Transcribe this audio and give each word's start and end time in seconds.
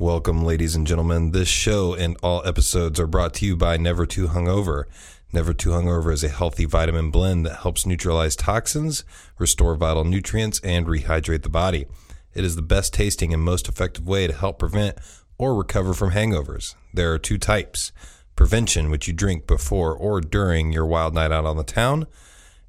Welcome, 0.00 0.44
ladies 0.44 0.76
and 0.76 0.86
gentlemen. 0.86 1.32
This 1.32 1.48
show 1.48 1.92
and 1.92 2.16
all 2.22 2.46
episodes 2.46 3.00
are 3.00 3.08
brought 3.08 3.34
to 3.34 3.44
you 3.44 3.56
by 3.56 3.76
Never 3.76 4.06
Too 4.06 4.28
Hungover. 4.28 4.84
Never 5.32 5.52
Too 5.52 5.70
Hungover 5.70 6.12
is 6.12 6.22
a 6.22 6.28
healthy 6.28 6.66
vitamin 6.66 7.10
blend 7.10 7.44
that 7.46 7.62
helps 7.62 7.84
neutralize 7.84 8.36
toxins, 8.36 9.02
restore 9.38 9.74
vital 9.74 10.04
nutrients, 10.04 10.60
and 10.60 10.86
rehydrate 10.86 11.42
the 11.42 11.48
body. 11.48 11.86
It 12.32 12.44
is 12.44 12.54
the 12.54 12.62
best 12.62 12.94
tasting 12.94 13.34
and 13.34 13.42
most 13.42 13.68
effective 13.68 14.06
way 14.06 14.28
to 14.28 14.32
help 14.32 14.60
prevent 14.60 14.98
or 15.36 15.56
recover 15.56 15.92
from 15.94 16.12
hangovers. 16.12 16.76
There 16.94 17.12
are 17.12 17.18
two 17.18 17.36
types 17.36 17.90
prevention, 18.36 18.90
which 18.90 19.08
you 19.08 19.12
drink 19.12 19.48
before 19.48 19.92
or 19.92 20.20
during 20.20 20.70
your 20.70 20.86
wild 20.86 21.12
night 21.12 21.32
out 21.32 21.44
on 21.44 21.56
the 21.56 21.64
town. 21.64 22.06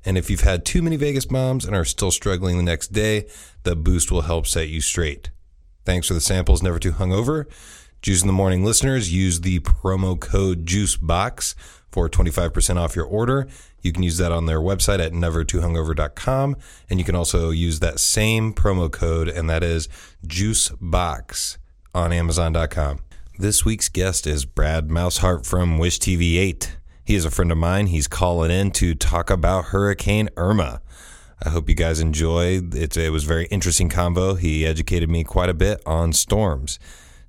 And 0.03 0.17
if 0.17 0.31
you've 0.31 0.41
had 0.41 0.65
too 0.65 0.81
many 0.81 0.95
Vegas 0.95 1.27
bombs 1.27 1.63
and 1.63 1.75
are 1.75 1.85
still 1.85 2.09
struggling 2.09 2.57
the 2.57 2.63
next 2.63 2.87
day, 2.87 3.27
the 3.61 3.75
boost 3.75 4.11
will 4.11 4.21
help 4.21 4.47
set 4.47 4.69
you 4.69 4.81
straight. 4.81 5.29
Thanks 5.89 6.07
for 6.07 6.13
the 6.13 6.21
samples, 6.21 6.61
Never 6.61 6.77
Too 6.77 6.91
Hungover. 6.91 7.45
Juice 8.03 8.21
in 8.21 8.27
the 8.27 8.31
Morning 8.31 8.63
listeners, 8.63 9.11
use 9.11 9.41
the 9.41 9.59
promo 9.61 10.19
code 10.19 10.67
JUICEBOX 10.67 11.55
for 11.89 12.07
25% 12.07 12.77
off 12.77 12.95
your 12.95 13.07
order. 13.07 13.47
You 13.81 13.91
can 13.91 14.03
use 14.03 14.19
that 14.19 14.31
on 14.31 14.45
their 14.45 14.59
website 14.59 15.03
at 15.03 15.13
nevertoohungover.com. 15.13 16.57
And 16.91 16.99
you 16.99 17.03
can 17.03 17.15
also 17.15 17.49
use 17.49 17.79
that 17.79 17.99
same 17.99 18.53
promo 18.53 18.91
code, 18.91 19.29
and 19.29 19.49
that 19.49 19.63
is 19.63 19.89
JUICEBOX 20.27 21.57
on 21.95 22.13
Amazon.com. 22.13 22.99
This 23.39 23.65
week's 23.65 23.89
guest 23.89 24.27
is 24.27 24.45
Brad 24.45 24.89
Maushart 24.89 25.43
from 25.47 25.79
Wish 25.79 25.97
TV 25.97 26.37
8. 26.37 26.77
He 27.03 27.15
is 27.15 27.25
a 27.25 27.31
friend 27.31 27.51
of 27.51 27.57
mine. 27.57 27.87
He's 27.87 28.07
calling 28.07 28.51
in 28.51 28.69
to 28.73 28.93
talk 28.93 29.31
about 29.31 29.65
Hurricane 29.65 30.29
Irma. 30.37 30.83
I 31.41 31.49
hope 31.49 31.69
you 31.69 31.75
guys 31.75 31.99
enjoyed. 31.99 32.75
It, 32.75 32.97
it 32.97 33.11
was 33.11 33.23
very 33.23 33.45
interesting 33.47 33.89
convo. 33.89 34.37
He 34.37 34.65
educated 34.65 35.09
me 35.09 35.23
quite 35.23 35.49
a 35.49 35.53
bit 35.53 35.81
on 35.85 36.11
storms. 36.11 36.79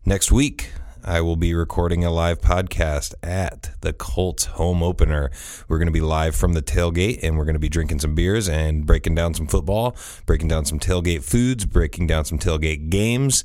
Next 0.05 0.33
week, 0.33 0.73
I 1.05 1.21
will 1.21 1.37
be 1.37 1.55
recording 1.55 2.05
a 2.05 2.11
live 2.11 2.41
podcast 2.41 3.15
at 3.23 3.71
the 3.81 3.93
Colts 3.93 4.47
home 4.47 4.83
opener. 4.83 5.31
We're 5.69 5.79
going 5.79 5.87
to 5.87 5.93
be 5.93 6.01
live 6.01 6.35
from 6.35 6.53
the 6.53 6.63
tailgate 6.63 7.21
and 7.23 7.39
we're 7.39 7.45
going 7.45 7.55
to 7.55 7.61
be 7.61 7.69
drinking 7.69 8.01
some 8.01 8.15
beers 8.15 8.49
and 8.49 8.85
breaking 8.85 9.15
down 9.15 9.35
some 9.35 9.47
football, 9.47 9.97
breaking 10.27 10.49
down 10.49 10.65
some 10.65 10.79
tailgate 10.79 11.23
foods, 11.23 11.65
breaking 11.65 12.07
down 12.07 12.25
some 12.25 12.39
tailgate 12.39 12.91
games. 12.91 13.45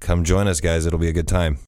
Come 0.00 0.24
join 0.24 0.48
us, 0.48 0.60
guys. 0.60 0.86
It'll 0.86 0.98
be 0.98 1.08
a 1.08 1.12
good 1.12 1.28
time. 1.28 1.58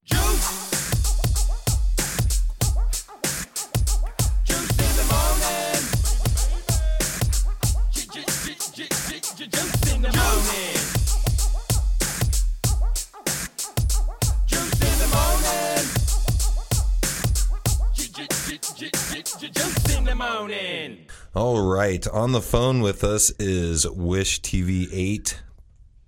Right. 22.06 22.14
On 22.14 22.33
the 22.33 22.41
phone 22.41 22.80
with 22.80 23.05
us 23.05 23.30
is 23.38 23.88
Wish 23.88 24.41
TV 24.42 24.88
8 24.92 25.42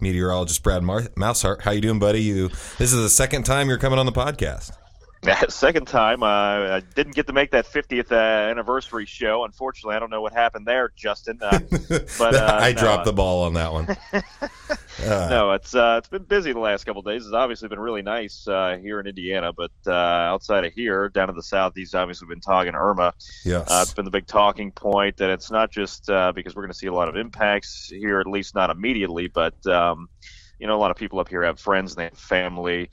meteorologist 0.00 0.62
Brad 0.62 0.82
Mar- 0.82 1.02
Maushart. 1.16 1.62
How 1.62 1.70
you 1.70 1.80
doing, 1.80 1.98
buddy? 1.98 2.22
You 2.22 2.48
This 2.78 2.92
is 2.92 3.02
the 3.02 3.10
second 3.10 3.44
time 3.44 3.68
you're 3.68 3.78
coming 3.78 3.98
on 3.98 4.06
the 4.06 4.12
podcast. 4.12 4.72
Second 5.48 5.86
time, 5.88 6.22
uh, 6.22 6.76
I 6.76 6.82
didn't 6.94 7.14
get 7.14 7.26
to 7.26 7.32
make 7.32 7.50
that 7.50 7.66
50th 7.66 8.12
uh, 8.12 8.14
anniversary 8.14 9.06
show. 9.06 9.44
Unfortunately, 9.44 9.96
I 9.96 9.98
don't 9.98 10.10
know 10.10 10.20
what 10.20 10.32
happened 10.32 10.66
there, 10.66 10.92
Justin. 10.94 11.38
Uh, 11.42 11.58
but 11.88 12.10
uh, 12.34 12.58
I 12.60 12.72
no, 12.72 12.80
dropped 12.80 13.04
the 13.06 13.12
ball 13.12 13.42
on 13.44 13.54
that 13.54 13.72
one. 13.72 13.86
no, 15.00 15.52
it's 15.52 15.74
uh, 15.74 15.96
it's 15.98 16.08
been 16.08 16.24
busy 16.24 16.52
the 16.52 16.60
last 16.60 16.84
couple 16.84 17.02
days. 17.02 17.24
It's 17.24 17.34
obviously 17.34 17.68
been 17.68 17.80
really 17.80 18.02
nice 18.02 18.46
uh, 18.46 18.78
here 18.80 19.00
in 19.00 19.06
Indiana, 19.06 19.52
but 19.52 19.72
outside 19.90 20.64
of 20.64 20.72
here, 20.72 21.08
down 21.08 21.28
in 21.28 21.34
the 21.34 21.42
southeast, 21.42 21.94
obviously 21.94 22.28
been 22.28 22.40
talking 22.40 22.74
Irma. 22.74 23.12
Yes, 23.44 23.66
it's 23.70 23.94
been 23.94 24.04
the 24.04 24.10
big 24.10 24.26
talking 24.26 24.70
point. 24.70 25.20
and 25.20 25.30
it's 25.30 25.50
not 25.50 25.70
just 25.70 26.06
because 26.34 26.54
we're 26.54 26.62
going 26.62 26.72
to 26.72 26.78
see 26.78 26.88
a 26.88 26.94
lot 26.94 27.08
of 27.08 27.16
impacts 27.16 27.88
here, 27.88 28.20
at 28.20 28.26
least 28.26 28.54
not 28.54 28.70
immediately, 28.70 29.28
but 29.28 29.66
um, 29.66 30.08
you 30.58 30.66
know, 30.66 30.76
a 30.76 30.80
lot 30.80 30.90
of 30.90 30.96
people 30.96 31.18
up 31.18 31.28
here 31.28 31.42
have 31.42 31.58
friends 31.58 31.92
and 31.92 31.98
they 31.98 32.04
have 32.04 32.18
family 32.18 32.90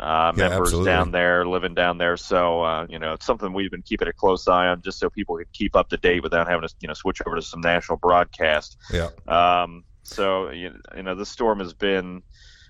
uh, 0.00 0.32
yeah, 0.36 0.48
members 0.48 0.68
absolutely. 0.68 0.90
down 0.90 1.10
there, 1.12 1.46
living 1.46 1.74
down 1.74 1.98
there. 1.98 2.16
So, 2.16 2.62
uh, 2.62 2.86
you 2.88 2.98
know, 2.98 3.12
it's 3.12 3.26
something 3.26 3.52
we've 3.52 3.70
been 3.70 3.82
keeping 3.82 4.08
a 4.08 4.12
close 4.12 4.48
eye 4.48 4.66
on 4.66 4.82
just 4.82 4.98
so 4.98 5.08
people 5.08 5.36
can 5.36 5.46
keep 5.52 5.76
up 5.76 5.88
to 5.90 5.96
date 5.96 6.22
without 6.22 6.48
having 6.48 6.66
to, 6.66 6.74
you 6.80 6.88
know, 6.88 6.94
switch 6.94 7.20
over 7.26 7.36
to 7.36 7.42
some 7.42 7.60
national 7.60 7.98
broadcast. 7.98 8.76
Yeah. 8.92 9.10
Um, 9.28 9.84
so, 10.02 10.50
you 10.50 10.72
know, 11.02 11.14
this 11.14 11.28
storm 11.28 11.60
has 11.60 11.72
been, 11.72 12.22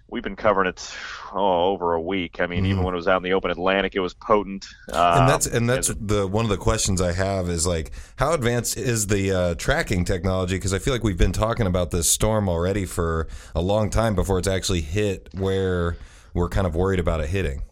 we've 0.08 0.22
been 0.22 0.36
covering 0.36 0.68
it 0.68 0.94
oh, 1.32 1.72
over 1.72 1.94
a 1.94 2.00
week. 2.00 2.40
I 2.40 2.46
mean, 2.46 2.64
mm-hmm. 2.64 2.72
even 2.72 2.82
when 2.84 2.94
it 2.94 2.96
was 2.96 3.08
out 3.08 3.16
in 3.16 3.22
the 3.22 3.32
open 3.32 3.50
Atlantic, 3.50 3.96
it 3.96 4.00
was 4.00 4.12
potent. 4.14 4.66
Um, 4.92 5.20
and 5.20 5.28
that's 5.28 5.46
and 5.46 5.68
that's 5.68 5.88
the 5.98 6.26
one 6.26 6.44
of 6.44 6.50
the 6.50 6.58
questions 6.58 7.00
I 7.00 7.12
have 7.12 7.48
is 7.48 7.66
like, 7.66 7.90
how 8.16 8.34
advanced 8.34 8.76
is 8.76 9.06
the 9.06 9.32
uh, 9.32 9.54
tracking 9.54 10.04
technology? 10.04 10.56
Because 10.56 10.74
I 10.74 10.78
feel 10.78 10.92
like 10.92 11.02
we've 11.02 11.18
been 11.18 11.32
talking 11.32 11.66
about 11.66 11.90
this 11.90 12.08
storm 12.08 12.48
already 12.48 12.84
for 12.84 13.28
a 13.54 13.62
long 13.62 13.88
time 13.88 14.14
before 14.14 14.38
it's 14.38 14.46
actually 14.46 14.82
hit 14.82 15.30
where 15.32 15.96
we're 16.34 16.48
kind 16.48 16.66
of 16.66 16.74
worried 16.74 17.00
about 17.00 17.20
it 17.20 17.28
hitting. 17.28 17.62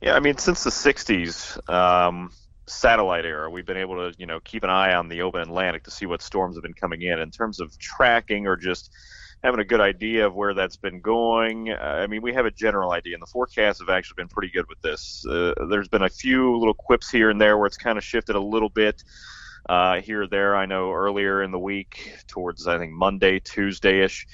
Yeah, 0.00 0.14
I 0.14 0.20
mean, 0.20 0.38
since 0.38 0.62
the 0.62 0.70
'60s 0.70 1.68
um, 1.68 2.30
satellite 2.66 3.24
era, 3.24 3.50
we've 3.50 3.66
been 3.66 3.76
able 3.76 3.96
to, 3.96 4.16
you 4.18 4.26
know, 4.26 4.40
keep 4.40 4.62
an 4.62 4.70
eye 4.70 4.94
on 4.94 5.08
the 5.08 5.22
open 5.22 5.40
Atlantic 5.40 5.84
to 5.84 5.90
see 5.90 6.06
what 6.06 6.22
storms 6.22 6.56
have 6.56 6.62
been 6.62 6.74
coming 6.74 7.02
in. 7.02 7.18
In 7.18 7.30
terms 7.30 7.60
of 7.60 7.76
tracking 7.78 8.46
or 8.46 8.56
just 8.56 8.90
having 9.42 9.60
a 9.60 9.64
good 9.64 9.80
idea 9.80 10.26
of 10.26 10.34
where 10.34 10.54
that's 10.54 10.76
been 10.76 11.00
going, 11.00 11.70
uh, 11.70 11.74
I 12.02 12.06
mean, 12.06 12.22
we 12.22 12.32
have 12.34 12.46
a 12.46 12.50
general 12.50 12.92
idea, 12.92 13.14
and 13.14 13.22
the 13.22 13.26
forecasts 13.26 13.80
have 13.80 13.88
actually 13.88 14.16
been 14.16 14.28
pretty 14.28 14.52
good 14.52 14.66
with 14.68 14.80
this. 14.82 15.24
Uh, 15.26 15.54
there's 15.68 15.88
been 15.88 16.02
a 16.02 16.08
few 16.08 16.56
little 16.56 16.74
quips 16.74 17.10
here 17.10 17.30
and 17.30 17.40
there 17.40 17.58
where 17.58 17.66
it's 17.66 17.78
kind 17.78 17.98
of 17.98 18.04
shifted 18.04 18.36
a 18.36 18.40
little 18.40 18.70
bit. 18.70 19.02
Uh, 19.68 20.00
here 20.00 20.22
or 20.22 20.26
there, 20.26 20.56
I 20.56 20.64
know 20.64 20.90
earlier 20.92 21.42
in 21.42 21.50
the 21.50 21.58
week, 21.58 22.16
towards 22.26 22.66
I 22.66 22.78
think 22.78 22.92
Monday, 22.92 23.40
Tuesday 23.40 24.02
ish, 24.02 24.26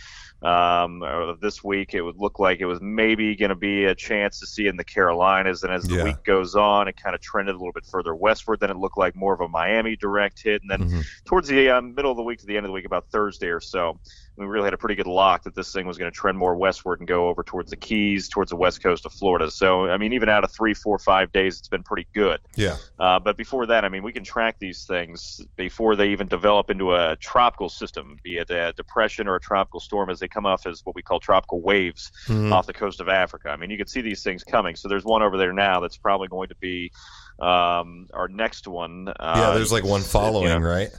um, 0.42 1.02
this 1.40 1.64
week, 1.64 1.94
it 1.94 2.02
would 2.02 2.16
look 2.18 2.38
like 2.38 2.60
it 2.60 2.66
was 2.66 2.80
maybe 2.80 3.34
going 3.34 3.48
to 3.48 3.54
be 3.56 3.86
a 3.86 3.94
chance 3.94 4.38
to 4.40 4.46
see 4.46 4.66
in 4.66 4.76
the 4.76 4.84
Carolinas. 4.84 5.62
And 5.62 5.72
as 5.72 5.86
the 5.86 5.94
Yeah. 5.96 6.04
week 6.04 6.22
goes 6.24 6.54
on, 6.54 6.88
it 6.88 6.96
kind 7.02 7.14
of 7.14 7.20
trended 7.20 7.54
a 7.54 7.58
little 7.58 7.72
bit 7.72 7.86
further 7.86 8.14
westward. 8.14 8.60
Then 8.60 8.70
it 8.70 8.76
looked 8.76 8.98
like 8.98 9.16
more 9.16 9.34
of 9.34 9.40
a 9.40 9.48
Miami 9.48 9.96
direct 9.96 10.42
hit. 10.42 10.62
And 10.62 10.70
then 10.70 10.90
Mhm. 10.90 11.04
towards 11.24 11.48
the 11.48 11.70
uh, 11.70 11.80
middle 11.80 12.10
of 12.10 12.16
the 12.16 12.22
week 12.22 12.38
to 12.40 12.46
the 12.46 12.56
end 12.56 12.66
of 12.66 12.68
the 12.68 12.74
week, 12.74 12.86
about 12.86 13.06
Thursday 13.10 13.48
or 13.48 13.60
so, 13.60 13.98
we 14.36 14.44
really 14.46 14.64
had 14.66 14.74
a 14.74 14.78
pretty 14.78 14.94
good 14.94 15.06
lock 15.06 15.44
that 15.44 15.54
this 15.54 15.72
thing 15.72 15.86
was 15.86 15.96
going 15.96 16.10
to 16.10 16.14
trend 16.16 16.36
more 16.36 16.54
westward 16.56 17.00
and 17.00 17.08
go 17.08 17.28
over 17.28 17.42
towards 17.42 17.70
the 17.70 17.76
Keys, 17.76 18.28
towards 18.28 18.50
the 18.50 18.56
west 18.56 18.82
coast 18.82 19.06
of 19.06 19.12
Florida. 19.12 19.50
So, 19.50 19.86
I 19.88 19.96
mean, 19.96 20.12
even 20.12 20.28
out 20.28 20.44
of 20.44 20.52
three, 20.52 20.74
four, 20.74 20.98
five 20.98 21.32
days, 21.32 21.58
it's 21.58 21.68
been 21.68 21.82
pretty 21.82 22.06
good. 22.14 22.40
Yeah. 22.54 22.76
Uh, 22.98 23.18
but 23.18 23.36
before 23.36 23.66
that, 23.66 23.84
I 23.84 23.88
mean, 23.88 24.02
we 24.02 24.12
can 24.12 24.24
track 24.24 24.56
these 24.58 24.84
things 24.84 25.40
before 25.56 25.96
they 25.96 26.08
even 26.10 26.28
develop 26.28 26.68
into 26.70 26.94
a 26.94 27.16
tropical 27.16 27.68
system, 27.68 28.18
be 28.22 28.36
it 28.38 28.50
a 28.50 28.72
depression 28.76 29.26
or 29.26 29.36
a 29.36 29.40
tropical 29.40 29.80
storm, 29.80 30.10
as 30.10 30.20
they 30.20 30.28
come 30.28 30.44
off 30.44 30.66
as 30.66 30.82
what 30.84 30.94
we 30.94 31.02
call 31.02 31.18
tropical 31.18 31.60
waves 31.62 32.12
Mhm. 32.26 32.52
off 32.52 32.66
the 32.66 32.74
coast 32.74 33.00
of 33.00 33.08
Africa. 33.08 33.48
I 33.50 33.56
mean, 33.56 33.70
you 33.70 33.78
can 33.78 33.86
see 33.86 34.00
these 34.02 34.22
things 34.22 34.44
coming. 34.44 34.76
So 34.76 34.88
there's 34.88 35.04
one 35.04 35.22
over 35.22 35.36
there 35.38 35.52
now 35.52 35.80
that's 35.80 35.96
probably 35.96 36.28
going 36.28 36.48
to 36.48 36.56
be 36.56 36.92
um, 37.38 38.06
our 38.14 38.28
next 38.28 38.66
one. 38.66 39.08
Uh, 39.08 39.34
Yeah, 39.36 39.50
there's 39.54 39.70
like 39.72 39.84
one 39.84 40.00
you 40.00 40.06
know, 40.06 40.10
following, 40.10 40.62
right? 40.62 40.90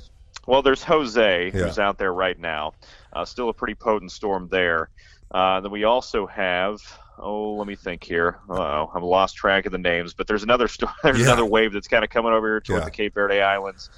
well, 0.46 0.62
there's 0.62 0.84
Jose, 0.84 1.46
Yeah. 1.46 1.52
who's 1.52 1.80
out 1.80 1.97
there 1.97 2.14
right 2.14 2.38
now. 2.40 2.74
Uh, 3.17 3.25
still 3.25 3.50
a 3.50 3.53
pretty 3.53 3.73
potent 3.73 4.11
storm 4.11 4.47
there. 4.51 4.89
Uh, 5.31 5.59
then 5.59 5.72
we 5.72 5.83
also 5.85 6.28
have, 6.28 6.78
oh, 7.17 7.55
let 7.55 7.67
me 7.67 7.75
think 7.75 8.03
here. 8.03 8.39
Oh, 8.47 8.91
I've 8.94 9.01
lost 9.03 9.35
track 9.35 9.66
of 9.66 9.72
the 9.72 9.78
names, 9.79 10.13
but 10.13 10.28
there's 10.28 10.44
another 10.44 10.67
storm. 10.67 10.94
There's 11.03 11.17
Yeah. 11.19 11.25
another 11.25 11.45
wave 11.45 11.73
that's 11.73 11.88
kind 11.88 12.03
of 12.03 12.09
coming 12.11 12.31
over 12.31 12.47
here 12.47 12.61
toward 12.61 12.79
Yeah. 12.81 12.85
the 12.85 12.91
Cape 12.91 13.16
Verde 13.16 13.41
Islands. 13.41 13.89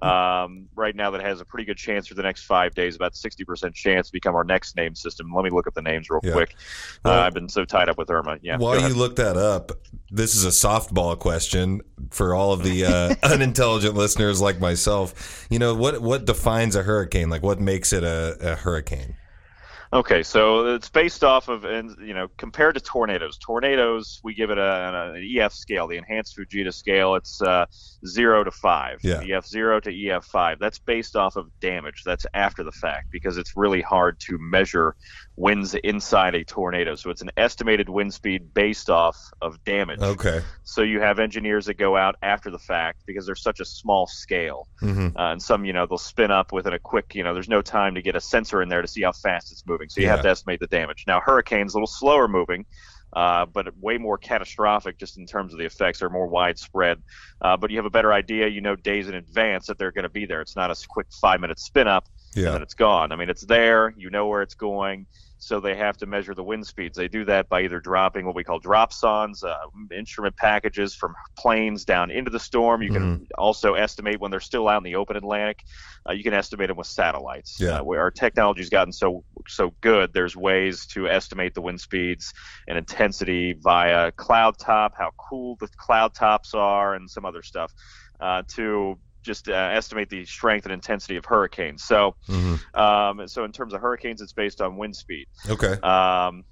Um, 0.00 0.68
right 0.76 0.94
now, 0.94 1.10
that 1.10 1.20
has 1.22 1.40
a 1.40 1.44
pretty 1.44 1.64
good 1.64 1.76
chance 1.76 2.06
for 2.06 2.14
the 2.14 2.22
next 2.22 2.44
five 2.44 2.72
days, 2.74 2.94
about 2.94 3.14
60% 3.16 3.74
chance 3.74 4.06
to 4.06 4.12
become 4.12 4.36
our 4.36 4.44
next 4.44 4.76
name 4.76 4.94
system. 4.94 5.32
Let 5.34 5.42
me 5.44 5.50
look 5.50 5.66
up 5.66 5.74
the 5.74 5.82
names 5.82 6.08
real 6.08 6.20
Yeah. 6.22 6.32
quick. 6.34 6.54
Well, 7.04 7.18
uh, 7.18 7.26
I've 7.26 7.34
been 7.34 7.48
so 7.48 7.64
tied 7.64 7.88
up 7.88 7.98
with 7.98 8.08
Irma. 8.08 8.38
Yeah. 8.40 8.58
While 8.58 8.80
you 8.80 8.94
look 8.94 9.16
that 9.16 9.36
up, 9.36 9.72
this 10.10 10.34
is 10.34 10.44
a 10.44 10.48
softball 10.48 11.18
question 11.18 11.82
for 12.10 12.34
all 12.34 12.52
of 12.52 12.62
the 12.62 12.84
uh, 12.84 13.14
unintelligent 13.22 13.94
listeners 13.94 14.40
like 14.40 14.60
myself. 14.60 15.46
You 15.50 15.58
know 15.58 15.74
what? 15.74 16.00
What 16.00 16.24
defines 16.24 16.76
a 16.76 16.82
hurricane? 16.82 17.30
Like, 17.30 17.42
what 17.42 17.60
makes 17.60 17.92
it 17.92 18.04
a, 18.04 18.36
a 18.40 18.54
hurricane? 18.54 19.16
Okay, 19.90 20.22
so 20.22 20.74
it's 20.74 20.90
based 20.90 21.24
off 21.24 21.48
of, 21.48 21.64
and 21.64 21.96
you 22.06 22.12
know, 22.12 22.28
compared 22.36 22.74
to 22.74 22.80
tornadoes. 22.80 23.38
Tornadoes, 23.38 24.20
we 24.22 24.34
give 24.34 24.50
it 24.50 24.58
a, 24.58 25.14
an 25.16 25.38
EF 25.38 25.54
scale, 25.54 25.86
the 25.86 25.96
Enhanced 25.96 26.36
Fujita 26.36 26.74
scale. 26.74 27.14
It's 27.14 27.40
uh, 27.40 27.64
zero 28.06 28.44
to 28.44 28.50
five. 28.50 28.98
Yeah. 29.02 29.22
EF 29.22 29.46
zero 29.46 29.80
to 29.80 30.08
EF 30.08 30.26
five. 30.26 30.58
That's 30.58 30.78
based 30.78 31.16
off 31.16 31.36
of 31.36 31.48
damage. 31.60 32.02
That's 32.04 32.26
after 32.34 32.62
the 32.62 32.72
fact 32.72 33.10
because 33.10 33.38
it's 33.38 33.56
really 33.56 33.80
hard 33.80 34.20
to 34.20 34.36
measure 34.38 34.94
winds 35.38 35.74
inside 35.74 36.34
a 36.34 36.42
tornado. 36.42 36.96
So 36.96 37.10
it's 37.10 37.22
an 37.22 37.30
estimated 37.36 37.88
wind 37.88 38.12
speed 38.12 38.52
based 38.54 38.90
off 38.90 39.16
of 39.40 39.62
damage. 39.64 40.00
Okay. 40.02 40.42
So 40.64 40.82
you 40.82 41.00
have 41.00 41.20
engineers 41.20 41.66
that 41.66 41.74
go 41.74 41.96
out 41.96 42.16
after 42.22 42.50
the 42.50 42.58
fact 42.58 43.02
because 43.06 43.24
they're 43.24 43.36
such 43.36 43.60
a 43.60 43.64
small 43.64 44.06
scale. 44.08 44.66
hmm 44.80 45.08
Uh, 45.16 45.32
and 45.32 45.40
some, 45.42 45.64
you 45.64 45.72
know, 45.72 45.86
they'll 45.86 45.96
spin 45.96 46.30
up 46.32 46.52
within 46.52 46.72
a 46.72 46.78
quick, 46.78 47.14
you 47.14 47.22
know, 47.22 47.34
there's 47.34 47.48
no 47.48 47.62
time 47.62 47.94
to 47.94 48.02
get 48.02 48.16
a 48.16 48.20
sensor 48.20 48.62
in 48.62 48.68
there 48.68 48.82
to 48.82 48.88
see 48.88 49.02
how 49.02 49.12
fast 49.12 49.52
it's 49.52 49.64
moving. 49.64 49.88
So 49.88 50.00
you 50.00 50.08
have 50.08 50.22
to 50.22 50.28
estimate 50.30 50.58
the 50.60 50.66
damage. 50.66 51.04
Now, 51.06 51.20
hurricanes, 51.20 51.72
a 51.74 51.76
little 51.76 51.86
slower 51.86 52.26
moving. 52.26 52.66
uh, 53.14 53.46
but 53.46 53.66
way 53.80 53.96
more 53.96 54.18
catastrophic 54.18 54.98
just 54.98 55.16
in 55.16 55.24
terms 55.24 55.52
of 55.54 55.58
the 55.58 55.64
effects 55.64 56.02
are 56.02 56.10
more 56.10 56.26
widespread. 56.26 57.02
Uh, 57.40 57.56
but 57.56 57.70
you 57.70 57.76
have 57.78 57.86
a 57.86 57.90
better 57.90 58.12
idea, 58.12 58.46
you 58.48 58.60
know, 58.60 58.76
days 58.76 59.08
in 59.08 59.14
advance 59.14 59.66
that 59.66 59.78
they're 59.78 59.92
going 59.92 60.02
to 60.02 60.10
be 60.10 60.26
there. 60.26 60.42
It's 60.42 60.56
not 60.56 60.70
a 60.70 60.76
quick 60.88 61.06
five 61.20 61.40
minute 61.40 61.58
spin 61.58 61.88
up 61.88 62.04
Yeah. 62.34 62.46
and 62.48 62.54
then 62.56 62.62
it's 62.62 62.74
gone. 62.74 63.10
I 63.12 63.16
mean, 63.16 63.30
it's 63.30 63.46
there, 63.46 63.94
you 63.96 64.10
know 64.10 64.26
where 64.26 64.42
it's 64.42 64.54
going. 64.56 65.06
So 65.38 65.60
they 65.60 65.76
have 65.76 65.96
to 65.98 66.06
measure 66.06 66.34
the 66.34 66.42
wind 66.42 66.66
speeds. 66.66 66.96
They 66.96 67.08
do 67.08 67.24
that 67.26 67.48
by 67.48 67.62
either 67.62 67.80
dropping 67.80 68.26
what 68.26 68.34
we 68.34 68.42
call 68.42 68.60
dropsondes, 68.60 69.44
uh, 69.44 69.54
instrument 69.96 70.36
packages 70.36 70.94
from 70.94 71.14
planes 71.36 71.84
down 71.84 72.10
into 72.10 72.30
the 72.30 72.40
storm. 72.40 72.82
You 72.82 72.90
can 72.90 73.26
also 73.38 73.74
estimate 73.74 74.20
when 74.20 74.30
they're 74.30 74.40
still 74.40 74.68
out 74.68 74.78
in 74.78 74.82
the 74.82 74.96
open 74.96 75.16
Atlantic. 75.16 75.62
Uh, 76.08 76.12
you 76.12 76.24
can 76.24 76.34
estimate 76.34 76.68
them 76.68 76.76
with 76.76 76.88
satellites. 76.88 77.58
Yeah. 77.60 77.78
Uh, 77.78 77.84
where 77.84 78.00
our 78.00 78.10
technology's 78.10 78.68
gotten 78.68 78.92
so 78.92 79.24
so 79.46 79.72
good, 79.80 80.12
there's 80.12 80.36
ways 80.36 80.86
to 80.86 81.08
estimate 81.08 81.54
the 81.54 81.62
wind 81.62 81.80
speeds 81.80 82.34
and 82.66 82.76
intensity 82.76 83.52
via 83.52 84.10
cloud 84.12 84.58
top, 84.58 84.94
how 84.98 85.12
cool 85.16 85.56
the 85.60 85.68
cloud 85.76 86.14
tops 86.14 86.54
are, 86.54 86.94
and 86.94 87.08
some 87.08 87.24
other 87.24 87.42
stuff 87.42 87.72
uh, 88.20 88.42
to 88.48 88.98
just 89.28 89.48
uh, 89.48 89.52
estimate 89.52 90.08
the 90.08 90.24
strength 90.24 90.64
and 90.64 90.72
intensity 90.72 91.16
of 91.16 91.24
hurricanes. 91.24 91.84
So, 91.84 92.16
hmm 92.26 92.54
um, 92.74 93.28
so 93.28 93.44
in 93.44 93.52
terms 93.52 93.74
of 93.74 93.80
hurricanes, 93.80 94.20
it's 94.20 94.32
based 94.32 94.60
on 94.60 94.76
wind 94.76 94.96
speed. 94.96 95.26
Okay. 95.48 95.74
Um, 95.82 96.44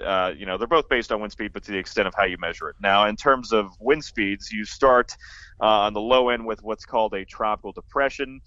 uh, 0.00 0.32
you 0.36 0.46
know, 0.46 0.58
they're 0.58 0.66
both 0.66 0.88
based 0.88 1.12
on 1.12 1.20
wind 1.20 1.32
speed, 1.32 1.52
but 1.52 1.62
to 1.64 1.72
the 1.72 1.78
extent 1.78 2.08
of 2.08 2.14
how 2.14 2.24
you 2.24 2.36
measure 2.38 2.68
it. 2.68 2.76
Now, 2.80 3.06
in 3.06 3.16
terms 3.16 3.52
of 3.52 3.70
wind 3.80 4.04
speeds, 4.04 4.50
you 4.50 4.64
start 4.64 5.12
uh, 5.60 5.86
on 5.86 5.92
the 5.92 6.00
low 6.00 6.28
end 6.28 6.44
with 6.44 6.62
what's 6.62 6.84
called 6.84 7.14
a 7.14 7.24
tropical 7.24 7.72
depression. 7.72 8.40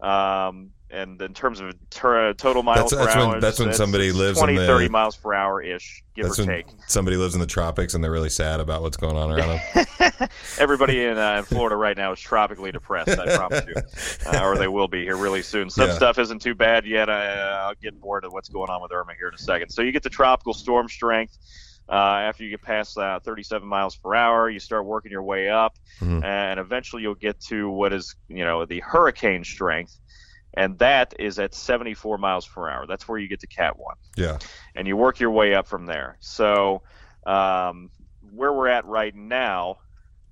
Um, 0.00 0.70
and 0.90 1.20
in 1.20 1.34
terms 1.34 1.60
of 1.60 1.74
ter- 1.90 2.32
total 2.34 2.62
miles 2.62 2.90
That's- 2.90 2.92
per 2.92 3.04
that's 3.06 3.16
when- 3.16 3.34
hour, 3.34 3.40
that's 3.40 3.58
when 3.58 3.72
somebody 3.74 4.12
lives 4.12 4.38
in 4.38 4.44
20, 4.44 4.58
the- 4.58 4.66
30 4.66 4.88
miles 4.88 5.16
per 5.16 5.34
hour 5.34 5.60
ish, 5.60 6.02
give 6.14 6.26
or 6.26 6.34
when 6.36 6.46
take. 6.46 6.66
somebody 6.86 7.16
lives 7.16 7.34
in 7.34 7.40
the 7.40 7.46
tropics 7.46 7.94
and 7.94 8.02
they're 8.04 8.10
really 8.10 8.28
sad 8.30 8.60
about 8.60 8.82
what's 8.82 8.96
going 8.96 9.16
on 9.16 9.32
around 9.32 9.60
them. 9.74 10.28
Everybody 10.58 11.04
in, 11.04 11.18
uh, 11.18 11.38
in 11.38 11.44
Florida 11.44 11.76
right 11.76 11.96
now 11.96 12.12
is 12.12 12.20
tropically 12.20 12.72
depressed. 12.72 13.18
I 13.18 13.36
promise 13.36 13.64
you, 13.66 13.74
uh, 14.32 14.44
or 14.44 14.56
they 14.56 14.68
will 14.68 14.88
be 14.88 15.02
here 15.02 15.16
really 15.16 15.42
soon. 15.42 15.68
Some 15.70 15.88
Yeah. 15.88 15.94
stuff 15.94 16.18
isn't 16.18 16.40
too 16.40 16.54
bad 16.54 16.86
yet. 16.86 17.10
I, 17.10 17.32
I'll 17.66 17.74
get 17.74 17.98
more 18.00 18.20
to 18.20 18.28
what's 18.30 18.48
going 18.48 18.70
on 18.70 18.80
with 18.82 18.92
Irma 18.92 19.12
here 19.18 19.28
in 19.28 19.34
a 19.34 19.38
second. 19.38 19.70
So 19.70 19.82
you 19.82 19.92
get 19.92 20.02
the 20.02 20.10
tropical 20.10 20.54
storm 20.54 20.88
strength. 20.88 21.36
Uh, 21.88 21.92
after 21.94 22.42
you 22.42 22.50
get 22.50 22.62
past 22.62 22.98
uh, 22.98 23.20
37 23.20 23.66
miles 23.66 23.94
per 23.94 24.12
hour, 24.12 24.50
you 24.50 24.58
start 24.58 24.84
working 24.84 25.12
your 25.12 25.22
way 25.22 25.48
up, 25.48 25.76
Mhm. 26.00 26.24
and 26.24 26.58
eventually 26.58 27.02
you'll 27.02 27.14
get 27.14 27.40
to 27.42 27.70
what 27.70 27.92
is, 27.92 28.16
you 28.28 28.44
know, 28.44 28.64
the 28.64 28.80
hurricane 28.80 29.44
strength, 29.44 29.96
and 30.56 30.78
that 30.78 31.14
is 31.18 31.38
at 31.38 31.54
74 31.54 32.18
miles 32.18 32.46
per 32.46 32.68
hour. 32.68 32.86
That's 32.86 33.06
where 33.06 33.18
you 33.18 33.28
get 33.28 33.40
to 33.40 33.46
Cat 33.46 33.78
One 33.78 33.96
Yeah. 34.16 34.38
and 34.74 34.88
you 34.88 34.96
work 34.96 35.20
your 35.20 35.30
way 35.30 35.54
up 35.54 35.66
from 35.66 35.86
there. 35.86 36.16
So, 36.20 36.82
um, 37.26 37.90
where 38.32 38.52
we're 38.52 38.68
at 38.68 38.84
right 38.86 39.14
now 39.14 39.78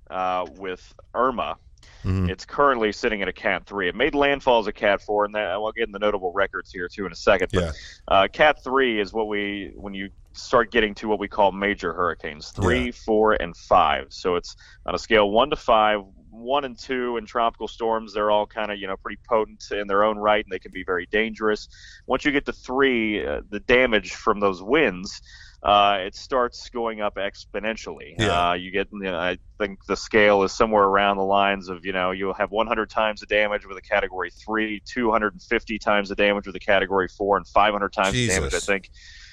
uh, 0.09 0.45
with 0.57 0.93
Irma, 1.13 1.57
Mhm. 2.03 2.29
it's 2.29 2.45
currently 2.45 2.91
sitting 2.91 3.21
at 3.23 3.27
a 3.27 3.33
Cat 3.33 3.65
3. 3.65 3.87
It 3.89 3.95
made 3.95 4.13
landfall 4.15 4.59
as 4.59 4.67
a 4.67 4.71
Cat 4.73 5.01
4, 5.01 5.25
and 5.25 5.35
that, 5.35 5.49
I'll 5.51 5.71
get 5.71 5.87
in 5.87 5.91
the 5.91 5.99
notable 5.99 6.31
records 6.33 6.71
here 6.71 6.87
too 6.87 7.05
in 7.07 7.11
a 7.11 7.15
second. 7.15 7.49
But 7.53 7.63
Yeah. 7.63 7.71
uh, 8.07 8.27
Cat 8.31 8.63
3 8.63 8.99
is 8.99 9.13
what 9.13 9.27
we, 9.27 9.71
when 9.75 9.93
you 9.93 10.09
start 10.33 10.69
getting 10.71 10.93
to 10.95 11.07
what 11.07 11.17
we 11.19 11.27
call 11.27 11.51
major 11.51 11.93
hurricanes 11.93 12.51
3, 12.51 12.85
Yeah. 12.85 12.91
4, 12.91 13.33
and 13.41 13.55
5. 13.57 14.07
So 14.09 14.35
it's 14.35 14.55
on 14.85 14.93
a 14.93 14.99
scale 14.99 15.31
1 15.31 15.49
to 15.51 15.55
5. 15.55 16.03
One 16.35 16.65
and 16.65 16.77
two 16.77 17.17
in 17.17 17.25
tropical 17.25 17.67
storms, 17.67 18.13
they're 18.13 18.31
all 18.31 18.45
kind 18.45 18.71
of 18.71 18.79
you 18.79 18.87
know 18.87 18.97
pretty 18.97 19.19
potent 19.27 19.63
in 19.71 19.87
their 19.87 20.03
own 20.03 20.17
right, 20.17 20.43
and 20.43 20.51
they 20.51 20.59
can 20.59 20.71
be 20.71 20.83
very 20.83 21.05
dangerous. 21.05 21.67
Once 22.05 22.25
you 22.25 22.31
get 22.31 22.45
to 22.45 22.53
three, 22.53 23.25
uh, 23.25 23.41
the 23.49 23.59
damage 23.59 24.13
from 24.13 24.39
those 24.39 24.61
winds, 24.61 25.21
uh, 25.65 25.97
it 26.01 26.13
starts 26.15 26.69
going 26.69 27.01
up 27.01 27.15
exponentially. 27.15 28.13
Yeah. 28.19 28.49
Uh, 28.49 28.53
you 28.53 28.69
get, 28.69 28.87
you 28.91 28.99
know, 28.99 29.17
I 29.17 29.39
think 29.57 29.83
the 29.85 29.97
scale 29.97 30.43
is 30.43 30.51
somewhere 30.51 30.83
around 30.83 31.17
the 31.17 31.23
lines 31.23 31.69
of, 31.69 31.83
you 31.83 31.91
know, 31.91 32.11
you'll 32.11 32.35
have 32.35 32.51
100 32.51 32.87
times 32.87 33.21
the 33.21 33.25
damage 33.25 33.65
with 33.65 33.75
a 33.75 33.81
category 33.81 34.29
three, 34.29 34.83
250 34.85 35.79
times 35.79 36.09
the 36.09 36.15
damage 36.15 36.45
with 36.45 36.55
a 36.55 36.59
category 36.59 37.07
four, 37.07 37.35
and 37.37 37.47
500 37.47 37.91
times 37.91 38.13
the 38.13 38.27
damage, 38.27 38.53
I 38.53 38.59
think, 38.59 38.91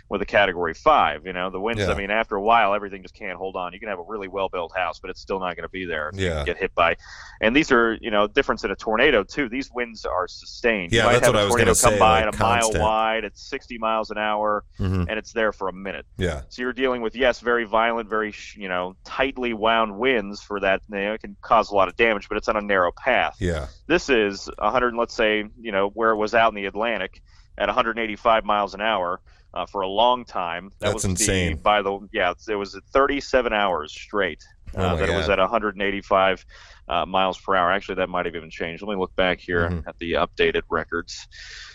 with 0.09 0.21
a 0.23 0.27
category 0.27 0.75
five. 0.75 1.27
You 1.27 1.33
know, 1.33 1.51
the 1.51 1.61
winds, 1.61 1.81
Yeah. 1.83 1.91
I 1.91 1.95
mean, 1.97 2.11
after 2.11 2.37
a 2.37 2.43
while, 2.43 2.75
everything 2.75 3.03
just 3.03 3.15
can't 3.15 3.37
hold 3.37 3.57
on. 3.57 3.73
You 3.73 3.81
can 3.81 3.89
have 3.89 3.99
a 3.99 4.05
really 4.07 4.29
well 4.29 4.49
built 4.49 4.73
house, 4.77 4.99
but 4.99 5.11
it's 5.11 5.21
still 5.21 5.41
not 5.41 5.57
going 5.57 5.65
to 5.65 5.69
be 5.71 5.85
there 5.85 6.11
if 6.11 6.19
you 6.21 6.27
Yeah. 6.27 6.45
get 6.45 6.57
hit 6.59 6.75
by. 6.75 6.97
And 7.41 7.55
these 7.57 7.73
are, 7.73 7.95
you 8.01 8.11
know, 8.11 8.27
difference 8.27 8.65
in 8.65 8.71
a 8.71 8.77
tornado, 8.77 9.23
too. 9.25 9.49
These 9.49 9.71
winds 9.73 10.05
are 10.05 10.29
sustained. 10.29 10.93
Yeah, 10.93 11.03
you 11.03 11.07
might 11.07 11.13
that's 11.15 11.27
have 11.27 11.35
what 11.35 11.41
a 11.41 11.43
I 11.43 11.45
was 11.45 11.51
tornado 11.53 11.71
come 11.71 11.93
say, 11.93 11.99
by 11.99 12.25
like 12.25 12.29
at 12.29 12.35
a 12.35 12.39
mile 12.43 12.71
wide 12.75 13.25
at 13.25 13.37
60 13.39 13.79
miles 13.79 14.11
an 14.11 14.19
hour, 14.19 14.65
Mhm. 14.79 15.07
and 15.09 15.19
it's 15.19 15.33
there 15.33 15.53
for 15.53 15.69
a 15.69 15.73
minute. 15.73 16.07
Yeah. 16.19 16.43
So 16.49 16.63
you're 16.63 16.73
dealing 16.73 17.03
with 17.03 17.17
yes, 17.17 17.41
very 17.41 17.65
violent, 17.65 18.09
very 18.09 18.35
you 18.57 18.69
know 18.69 18.97
tightly 19.05 19.53
wound 19.55 19.99
winds 19.99 20.43
for 20.43 20.61
that. 20.61 20.83
You 20.91 20.97
know, 20.97 21.13
it 21.15 21.21
can 21.23 21.37
cause 21.43 21.71
a 21.71 21.75
lot 21.75 21.89
of 21.89 21.97
damage, 21.97 22.29
but 22.29 22.37
it's 22.39 22.49
on 22.49 22.57
a 22.57 22.61
narrow 22.61 22.93
path. 22.93 23.37
Yeah. 23.39 23.67
This 23.87 24.09
is 24.09 24.49
100, 24.59 24.95
let's 24.95 25.15
say, 25.15 25.45
you 25.61 25.73
know, 25.73 25.89
where 25.89 26.11
it 26.11 26.17
was 26.17 26.35
out 26.35 26.51
in 26.51 26.55
the 26.55 26.67
Atlantic 26.67 27.23
at 27.59 27.69
185 27.69 28.45
miles 28.45 28.75
an 28.75 28.81
hour 28.81 29.21
uh, 29.55 29.67
for 29.67 29.83
a 29.83 29.89
long 29.89 30.25
time. 30.25 30.71
That 30.81 30.87
That's 30.93 30.95
was 30.95 31.03
the- 31.05 31.09
insane. 31.11 31.57
by 31.59 31.83
the 31.83 31.99
yeah, 32.13 32.33
it 32.49 32.55
was 32.57 32.79
37 32.93 33.53
hours 33.53 33.93
straight. 33.93 34.43
Oh 34.75 34.81
Uh, 34.83 34.93
my 34.95 35.01
that 35.01 35.09
it 35.11 35.15
was 35.17 35.29
at 35.29 35.39
185 35.39 36.47
uh, 36.89 37.05
miles 37.07 37.39
per 37.39 37.55
hour. 37.55 37.71
Actually, 37.71 37.97
that 37.97 38.09
might 38.09 38.25
have 38.27 38.35
even 38.35 38.49
changed. 38.51 38.83
Let 38.83 38.95
me 38.95 38.99
look 39.01 39.15
back 39.17 39.39
here 39.39 39.69
Mhm. 39.69 39.87
at 39.87 39.99
the 39.99 40.13
updated 40.15 40.63
records. 40.71 41.29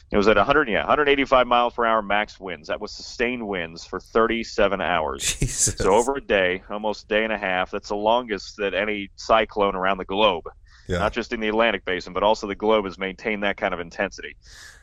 It 0.09 0.18
was 0.18 0.27
at 0.29 0.38
100, 0.38 0.69
yeah, 0.69 0.79
185 0.79 1.45
miles 1.47 1.74
per 1.74 1.85
hour 1.85 2.01
max 2.01 2.39
winds. 2.39 2.69
That 2.69 2.79
was 2.79 2.91
sustained 2.94 3.45
winds 3.47 3.85
for 3.85 4.00
37 4.00 4.79
hours. 4.81 5.35
Jesus. 5.39 5.75
So 5.77 5.94
over 5.94 6.15
a 6.15 6.21
day, 6.21 6.63
almost 6.69 7.03
a 7.03 7.07
day 7.07 7.24
and 7.25 7.33
a 7.33 7.38
half, 7.38 7.71
that's 7.71 7.89
the 7.89 7.95
longest 7.95 8.56
that 8.57 8.74
any 8.74 9.09
cyclone 9.18 9.75
around 9.75 9.97
the 9.97 10.06
globe, 10.06 10.45
Yeah. 10.88 11.00
not 11.00 11.13
just 11.13 11.34
in 11.34 11.39
the 11.39 11.48
Atlantic 11.50 11.84
basin, 11.86 12.13
but 12.13 12.24
also 12.24 12.48
the 12.48 12.56
globe 12.56 12.86
has 12.86 12.98
maintained 12.98 13.44
that 13.44 13.57
kind 13.57 13.74
of 13.74 13.80
intensity. 13.80 14.36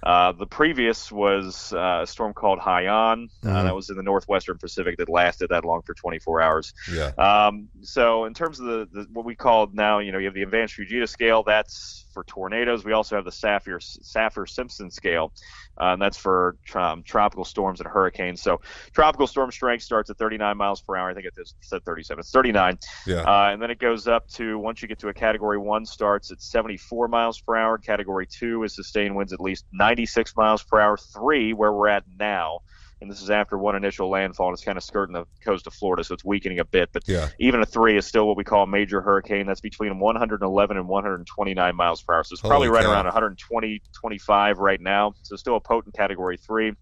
Uh, 0.03 0.33
the 0.33 0.47
previous 0.47 1.11
was 1.11 1.73
uh, 1.73 2.01
a 2.03 2.06
storm 2.06 2.35
called 2.35 2.59
Haiyan. 2.61 3.29
Uh, 3.43 3.47
Mhm. 3.49 3.65
that 3.65 3.75
was 3.75 3.89
in 3.91 3.97
the 3.97 4.03
northwestern 4.03 4.59
Pacific 4.59 4.99
that 4.99 5.09
lasted 5.09 5.49
that 5.51 5.65
long 5.65 5.81
for 5.83 5.95
24 5.95 6.43
hours. 6.43 6.75
Yeah. 6.93 7.09
Um, 7.19 7.69
so 7.83 8.27
in 8.27 8.35
terms 8.35 8.61
of 8.61 8.67
the, 8.67 8.89
the 8.93 9.06
what 9.12 9.25
we 9.25 9.35
call 9.35 9.69
now, 9.73 9.99
you 10.01 10.12
know, 10.12 10.19
you 10.19 10.27
have 10.27 10.35
the 10.35 10.43
advanced 10.43 10.77
Fujita 10.77 11.09
scale. 11.09 11.43
That's 11.43 12.03
for 12.12 12.23
tornadoes. 12.25 12.85
We 12.85 12.93
also 12.93 13.17
have 13.17 13.25
the 13.25 13.33
Saffir 13.33 13.81
Saffir 13.81 14.49
Simpson 14.49 14.89
scale, 14.91 15.33
uh, 15.81 15.87
and 15.95 16.03
that's 16.03 16.17
for 16.17 16.56
um, 16.75 17.03
tropical 17.03 17.45
storms 17.45 17.81
and 17.81 17.89
hurricanes. 17.89 18.41
So 18.41 18.61
tropical 18.93 19.27
storm 19.27 19.51
strength 19.51 19.83
starts 19.83 20.11
at 20.11 20.19
39 20.19 20.56
miles 20.56 20.81
per 20.81 20.95
hour. 20.97 21.11
I 21.11 21.15
think 21.15 21.27
it 21.27 21.35
said 21.61 21.85
37. 21.85 22.21
It's 22.21 22.31
39, 22.31 22.79
Yeah. 23.06 23.23
uh, 23.23 23.51
and 23.53 23.61
then 23.61 23.70
it 23.73 23.79
goes 23.81 24.06
up 24.06 24.29
to 24.34 24.58
once 24.58 24.81
you 24.81 24.87
get 24.87 24.99
to 25.01 25.08
a 25.08 25.15
Category 25.15 25.58
One, 25.58 25.84
starts 25.94 26.31
at 26.31 26.43
74 26.43 27.08
miles 27.08 27.41
per 27.41 27.56
hour. 27.56 27.79
Category 27.79 28.27
Two 28.27 28.63
is 28.65 28.74
sustained 28.74 29.17
winds 29.17 29.32
at 29.32 29.41
least 29.41 29.65
96 29.72 30.36
miles 30.36 30.63
per 30.63 30.79
hour. 30.79 30.98
Three, 30.98 31.53
where 31.55 31.72
we're 31.72 31.89
at 31.89 32.05
now. 32.19 32.58
And 33.01 33.10
this 33.10 33.20
is 33.20 33.29
after 33.29 33.58
one 33.58 33.77
initial 33.77 34.08
landfall, 34.08 34.48
and 34.48 34.55
it's 34.55 34.65
kind 34.65 34.79
of 34.79 34.84
skirting 34.84 35.13
the 35.13 35.24
coast 35.44 35.67
of 35.67 35.74
Florida, 35.74 36.05
so 36.05 36.15
it's 36.15 36.24
weakening 36.24 36.58
a 36.60 36.65
bit. 36.65 36.89
But 36.93 37.03
Yeah. 37.06 37.29
even 37.39 37.60
a 37.60 37.67
three 37.67 37.96
is 37.98 38.06
still 38.06 38.27
what 38.27 38.36
we 38.36 38.44
call 38.44 38.63
a 38.63 38.67
major 38.67 39.01
hurricane. 39.03 39.46
That's 39.46 39.60
between 39.60 39.98
111 39.98 40.77
and 40.77 40.89
129 40.89 41.77
miles 41.77 42.03
per 42.03 42.15
hour. 42.15 42.24
So 42.24 42.32
it's 42.34 42.41
probably 42.41 42.69
Holy 42.69 42.77
right 42.79 42.84
cow. 42.86 42.93
around 42.93 43.05
120, 43.06 43.82
25 43.93 44.58
right 44.58 44.81
now. 44.81 45.13
So 45.22 45.36
still 45.36 45.56
a 45.56 45.60
potent 45.60 45.94
category 45.94 46.36
three. 46.39 46.72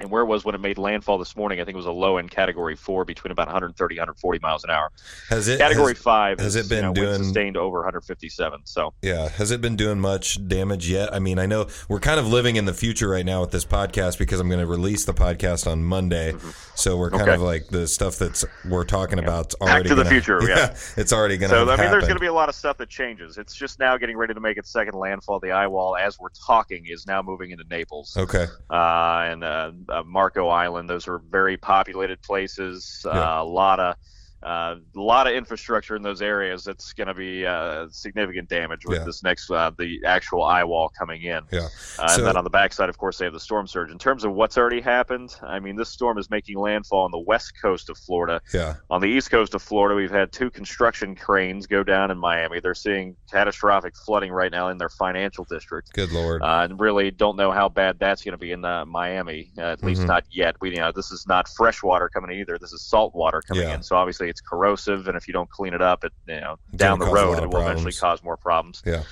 And 0.00 0.10
where 0.10 0.22
it 0.22 0.26
was 0.26 0.44
when 0.46 0.54
it 0.54 0.60
made 0.62 0.78
landfall 0.78 1.18
this 1.18 1.36
morning, 1.36 1.60
I 1.60 1.64
think 1.64 1.74
it 1.74 1.76
was 1.76 1.84
a 1.86 1.92
low 1.92 2.16
end 2.16 2.30
category 2.30 2.74
four 2.74 3.04
between 3.04 3.32
about 3.32 3.48
130, 3.48 3.96
140 3.96 4.38
miles 4.40 4.64
an 4.64 4.70
hour. 4.70 4.90
Has 5.28 5.46
it 5.46 5.58
Category 5.58 5.92
has- 5.92 6.02
five 6.02 6.38
has 6.40 6.56
is, 6.56 6.66
it 6.66 6.68
been 6.70 6.78
you 6.78 6.82
know, 6.88 6.94
doing- 6.94 7.22
sustained 7.22 7.56
over 7.58 7.78
157. 7.80 8.60
So 8.64 8.94
Yeah, 9.02 9.28
has 9.28 9.50
it 9.50 9.60
been 9.60 9.76
doing 9.76 10.00
much 10.00 10.46
damage 10.48 10.88
yet? 10.88 11.12
I 11.14 11.18
mean, 11.18 11.38
I 11.38 11.44
know 11.46 11.66
we're 11.88 12.00
kind 12.00 12.18
of 12.18 12.26
living 12.26 12.56
in 12.56 12.64
the 12.64 12.72
future 12.72 13.08
right 13.10 13.26
now 13.26 13.42
with 13.42 13.50
this 13.50 13.66
podcast 13.66 14.18
because 14.18 14.40
I'm 14.40 14.48
going 14.48 14.60
to 14.60 14.66
release 14.66 15.04
the 15.04 15.12
podcast 15.14 15.70
on 15.70 15.84
Monday. 15.84 16.34
So 16.74 16.96
we're 16.96 17.10
kind 17.10 17.20
Mm-hmm. 17.20 17.28
Okay. 17.28 17.34
of 17.34 17.42
like 17.42 17.66
the 17.68 17.86
stuff 17.86 18.16
that's 18.16 18.46
we're 18.64 18.84
talking 18.84 19.18
about 19.18 19.52
already 19.60 19.90
to 19.90 19.94
the 19.94 20.04
gonna- 20.04 20.08
future, 20.14 20.40
yeah. 20.48 20.74
it's 20.96 21.12
already 21.12 21.36
going 21.36 21.50
to 21.50 21.56
So 21.56 21.62
I 21.70 21.76
mean, 21.76 21.90
there's 21.90 22.04
going 22.04 22.14
to 22.16 22.20
be 22.20 22.26
a 22.28 22.32
lot 22.32 22.48
of 22.48 22.54
stuff 22.54 22.78
that 22.78 22.88
changes. 22.88 23.36
It's 23.36 23.54
just 23.54 23.78
now 23.78 23.98
getting 23.98 24.16
ready 24.16 24.32
to 24.32 24.40
make 24.40 24.56
its 24.56 24.70
second 24.70 24.94
landfall. 24.94 25.40
The 25.40 25.50
eye 25.52 25.66
wall, 25.66 25.94
as 25.96 26.18
we're 26.18 26.30
talking, 26.46 26.86
is 26.86 27.06
now 27.06 27.20
moving 27.20 27.50
into 27.50 27.64
Naples 27.70 28.16
Okay. 28.16 28.46
uh, 28.70 29.26
and 29.30 29.44
uh, 29.44 29.72
uh, 29.90 30.02
Marco 30.04 30.48
Island. 30.48 30.88
Those 30.88 31.08
are 31.08 31.18
very 31.18 31.56
populated 31.56 32.22
places. 32.22 33.04
Uh, 33.04 33.10
Yeah. 33.14 33.42
A 33.42 33.44
lot 33.44 33.80
of 33.80 33.94
uh, 33.94 33.94
a 34.42 34.76
lot 34.94 35.26
of 35.26 35.34
infrastructure 35.34 35.96
in 35.96 36.02
those 36.02 36.22
areas 36.22 36.64
that's 36.64 36.92
going 36.92 37.08
to 37.08 37.14
be 37.14 37.44
uh, 37.46 37.86
significant 37.90 38.48
damage 38.48 38.86
with 38.86 38.98
Yeah. 38.98 39.04
this 39.04 39.22
next 39.22 39.50
uh, 39.50 39.70
the 39.78 40.00
actual 40.04 40.42
eye 40.42 40.64
wall 40.64 40.90
coming 40.98 41.22
in. 41.22 41.42
Yeah. 41.50 41.68
Uh, 41.98 42.08
So- 42.08 42.18
and 42.20 42.26
then 42.26 42.36
on 42.36 42.44
the 42.44 42.50
backside, 42.50 42.88
of 42.88 42.98
course, 42.98 43.18
they 43.18 43.24
have 43.26 43.34
the 43.34 43.40
storm 43.40 43.66
surge. 43.66 43.90
In 43.90 43.98
terms 43.98 44.24
of 44.24 44.32
what's 44.32 44.56
already 44.56 44.80
happened, 44.80 45.34
I 45.42 45.58
mean, 45.60 45.76
this 45.76 45.88
storm 45.90 46.18
is 46.18 46.30
making 46.30 46.58
landfall 46.58 47.04
on 47.04 47.10
the 47.10 47.18
west 47.18 47.52
coast 47.60 47.90
of 47.90 47.98
Florida. 47.98 48.40
Yeah. 48.54 48.76
On 48.90 49.00
the 49.00 49.08
east 49.08 49.30
coast 49.30 49.54
of 49.54 49.62
Florida, 49.62 49.94
we've 49.94 50.10
had 50.10 50.32
two 50.32 50.50
construction 50.50 51.14
cranes 51.14 51.66
go 51.66 51.82
down 51.82 52.10
in 52.10 52.18
Miami. 52.18 52.60
They're 52.60 52.74
seeing 52.74 53.16
catastrophic 53.30 53.94
flooding 53.96 54.32
right 54.32 54.50
now 54.50 54.68
in 54.68 54.78
their 54.78 54.88
financial 54.88 55.44
district. 55.44 55.92
Good 55.92 56.12
lord. 56.12 56.42
Uh, 56.42 56.60
and 56.70 56.80
really 56.80 57.10
don't 57.10 57.36
know 57.36 57.50
how 57.52 57.68
bad 57.68 57.98
that's 57.98 58.22
going 58.22 58.32
to 58.32 58.38
be 58.38 58.52
in 58.52 58.64
uh, 58.64 58.84
Miami. 58.86 59.50
Uh, 59.58 59.62
at 59.62 59.82
least 59.82 60.02
Mhm. 60.02 60.06
not 60.06 60.24
yet. 60.30 60.56
We, 60.60 60.70
you 60.70 60.76
know, 60.76 60.92
this 60.92 61.10
is 61.10 61.26
not 61.26 61.48
fresh 61.48 61.82
water 61.82 62.08
coming 62.08 62.30
in 62.32 62.38
either. 62.40 62.58
This 62.58 62.72
is 62.72 62.82
salt 62.82 63.14
water 63.14 63.42
coming 63.46 63.64
Yeah. 63.64 63.74
in. 63.74 63.82
So 63.82 63.96
obviously 63.96 64.29
it's 64.30 64.40
corrosive, 64.40 65.08
and 65.08 65.16
if 65.16 65.28
you 65.28 65.34
don't 65.34 65.50
clean 65.50 65.74
it 65.74 65.82
up, 65.82 66.04
it 66.04 66.12
you 66.26 66.40
know 66.40 66.56
It's 66.72 66.78
down 66.78 66.98
the 66.98 67.06
gonna 67.06 67.16
cause 67.16 67.22
a 67.22 67.26
road 67.26 67.42
it 67.42 67.50
will 67.50 67.62
eventually 67.62 67.92
cause 67.92 68.22
more 68.22 68.36
problems. 68.36 68.82
Yeah. 68.86 69.02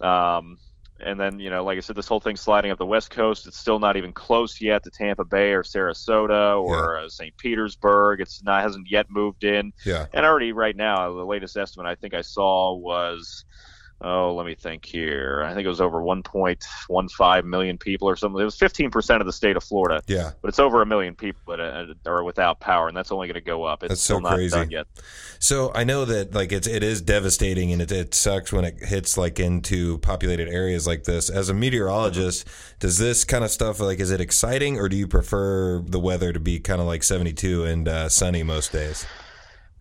Um, 0.00 0.58
and 1.04 1.18
then 1.18 1.38
you 1.38 1.50
know, 1.50 1.64
like 1.64 1.76
I 1.76 1.80
said, 1.80 1.96
this 1.96 2.06
whole 2.06 2.20
thing 2.20 2.36
sliding 2.36 2.70
up 2.70 2.78
the 2.78 2.86
west 2.86 3.10
coast. 3.10 3.46
It's 3.46 3.58
still 3.58 3.78
not 3.78 3.96
even 3.96 4.12
close 4.12 4.60
yet 4.60 4.84
to 4.84 4.90
Tampa 4.90 5.24
Bay 5.24 5.52
or 5.52 5.62
Sarasota 5.62 6.62
or 6.62 6.98
uh, 6.98 7.08
St. 7.08 7.36
Petersburg. 7.36 8.20
It's 8.20 8.42
not 8.42 8.62
hasn't 8.62 8.90
yet 8.90 9.10
moved 9.10 9.44
in. 9.44 9.72
Yeah. 9.84 10.06
And 10.12 10.24
already 10.24 10.52
right 10.52 10.76
now, 10.76 11.12
the 11.14 11.24
latest 11.24 11.56
estimate 11.56 11.86
I 11.86 11.96
think 11.96 12.14
I 12.14 12.22
saw 12.22 12.74
was, 12.74 13.44
oh, 14.02 14.34
let 14.34 14.46
me 14.46 14.54
think 14.54 14.84
here. 14.84 15.42
I 15.46 15.54
think 15.54 15.64
it 15.64 15.68
was 15.68 15.80
over 15.80 16.00
1.15 16.02 17.44
million 17.44 17.78
people 17.78 18.08
or 18.08 18.16
something. 18.16 18.40
It 18.40 18.44
was 18.44 18.56
15% 18.58 19.20
of 19.20 19.26
the 19.26 19.32
state 19.32 19.56
of 19.56 19.64
Florida, 19.64 20.02
Yeah. 20.06 20.32
but 20.40 20.48
it's 20.48 20.58
over 20.58 20.82
a 20.82 20.86
million 20.86 21.14
people 21.14 21.40
that 21.56 21.60
uh, 21.60 21.86
are 22.06 22.24
without 22.24 22.60
power, 22.60 22.88
and 22.88 22.96
that's 22.96 23.12
only 23.12 23.26
going 23.28 23.34
to 23.34 23.40
go 23.40 23.64
up. 23.64 23.82
It's 23.82 23.90
That's 23.90 24.00
so 24.02 24.14
still 24.14 24.20
not 24.22 24.34
crazy. 24.34 24.56
done 24.56 24.70
yet. 24.70 24.86
So 25.38 25.72
I 25.74 25.84
know 25.84 26.04
that 26.04 26.34
like 26.34 26.52
it's 26.52 26.66
it 26.68 26.82
is 26.82 27.00
devastating 27.00 27.72
and 27.72 27.82
it, 27.82 27.90
it 27.90 28.14
sucks 28.14 28.52
when 28.52 28.64
it 28.64 28.78
hits 28.80 29.16
like 29.16 29.40
into 29.40 29.98
populated 29.98 30.48
areas 30.48 30.86
like 30.86 31.04
this. 31.04 31.28
As 31.30 31.48
a 31.48 31.54
meteorologist, 31.54 32.46
does 32.78 32.98
this 32.98 33.24
kind 33.24 33.42
of 33.42 33.50
stuff 33.50 33.80
like 33.80 33.98
is 34.00 34.10
it 34.10 34.20
exciting 34.20 34.78
or 34.78 34.88
do 34.88 34.96
you 34.96 35.08
prefer 35.08 35.80
the 35.84 35.98
weather 35.98 36.32
to 36.32 36.38
be 36.40 36.60
kind 36.60 36.80
of 36.80 36.86
like 36.86 37.02
72 37.02 37.64
and 37.64 37.88
uh, 37.88 38.08
sunny 38.08 38.42
most 38.42 38.72
days? 38.72 39.04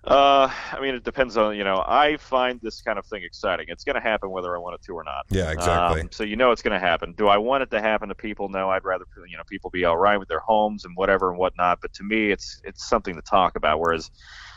Uh, 0.03 0.51
I 0.71 0.79
mean, 0.81 0.95
it 0.95 1.03
depends 1.03 1.37
on 1.37 1.55
you 1.55 1.63
know. 1.63 1.83
I 1.85 2.17
find 2.17 2.59
this 2.61 2.81
kind 2.81 2.97
of 2.97 3.05
thing 3.05 3.23
exciting. 3.23 3.67
It's 3.69 3.83
going 3.83 3.93
to 3.95 4.01
happen 4.01 4.31
whether 4.31 4.55
I 4.55 4.59
want 4.59 4.73
it 4.73 4.81
to 4.85 4.93
or 4.93 5.03
not. 5.03 5.25
Yeah, 5.29 5.51
exactly. 5.51 6.01
Um, 6.01 6.09
so 6.11 6.23
you 6.23 6.35
know 6.35 6.49
it's 6.51 6.63
going 6.63 6.73
to 6.73 6.79
happen. 6.79 7.13
Do 7.15 7.27
I 7.27 7.37
want 7.37 7.61
it 7.61 7.69
to 7.71 7.79
happen 7.81 8.09
to 8.09 8.15
people? 8.15 8.49
No, 8.49 8.71
I'd 8.71 8.83
rather 8.83 9.05
you 9.29 9.37
know 9.37 9.43
people 9.47 9.69
be 9.69 9.85
all 9.85 9.97
right 9.97 10.17
with 10.17 10.27
their 10.27 10.39
homes 10.39 10.85
and 10.85 10.95
whatever 10.95 11.29
and 11.29 11.37
whatnot. 11.37 11.79
But 11.83 11.93
to 11.93 12.03
me, 12.03 12.31
it's 12.31 12.59
it's 12.63 12.89
something 12.89 13.13
to 13.15 13.21
talk 13.21 13.55
about. 13.55 13.79
Whereas 13.79 14.09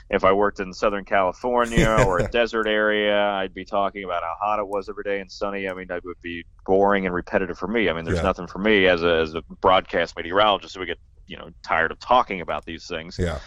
if 0.09 0.25
I 0.25 0.33
worked 0.33 0.61
in 0.61 0.73
Southern 0.73 1.05
California 1.05 1.91
or 2.07 2.21
a 2.21 2.29
desert 2.31 2.67
area, 2.67 3.23
I'd 3.23 3.53
be 3.53 3.67
talking 3.67 4.05
about 4.05 4.23
how 4.23 4.35
hot 4.41 4.59
it 4.61 4.67
was 4.67 4.89
every 4.89 5.05
day 5.05 5.21
and 5.21 5.31
sunny. 5.31 5.69
I 5.69 5.75
mean, 5.75 5.89
that 5.89 6.05
would 6.07 6.21
be 6.23 6.45
boring 6.65 7.05
and 7.05 7.15
repetitive 7.15 7.59
for 7.59 7.69
me. 7.69 7.91
I 7.91 7.93
mean, 7.93 8.07
there's 8.07 8.17
Yeah. 8.17 8.23
nothing 8.23 8.47
for 8.47 8.61
me 8.61 8.87
as 8.87 9.03
a 9.03 9.17
as 9.19 9.35
a 9.35 9.43
broadcast 9.61 10.17
meteorologist. 10.17 10.79
We 10.79 10.87
get 10.87 10.99
you 11.27 11.37
know 11.37 11.51
tired 11.63 11.93
of 11.93 11.99
talking 12.01 12.41
about 12.41 12.65
these 12.65 12.87
things. 12.87 13.19
Yeah. 13.19 13.41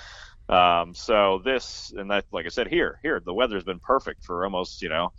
Um, 0.49 0.93
so 0.93 1.41
this 1.43 1.91
and 1.97 2.09
that, 2.11 2.25
like 2.31 2.45
I 2.45 2.49
said, 2.49 2.67
here, 2.67 2.99
here, 3.01 3.21
the 3.23 3.33
weather's 3.33 3.63
been 3.63 3.79
perfect 3.79 4.23
for 4.23 4.43
almost, 4.45 4.81
you 4.81 4.89
know, 4.89 5.11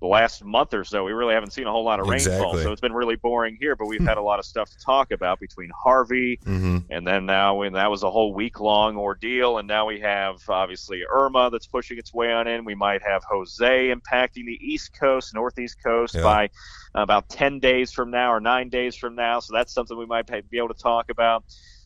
the 0.00 0.06
last 0.06 0.42
month 0.42 0.72
or 0.72 0.82
so. 0.82 1.04
We 1.04 1.12
really 1.12 1.34
haven't 1.34 1.52
seen 1.52 1.66
a 1.66 1.70
whole 1.70 1.84
lot 1.84 2.00
of 2.00 2.06
rainfall, 2.08 2.32
Exactly. 2.32 2.62
so 2.62 2.72
it's 2.72 2.80
been 2.80 2.94
really 2.94 3.16
boring 3.16 3.58
here. 3.60 3.76
But 3.76 3.88
we've 3.88 4.02
had 4.02 4.16
a 4.16 4.22
lot 4.22 4.38
of 4.38 4.46
stuff 4.46 4.70
to 4.70 4.78
talk 4.78 5.10
about 5.12 5.38
between 5.38 5.68
Harvey 5.78 6.38
Mm-hmm. 6.46 6.78
and 6.90 7.06
then 7.06 7.26
now, 7.26 7.60
and 7.60 7.76
that 7.76 7.90
was 7.90 8.02
a 8.02 8.10
whole 8.10 8.32
week 8.32 8.60
long 8.60 8.96
ordeal, 8.96 9.58
and 9.58 9.68
now 9.68 9.84
we 9.84 10.00
have 10.00 10.36
obviously 10.48 11.02
Irma 11.12 11.50
that's 11.50 11.66
pushing 11.66 11.98
its 11.98 12.14
way 12.14 12.32
on 12.32 12.46
in. 12.46 12.64
We 12.64 12.74
might 12.74 13.02
have 13.02 13.22
Jose 13.24 13.92
impacting 13.94 14.46
the 14.46 14.58
East 14.62 14.98
Coast, 14.98 15.34
Northeast 15.34 15.76
Coast 15.84 16.14
Yeah. 16.14 16.22
by 16.22 16.50
about 16.94 17.28
10 17.28 17.58
days 17.60 17.92
from 17.92 18.10
now 18.10 18.32
or 18.32 18.40
nine 18.40 18.70
days 18.70 18.96
from 18.96 19.14
now. 19.14 19.40
So 19.40 19.52
that's 19.52 19.74
something 19.74 19.98
we 19.98 20.06
might 20.06 20.26
be 20.48 20.56
able 20.56 20.68
to 20.68 20.82
talk 20.82 21.10
about. 21.10 21.44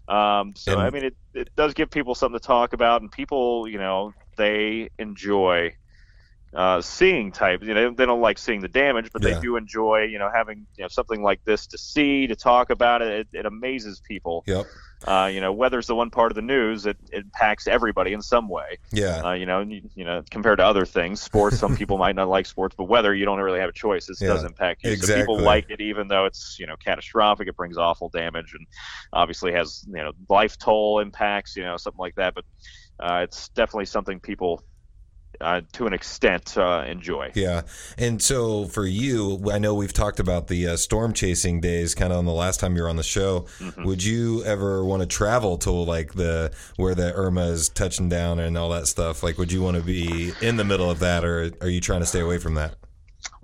Um, 0.09 0.55
so, 0.57 0.73
And- 0.73 0.83
I 0.83 0.91
mean, 0.91 1.05
it, 1.05 1.17
it 1.35 1.51
does 1.57 1.75
give 1.75 1.91
people 1.91 2.15
something 2.15 2.39
to 2.39 2.47
talk 2.47 2.73
about, 2.73 3.03
and 3.03 3.11
people, 3.11 3.69
you 3.69 3.79
know, 3.79 4.13
they 4.37 4.91
enjoy 4.99 5.75
uh, 6.55 6.81
seeing 6.81 7.33
type. 7.33 7.63
You 7.63 7.75
know, 7.75 7.91
they 7.91 8.07
don't 8.07 8.21
like 8.21 8.39
seeing 8.39 8.61
the 8.61 8.69
damage, 8.69 9.11
but 9.13 9.23
Yeah. 9.23 9.35
they 9.35 9.41
do 9.41 9.57
enjoy, 9.57 10.05
you 10.05 10.19
know, 10.19 10.31
having 10.33 10.67
you 10.77 10.83
know 10.85 10.89
something 10.89 11.23
like 11.23 11.45
this 11.45 11.67
to 11.69 11.79
see, 11.79 12.27
to 12.29 12.37
talk 12.37 12.71
about 12.71 13.03
it. 13.03 13.27
It, 13.33 13.41
it 13.41 13.47
amazes 13.47 14.01
people. 14.01 14.45
Yep. 14.47 14.67
Uh, 15.07 15.27
you 15.31 15.41
know, 15.41 15.53
weather's 15.53 15.87
the 15.87 15.95
one 15.95 16.09
part 16.09 16.33
of 16.33 16.37
the 16.37 16.41
news 16.43 16.85
that 16.85 16.97
impacts 17.13 17.67
everybody 17.67 18.15
in 18.15 18.23
some 18.23 18.49
way. 18.49 18.79
Yeah. 18.91 19.21
Uh, 19.23 19.33
you 19.35 19.45
know, 19.45 19.61
you, 19.61 19.83
you 19.95 20.05
know, 20.05 20.23
compared 20.31 20.59
to 20.61 20.65
other 20.65 20.87
things, 20.87 21.21
sports. 21.21 21.59
Some 21.59 21.77
people 21.77 21.99
might 22.05 22.15
not 22.17 22.29
like 22.29 22.47
sports, 22.47 22.75
but 22.79 22.85
weather, 22.85 23.15
you 23.15 23.27
don't 23.27 23.39
really 23.39 23.61
have 23.61 23.69
a 23.69 23.73
choice. 23.75 24.07
This 24.07 24.23
Yeah, 24.23 24.29
does 24.29 24.45
impact 24.45 24.83
you. 24.85 24.91
So 24.91 24.95
exactly. 24.95 25.23
people 25.23 25.41
like 25.41 25.69
it, 25.69 25.83
even 25.83 26.09
though 26.09 26.25
it's 26.25 26.57
you 26.59 26.67
know 26.67 26.77
catastrophic. 26.83 27.49
It 27.49 27.57
brings 27.57 27.77
awful 27.77 28.09
damage, 28.11 28.55
and 28.57 28.67
obviously 29.13 29.53
has 29.53 29.85
you 29.89 30.03
know 30.03 30.13
life 30.31 30.57
toll 30.57 31.01
impacts. 31.01 31.55
You 31.57 31.65
know, 31.65 31.77
something 31.77 31.99
like 32.01 32.15
that. 32.15 32.35
But 32.35 32.45
uh, 33.01 33.21
it's 33.25 33.49
definitely 33.51 33.87
something 33.87 34.21
people, 34.21 34.63
uh, 35.41 35.61
to 35.73 35.87
an 35.87 35.93
extent, 35.93 36.57
uh, 36.57 36.85
enjoy. 36.87 37.31
Yeah. 37.35 37.63
And 37.99 38.23
so 38.23 38.67
for 38.67 38.87
you, 38.87 39.51
I 39.51 39.59
know 39.59 39.75
we've 39.75 39.93
talked 39.93 40.21
about 40.21 40.49
the 40.49 40.69
uh, 40.69 40.77
storm 40.77 41.13
chasing 41.13 41.61
days 41.61 41.95
kind 41.95 42.13
of 42.13 42.19
on 42.19 42.25
the 42.25 42.33
last 42.33 42.61
time 42.61 42.77
you 42.77 42.83
were 42.83 42.89
on 42.89 42.97
the 42.97 43.03
show. 43.03 43.47
Mhm. 43.61 43.85
Would 43.85 44.05
you 44.05 44.45
ever 44.45 44.85
want 44.85 45.03
to 45.03 45.07
travel 45.07 45.59
to 45.59 45.71
like 45.71 46.15
the 46.15 46.53
where 46.77 46.95
the 46.95 47.13
Irma 47.15 47.47
is 47.47 47.69
touching 47.69 48.09
down 48.09 48.39
and 48.39 48.57
all 48.57 48.71
that 48.71 48.87
stuff? 48.87 49.23
Like, 49.23 49.39
would 49.39 49.53
you 49.53 49.63
want 49.63 49.77
to 49.77 49.83
be 49.83 50.33
in 50.41 50.57
the 50.57 50.65
middle 50.65 50.91
of 50.91 50.99
that 51.01 51.25
or 51.25 51.51
are 51.61 51.69
you 51.69 51.81
trying 51.81 52.01
to 52.01 52.07
stay 52.07 52.21
away 52.21 52.39
from 52.39 52.55
that? 52.55 52.77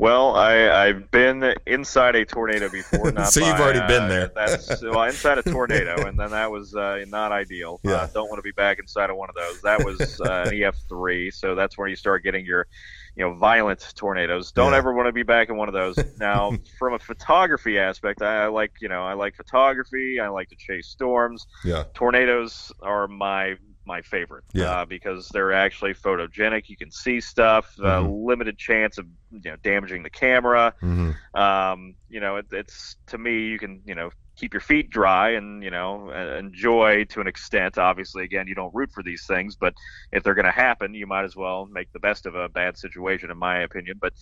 Well, 0.00 0.34
I, 0.34 0.86
I've 0.86 1.10
been 1.10 1.54
inside 1.66 2.16
a 2.16 2.24
tornado 2.24 2.70
before. 2.70 3.12
Not 3.12 3.34
So 3.34 3.40
you've 3.40 3.58
by, 3.58 3.62
already 3.64 3.80
been 3.80 4.04
uh, 4.04 4.08
there. 4.08 4.32
That's 4.34 4.80
well 4.82 5.02
inside 5.02 5.36
a 5.36 5.42
tornado, 5.42 5.94
and 6.06 6.18
then 6.18 6.30
that 6.30 6.50
was 6.50 6.74
uh, 6.74 7.04
not 7.06 7.32
ideal. 7.32 7.80
Yeah. 7.84 7.92
Uh, 7.92 8.06
don't 8.06 8.30
want 8.30 8.38
to 8.38 8.42
be 8.42 8.52
back 8.52 8.78
inside 8.78 9.10
of 9.10 9.16
one 9.18 9.28
of 9.28 9.34
those. 9.34 9.60
That 9.60 9.84
was 9.84 10.00
uh, 10.22 10.24
an 10.48 10.52
EF3, 10.54 11.34
so 11.34 11.54
that's 11.54 11.76
where 11.76 11.86
you 11.86 11.96
start 11.96 12.24
getting 12.24 12.46
your, 12.46 12.66
you 13.14 13.26
know, 13.26 13.34
violent 13.34 13.92
tornadoes. 13.94 14.52
Don't 14.52 14.72
Yeah. 14.72 14.78
ever 14.78 14.94
want 14.94 15.08
to 15.08 15.12
be 15.12 15.22
back 15.22 15.50
in 15.50 15.58
one 15.58 15.68
of 15.68 15.74
those. 15.74 15.98
Now, 16.18 16.52
from 16.78 16.94
a 16.94 16.98
photography 16.98 17.78
aspect, 17.78 18.22
I, 18.22 18.44
I 18.44 18.46
like, 18.46 18.72
you 18.80 18.88
know, 18.88 19.02
I 19.02 19.12
like 19.12 19.36
photography. 19.36 20.18
I 20.18 20.28
like 20.28 20.48
to 20.48 20.56
chase 20.56 20.86
storms 20.86 21.46
Yeah. 21.62 21.84
tornadoes 21.92 22.72
are 22.80 23.06
my 23.06 23.56
my 23.94 24.00
favorite 24.14 24.44
Yeah. 24.54 24.70
uh, 24.70 24.84
because 24.96 25.22
they're 25.32 25.52
actually 25.66 25.94
photogenic. 26.04 26.62
You 26.72 26.76
can 26.82 26.90
see 27.04 27.18
stuff. 27.20 27.66
Uh, 27.78 28.02
Mhm. 28.02 28.26
limited 28.30 28.56
chance 28.68 28.94
of 29.00 29.06
you 29.44 29.50
know 29.50 29.56
damaging 29.70 30.02
the 30.08 30.14
camera. 30.24 30.64
hmm 30.80 31.10
Um, 31.46 31.78
you 32.14 32.20
know, 32.24 32.32
it, 32.40 32.46
it's 32.60 32.76
to 33.12 33.16
me 33.26 33.34
you 33.52 33.58
can 33.64 33.72
you 33.90 33.96
know 33.98 34.08
keep 34.40 34.54
your 34.54 34.66
feet 34.70 34.88
dry 34.98 35.28
and 35.38 35.62
you 35.66 35.72
know 35.76 35.90
uh, 36.18 36.36
enjoy 36.44 37.04
to 37.12 37.18
an 37.20 37.28
extent. 37.34 37.72
Obviously, 37.90 38.22
again, 38.24 38.46
you 38.50 38.54
don't 38.60 38.74
root 38.78 38.90
for 38.96 39.02
these 39.08 39.24
things, 39.32 39.52
but 39.64 39.72
if 40.16 40.22
they're 40.22 40.38
going 40.40 40.52
to 40.54 40.60
happen, 40.68 40.94
you 41.00 41.06
might 41.14 41.24
as 41.30 41.36
well 41.36 41.58
make 41.78 41.88
the 41.92 42.04
best 42.08 42.22
of 42.26 42.34
a 42.44 42.48
bad 42.60 42.72
situation, 42.84 43.30
in 43.34 43.38
my 43.48 43.56
opinion. 43.68 43.96
But 44.04 44.12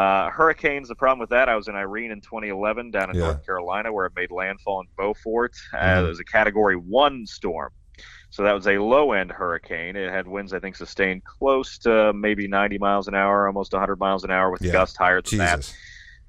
uh, 0.00 0.24
hurricanes, 0.38 0.88
the 0.88 0.94
problem 1.02 1.20
with 1.24 1.30
that, 1.36 1.48
I 1.48 1.56
was 1.60 1.68
in 1.68 1.74
Irene 1.86 2.12
in 2.16 2.20
2011 2.20 2.90
down 2.96 3.10
in 3.10 3.16
Yeah. 3.16 3.24
North 3.26 3.42
Carolina 3.46 3.88
where 3.92 4.06
it 4.06 4.12
made 4.20 4.30
landfall 4.30 4.80
in 4.82 4.86
Beaufort. 4.98 5.52
Uh, 5.72 5.78
Mhm. 5.78 6.04
it 6.04 6.08
was 6.12 6.20
a 6.20 6.24
Category 6.38 6.76
One 6.76 7.26
storm. 7.26 7.70
So 8.30 8.42
that 8.42 8.52
was 8.52 8.66
a 8.66 8.78
low 8.78 9.12
end 9.12 9.30
hurricane. 9.30 9.96
It 9.96 10.10
had 10.10 10.28
winds, 10.28 10.52
I 10.52 10.58
think, 10.60 10.76
sustained 10.76 11.24
close 11.24 11.78
to 11.78 12.12
maybe 12.12 12.46
90 12.46 12.78
miles 12.78 13.08
an 13.08 13.14
hour, 13.14 13.46
almost 13.46 13.72
100 13.72 13.98
miles 13.98 14.24
an 14.24 14.30
hour, 14.30 14.50
with 14.50 14.62
Yeah. 14.62 14.72
gusts 14.72 14.96
higher 14.98 15.22
than 15.22 15.38
that 15.38 15.74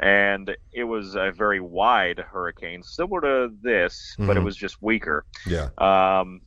and 0.02 0.56
it 0.72 0.86
was 0.86 1.16
a 1.16 1.30
very 1.32 1.60
wide 1.60 2.20
hurricane, 2.20 2.82
similar 2.82 3.20
to 3.20 3.54
this, 3.62 4.16
but 4.18 4.38
it 4.38 4.40
Mhm. 4.40 4.46
was 4.46 4.56
just 4.56 4.82
weaker. 4.82 5.26
Yeah. 5.46 5.68
Um, 5.78 6.40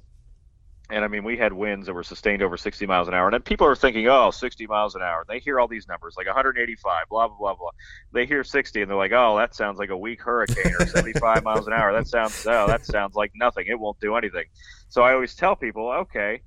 and 0.92 1.06
I 1.06 1.08
mean, 1.08 1.25
we 1.25 1.38
had 1.38 1.54
winds 1.54 1.87
that 1.87 1.94
were 1.94 2.02
sustained 2.02 2.42
over 2.42 2.58
60 2.58 2.84
miles 2.87 3.08
an 3.08 3.14
hour. 3.14 3.26
And 3.26 3.32
then 3.32 3.40
people 3.40 3.66
are 3.66 3.75
thinking, 3.75 4.08
oh, 4.08 4.30
60 4.30 4.66
miles 4.66 4.94
an 4.94 5.00
hour. 5.00 5.25
They 5.26 5.38
hear 5.38 5.58
all 5.58 5.66
these 5.66 5.88
numbers, 5.88 6.14
like 6.18 6.26
185, 6.26 7.08
blah, 7.08 7.28
blah, 7.28 7.37
blah, 7.38 7.54
blah. 7.54 7.70
They 8.12 8.26
hear 8.26 8.44
60 8.44 8.82
and 8.82 8.90
they're 8.90 8.99
like, 8.99 9.12
oh, 9.12 9.38
that 9.38 9.54
sounds 9.54 9.78
like 9.78 9.88
a 9.88 9.96
weak 9.96 10.20
hurricane 10.20 10.75
or 10.78 10.87
75 10.87 11.44
miles 11.44 11.66
an 11.66 11.72
hour. 11.72 11.94
That 11.94 12.06
sounds, 12.08 12.46
oh, 12.46 12.66
that 12.66 12.84
sounds 12.84 13.14
like 13.14 13.32
nothing. 13.34 13.66
It 13.68 13.80
won't 13.80 13.99
do 14.00 14.16
anything. 14.16 14.44
So 14.90 15.00
I 15.00 15.14
always 15.14 15.34
tell 15.34 15.56
people, 15.56 15.88
okay, 15.88 16.42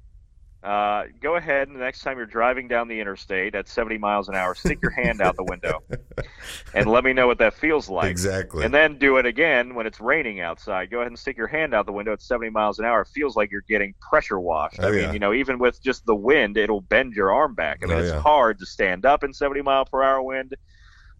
uh, 0.65 1.03
go 1.21 1.35
ahead 1.35 1.67
and 1.67 1.75
the 1.75 1.79
next 1.79 2.01
time 2.01 2.17
you're 2.17 2.25
driving 2.25 2.67
down 2.67 2.87
the 2.87 2.99
interstate 2.99 3.53
at 3.53 3.67
70 3.67 3.99
miles 3.99 4.29
an 4.29 4.35
hour, 4.35 4.55
stick 4.55 4.79
your 4.81 4.91
hand 4.91 5.21
out 5.21 5.35
the 5.35 5.43
window 5.43 5.79
and 6.73 6.87
let 6.87 7.03
me 7.03 7.13
know 7.13 7.27
what 7.27 7.37
that 7.37 7.53
feels 7.53 7.87
like. 7.87 8.09
exactly. 8.09 8.65
And 8.65 8.73
then 8.73 8.97
do 8.97 9.17
it 9.17 9.25
again 9.27 9.75
when 9.75 9.85
it's 9.85 10.01
raining 10.01 10.39
outside. 10.41 10.89
Go 10.89 10.97
ahead 10.97 11.07
and 11.11 11.19
stick 11.19 11.37
your 11.37 11.47
hand 11.47 11.73
out 11.75 11.85
the 11.85 11.91
window 11.91 12.13
at 12.13 12.21
70 12.21 12.49
miles 12.49 12.79
an 12.79 12.85
hour. 12.85 13.01
It 13.01 13.09
feels 13.09 13.35
like 13.35 13.51
you're 13.51 13.61
getting 13.69 13.93
pressure 14.01 14.39
washed. 14.39 14.79
Oh, 14.79 14.87
I 14.87 14.91
mean, 14.91 14.99
yeah. 15.01 15.13
you 15.13 15.19
know, 15.19 15.33
even 15.33 15.59
with 15.59 15.81
just 15.83 16.05
the 16.07 16.15
wind, 16.15 16.57
it'll 16.57 16.81
bend 16.81 17.13
your 17.13 17.31
arm 17.31 17.53
back. 17.53 17.81
I 17.83 17.85
mean, 17.85 17.97
Oh, 17.97 18.01
it's 18.01 18.11
yeah. 18.13 18.19
hard 18.19 18.57
to 18.59 18.65
stand 18.65 19.05
up 19.05 19.23
in 19.23 19.33
70 19.33 19.61
mile 19.61 19.85
per 19.85 20.01
hour 20.01 20.21
wind. 20.23 20.55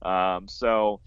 Um, 0.01 0.47
so 0.47 1.01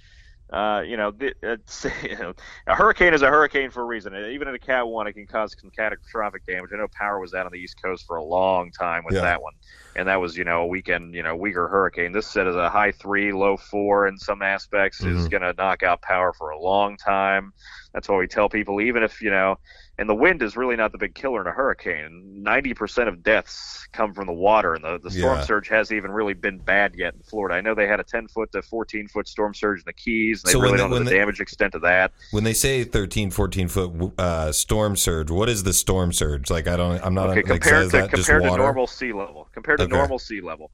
uh, 0.53 0.83
you 0.87 0.97
know, 0.97 1.11
the, 1.11 1.35
it's, 1.43 1.85
you 2.03 2.35
a 2.67 2.75
hurricane 2.75 3.15
is 3.15 3.23
a 3.23 3.29
hurricane 3.29 3.71
for 3.71 3.83
a 3.83 3.87
reason. 3.87 4.15
Even 4.15 4.49
in 4.49 4.55
a 4.55 4.59
Cat 4.59 4.87
1, 4.89 5.07
it 5.07 5.13
can 5.13 5.27
cause 5.27 5.55
some 5.61 5.71
catastrophic 5.71 6.45
damage. 6.47 6.71
I 6.73 6.79
know 6.79 6.89
power 6.99 7.21
was 7.21 7.35
out 7.35 7.47
on 7.47 7.53
the 7.53 7.59
East 7.59 7.77
Coast 7.83 8.05
for 8.07 8.17
a 8.17 8.25
long 8.25 8.71
time 8.73 9.05
with 9.05 9.15
Yeah. 9.15 9.23
that 9.23 9.43
one. 9.43 9.53
And 9.97 10.09
that 10.09 10.21
was, 10.21 10.37
you 10.37 10.45
know, 10.45 10.63
a 10.63 10.67
weekend, 10.67 11.15
you 11.15 11.23
know, 11.23 11.37
weaker 11.37 11.69
hurricane. 11.69 12.13
This 12.13 12.27
set 12.29 12.47
is 12.47 12.57
a 12.57 12.71
high 12.71 12.93
three, 12.93 13.33
low 13.33 13.57
four 13.57 14.07
in 14.07 14.17
some 14.17 14.43
aspects, 14.43 15.05
is 15.05 15.27
Mhm. 15.27 15.31
going 15.31 15.43
to 15.43 15.55
knock 15.55 15.83
out 15.83 16.03
power 16.03 16.33
for 16.33 16.51
a 16.51 16.59
long 16.59 16.97
time. 16.97 17.53
That's 17.93 18.09
why 18.09 18.17
we 18.17 18.27
tell 18.29 18.49
people, 18.49 18.81
even 18.81 19.03
if, 19.03 19.21
you 19.21 19.31
know, 19.31 19.57
and 19.99 20.09
the 20.09 20.15
wind 20.15 20.43
is 20.43 20.57
really 20.57 20.77
not 20.77 20.93
the 20.93 20.99
big 20.99 21.15
killer 21.15 21.41
in 21.41 21.47
a 21.49 21.51
hurricane. 21.53 22.43
90% 22.47 23.09
of 23.09 23.23
deaths 23.23 23.87
come 23.93 24.15
from 24.15 24.27
the 24.29 24.33
water, 24.33 24.75
and 24.75 24.85
the, 24.85 24.99
the 25.03 25.11
storm 25.11 25.39
Yeah. 25.39 25.45
surge 25.45 25.69
hasn't 25.69 25.97
even 25.97 26.13
really 26.13 26.35
been 26.35 26.59
bad 26.59 26.95
yet 26.97 27.15
in 27.15 27.21
Florida. 27.23 27.57
I 27.57 27.61
know 27.61 27.75
they 27.75 27.89
had 27.89 27.99
a 27.99 28.05
10 28.05 28.29
foot 28.29 28.53
to 28.53 28.63
14 28.63 29.09
foot 29.09 29.27
storm 29.27 29.55
surge 29.55 29.81
in 29.81 29.85
the 29.87 29.93
Keys. 29.93 30.43
And 30.45 30.49
they 30.51 30.53
So 30.53 30.61
really 30.61 30.73
they- 30.73 30.79
don't 30.79 30.91
know 30.91 30.99
the 31.01 31.05
they- 31.05 31.19
damage 31.19 31.41
extent 31.41 31.75
of 31.75 31.83
that. 31.83 32.13
When 32.31 32.45
they 32.45 32.53
say 32.55 32.85
13, 32.85 33.31
14 33.33 33.67
foot 33.69 34.13
uh, 34.19 34.53
storm 34.53 34.95
surge, 34.95 35.31
what 35.33 35.49
is 35.49 35.65
the 35.65 35.73
storm 35.73 36.13
surge? 36.13 36.49
Like 36.49 36.69
I 36.69 36.77
don't, 36.77 37.05
I'm 37.05 37.15
not 37.15 37.31
Okay, 37.31 37.43
like 37.43 37.61
compared 37.63 37.91
to 37.91 38.09
compared 38.09 38.43
to 38.45 38.57
normal 38.57 38.87
sea 38.87 39.13
level, 39.13 39.49
compared 39.53 39.81
to 39.81 39.85
Okay. 39.87 39.97
normal 39.97 40.21
sea 40.21 40.41
level, 40.41 40.71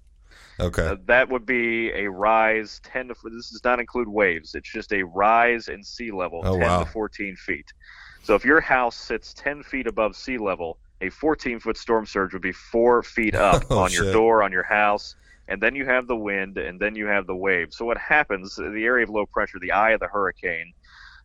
Okay. 0.61 0.87
uh, 0.87 0.97
that 1.07 1.31
would 1.31 1.47
be 1.47 1.91
a 1.93 2.09
rise 2.11 2.79
10 2.85 3.09
to. 3.09 3.15
This 3.25 3.51
does 3.51 3.65
not 3.65 3.81
include 3.81 4.07
waves. 4.09 4.55
It's 4.55 4.71
just 4.71 4.93
a 4.93 5.03
rise 5.03 5.69
in 5.69 5.83
sea 5.83 6.11
level, 6.13 6.43
Oh, 6.45 6.59
10 6.59 6.61
wow. 6.61 6.85
to 6.85 6.91
14 6.91 7.37
feet. 7.37 7.73
So 8.25 8.35
if 8.35 8.45
your 8.45 8.61
house 8.61 8.97
sits 8.97 9.35
10 9.35 9.63
feet 9.63 9.87
above 9.87 10.17
sea 10.17 10.39
level, 10.39 10.79
a 11.01 11.11
14 11.11 11.61
foot 11.61 11.77
storm 11.77 12.07
surge 12.07 12.33
would 12.33 12.43
be 12.43 12.53
four 12.53 13.03
feet 13.03 13.35
up 13.35 13.65
Oh, 13.71 13.81
on 13.81 13.93
your 13.93 14.05
shit. 14.05 14.13
door, 14.15 14.43
on 14.43 14.51
your 14.53 14.63
house, 14.63 15.15
and 15.49 15.61
then 15.61 15.75
you 15.75 15.85
have 15.85 16.07
the 16.07 16.17
wind, 16.17 16.57
and 16.57 16.81
then 16.81 16.95
you 16.97 17.07
have 17.07 17.27
the 17.27 17.37
wave. 17.37 17.69
So 17.73 17.85
what 17.85 17.99
happens? 17.99 18.55
The 18.57 18.85
area 18.85 19.05
of 19.05 19.11
low 19.11 19.27
pressure, 19.27 19.59
the 19.61 19.73
eye 19.73 19.91
of 19.91 20.01
the 20.01 20.09
hurricane. 20.09 20.73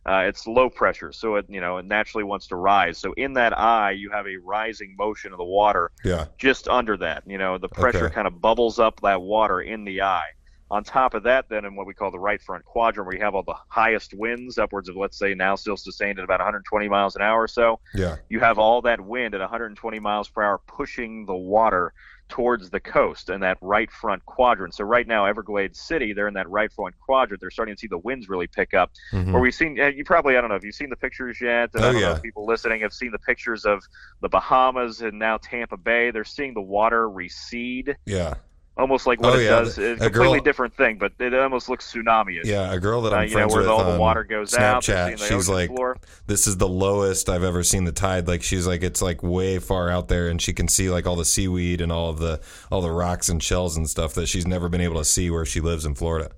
Uh, 0.06 0.24
it's 0.26 0.46
low 0.46 0.70
pressure, 0.70 1.12
so 1.12 1.36
it 1.36 1.44
you 1.48 1.60
know 1.60 1.76
it 1.78 1.84
naturally 1.84 2.24
wants 2.24 2.46
to 2.48 2.56
rise. 2.56 2.98
So 2.98 3.12
in 3.14 3.34
that 3.34 3.56
eye, 3.58 3.90
you 3.92 4.10
have 4.10 4.26
a 4.26 4.36
rising 4.38 4.94
motion 4.98 5.32
of 5.32 5.38
the 5.38 5.44
water, 5.44 5.90
yeah. 6.04 6.26
just 6.38 6.68
under 6.68 6.96
that. 6.98 7.22
You 7.26 7.36
know, 7.38 7.58
the 7.58 7.68
pressure 7.68 8.06
Okay. 8.06 8.14
kind 8.14 8.26
of 8.26 8.40
bubbles 8.40 8.78
up 8.78 9.00
that 9.02 9.20
water 9.20 9.60
in 9.60 9.84
the 9.84 10.02
eye. 10.02 10.28
On 10.70 10.84
top 10.84 11.14
of 11.14 11.24
that, 11.24 11.48
then 11.48 11.64
in 11.64 11.74
what 11.74 11.86
we 11.86 11.94
call 11.94 12.10
the 12.12 12.18
right 12.18 12.40
front 12.40 12.64
quadrant, 12.64 13.06
where 13.06 13.16
you 13.16 13.22
have 13.24 13.34
all 13.34 13.42
the 13.42 13.56
highest 13.68 14.14
winds, 14.14 14.56
upwards 14.56 14.88
of 14.88 14.96
let's 14.96 15.18
say 15.18 15.34
now 15.34 15.56
still 15.56 15.76
sustained 15.76 16.18
at 16.18 16.24
about 16.24 16.38
120 16.38 16.88
miles 16.88 17.16
an 17.16 17.22
hour 17.22 17.42
or 17.42 17.48
so, 17.48 17.80
Yeah. 17.94 18.16
you 18.28 18.38
have 18.38 18.58
all 18.58 18.80
that 18.82 19.00
wind 19.00 19.34
at 19.34 19.40
120 19.40 19.98
miles 19.98 20.28
per 20.28 20.42
hour 20.42 20.60
pushing 20.66 21.26
the 21.26 21.34
water 21.34 21.92
towards 22.28 22.70
the 22.70 22.78
coast 22.78 23.28
in 23.28 23.40
that 23.40 23.58
right 23.60 23.90
front 23.90 24.24
quadrant. 24.24 24.72
So 24.72 24.84
right 24.84 25.04
now, 25.08 25.24
Everglades 25.24 25.80
City, 25.80 26.12
they're 26.12 26.28
in 26.28 26.34
that 26.34 26.48
right 26.48 26.70
front 26.72 26.94
quadrant. 27.00 27.40
They're 27.40 27.50
starting 27.50 27.74
to 27.74 27.80
see 27.80 27.88
the 27.88 27.98
winds 27.98 28.28
really 28.28 28.46
pick 28.46 28.72
up. 28.72 28.92
Mhm. 29.12 29.32
Where 29.32 29.42
we've 29.42 29.52
seen, 29.52 29.80
uh, 29.80 29.86
you 29.88 30.04
probably, 30.04 30.36
I 30.36 30.40
don't 30.40 30.50
know, 30.50 30.54
if 30.54 30.62
you've 30.62 30.76
seen 30.76 30.90
the 30.90 30.96
pictures 30.96 31.40
yet. 31.40 31.70
And 31.74 31.84
Oh, 31.84 31.88
I 31.88 31.92
don't 31.92 32.00
know 32.00 32.12
if 32.12 32.22
people 32.22 32.46
listening 32.46 32.82
have 32.82 32.92
seen 32.92 33.10
the 33.10 33.18
pictures 33.18 33.64
of 33.64 33.82
the 34.20 34.28
Bahamas 34.28 35.00
and 35.02 35.18
now 35.18 35.38
Tampa 35.38 35.76
Bay. 35.76 36.12
They're 36.12 36.22
seeing 36.22 36.54
the 36.54 36.60
water 36.62 37.10
recede, 37.10 37.96
Yeah. 38.06 38.34
Almost 38.80 39.06
like 39.06 39.20
what 39.20 39.34
Oh, 39.34 39.38
it 39.38 39.44
yeah, 39.44 39.50
does. 39.50 39.78
It's 39.78 40.00
a 40.02 40.10
completely 40.10 40.38
girl- 40.38 40.44
different 40.44 40.74
thing, 40.76 40.96
but 40.98 41.12
it 41.20 41.34
almost 41.34 41.68
looks 41.68 41.92
tsunami-ish. 41.92 42.46
Yeah. 42.46 42.72
A 42.72 42.80
girl 42.80 43.02
that 43.02 43.12
Uh, 43.12 43.16
I'm 43.16 43.22
you 43.24 43.28
know, 43.30 43.34
friends 43.40 43.52
where 43.52 43.62
with 43.62 43.70
all 43.70 43.84
the 43.84 43.92
on 43.92 43.98
water 43.98 44.24
goes 44.24 44.54
out. 44.54 44.82
Snapchat, 44.82 45.18
the 45.18 45.24
she's 45.26 45.48
like, 45.48 45.68
floor. 45.68 45.96
this 46.26 46.46
is 46.46 46.56
the 46.56 46.68
lowest 46.68 47.28
I've 47.28 47.44
ever 47.44 47.62
seen 47.62 47.84
the 47.84 47.92
tide. 47.92 48.26
Like 48.26 48.42
she's 48.42 48.66
like, 48.66 48.82
it's 48.82 49.02
like 49.02 49.22
way 49.22 49.58
far 49.58 49.90
out 49.90 50.08
there, 50.08 50.28
and 50.28 50.40
she 50.42 50.52
can 50.52 50.66
see 50.68 50.90
like 50.90 51.06
all 51.06 51.16
the 51.16 51.24
seaweed 51.24 51.80
and 51.80 51.92
all 51.92 52.10
of 52.10 52.18
the 52.18 52.40
all 52.70 52.80
the 52.80 52.90
rocks 52.90 53.28
and 53.28 53.42
shells 53.42 53.76
and 53.76 53.88
stuff 53.88 54.14
that 54.14 54.26
she's 54.28 54.46
never 54.46 54.68
been 54.68 54.80
able 54.80 54.96
to 54.98 55.04
see 55.04 55.30
where 55.30 55.44
she 55.44 55.60
lives 55.60 55.84
in 55.84 55.94
Florida. 55.94 56.30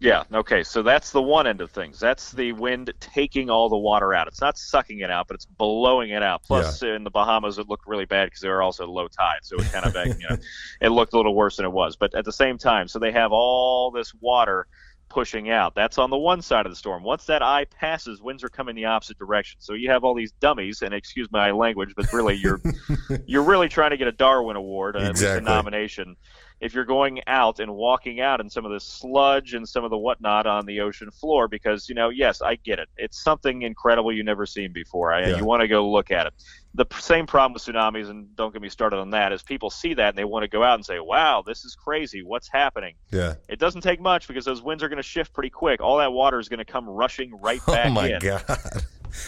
Yeah, 0.00 0.22
okay, 0.32 0.62
so 0.62 0.82
that's 0.84 1.10
the 1.10 1.20
one 1.20 1.48
end 1.48 1.60
of 1.60 1.72
things. 1.72 1.98
That's 1.98 2.30
the 2.30 2.52
wind 2.52 2.92
taking 3.00 3.50
all 3.50 3.68
the 3.68 3.76
water 3.76 4.14
out. 4.14 4.28
It's 4.28 4.40
not 4.40 4.56
sucking 4.56 5.00
it 5.00 5.10
out, 5.10 5.26
but 5.26 5.34
it's 5.34 5.44
blowing 5.46 6.10
it 6.10 6.22
out. 6.22 6.44
Plus, 6.44 6.82
in 6.84 7.02
the 7.02 7.10
Bahamas, 7.10 7.58
it 7.58 7.68
looked 7.68 7.86
really 7.86 8.04
bad 8.04 8.26
because 8.26 8.40
they 8.40 8.48
were 8.48 8.62
also 8.62 8.86
low 8.86 9.08
tide, 9.08 9.40
so 9.42 9.56
it 9.56 9.72
kind 9.72 9.84
of, 9.84 9.94
you 10.06 10.28
know, 10.28 10.36
it 10.80 10.90
looked 10.90 11.14
a 11.14 11.16
little 11.16 11.34
worse 11.34 11.56
than 11.56 11.66
it 11.66 11.72
was. 11.72 11.96
But 11.96 12.14
at 12.14 12.24
the 12.24 12.32
same 12.32 12.58
time, 12.58 12.86
so 12.86 13.00
they 13.00 13.10
have 13.10 13.32
all 13.32 13.90
this 13.90 14.14
water 14.20 14.68
pushing 15.08 15.50
out. 15.50 15.74
That's 15.74 15.98
on 15.98 16.10
the 16.10 16.16
one 16.16 16.42
side 16.42 16.66
of 16.66 16.72
the 16.72 16.76
storm. 16.76 17.02
Once 17.02 17.24
that 17.26 17.42
eye 17.42 17.64
passes, 17.64 18.20
winds 18.20 18.44
are 18.44 18.48
coming 18.48 18.76
the 18.76 18.84
opposite 18.84 19.18
direction. 19.18 19.60
So 19.60 19.72
you 19.74 19.90
have 19.90 20.04
all 20.04 20.14
these 20.14 20.32
dummies, 20.32 20.82
and 20.82 20.94
excuse 20.94 21.28
my 21.32 21.50
language, 21.50 21.94
but 21.96 22.12
really 22.12 22.36
you're 22.36 22.60
you're 23.26 23.42
really 23.42 23.68
trying 23.68 23.90
to 23.90 23.96
get 23.96 24.06
a 24.08 24.12
Darwin 24.12 24.56
Award, 24.56 24.96
uh, 24.96 25.00
at 25.00 25.08
least 25.14 25.24
a 25.24 25.40
nomination. 25.40 26.16
If 26.60 26.74
you're 26.74 26.84
going 26.84 27.20
out 27.26 27.60
and 27.60 27.74
walking 27.74 28.20
out 28.20 28.40
in 28.40 28.50
some 28.50 28.64
of 28.64 28.72
the 28.72 28.80
sludge 28.80 29.54
and 29.54 29.68
some 29.68 29.84
of 29.84 29.90
the 29.90 29.98
whatnot 29.98 30.46
on 30.46 30.66
the 30.66 30.80
ocean 30.80 31.10
floor, 31.10 31.46
because 31.48 31.88
you 31.88 31.94
know, 31.94 32.08
yes, 32.08 32.42
I 32.42 32.56
get 32.56 32.78
it. 32.78 32.88
It's 32.96 33.22
something 33.22 33.62
incredible 33.62 34.12
you've 34.12 34.26
never 34.26 34.44
seen 34.46 34.72
before. 34.72 35.12
I, 35.12 35.28
Yeah. 35.28 35.36
You 35.38 35.44
want 35.44 35.60
to 35.62 35.68
go 35.68 35.88
look 35.88 36.10
at 36.10 36.26
it. 36.26 36.34
The 36.74 36.86
same 36.98 37.26
problem 37.26 37.54
with 37.54 37.62
tsunamis, 37.62 38.10
and 38.10 38.34
don't 38.36 38.52
get 38.52 38.60
me 38.62 38.68
started 38.68 38.96
on 38.98 39.10
that, 39.10 39.32
is 39.32 39.42
people 39.42 39.70
see 39.70 39.94
that 39.94 40.10
and 40.10 40.18
they 40.18 40.24
want 40.24 40.42
to 40.42 40.48
go 40.48 40.62
out 40.62 40.74
and 40.74 40.84
say, 40.84 41.00
"Wow, 41.00 41.42
this 41.46 41.64
is 41.64 41.74
crazy. 41.74 42.22
What's 42.22 42.48
happening?" 42.48 42.94
Yeah. 43.10 43.34
It 43.48 43.58
doesn't 43.58 43.80
take 43.80 44.00
much 44.00 44.28
because 44.28 44.44
those 44.44 44.60
winds 44.62 44.82
are 44.82 44.88
going 44.88 44.98
to 44.98 45.02
shift 45.02 45.32
pretty 45.32 45.50
quick. 45.50 45.80
All 45.80 45.98
that 45.98 46.12
water 46.12 46.38
is 46.38 46.48
going 46.48 46.58
to 46.58 46.64
come 46.64 46.88
rushing 46.88 47.32
right 47.40 47.60
oh 47.68 47.72
back 47.72 47.86
Oh 47.86 47.90
my 47.90 48.08
in. 48.14 48.18
god. 48.20 48.42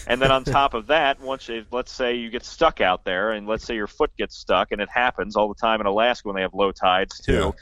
And 0.07 0.21
then 0.21 0.31
on 0.31 0.43
top 0.43 0.73
of 0.73 0.87
that, 0.87 1.19
once 1.21 1.47
you, 1.49 1.65
let's 1.71 1.91
say 1.91 2.15
you 2.15 2.29
get 2.29 2.43
stuck 2.45 2.81
out 2.81 3.03
there, 3.05 3.31
and 3.31 3.47
let's 3.47 3.65
say 3.65 3.75
your 3.75 3.87
foot 3.87 4.11
gets 4.17 4.37
stuck, 4.37 4.71
and 4.71 4.81
it 4.81 4.89
happens 4.89 5.35
all 5.35 5.47
the 5.47 5.55
time 5.59 5.79
in 5.81 5.87
Alaska 5.87 6.27
when 6.27 6.35
they 6.35 6.41
have 6.41 6.53
low 6.53 6.71
tides 6.71 7.19
too. 7.19 7.53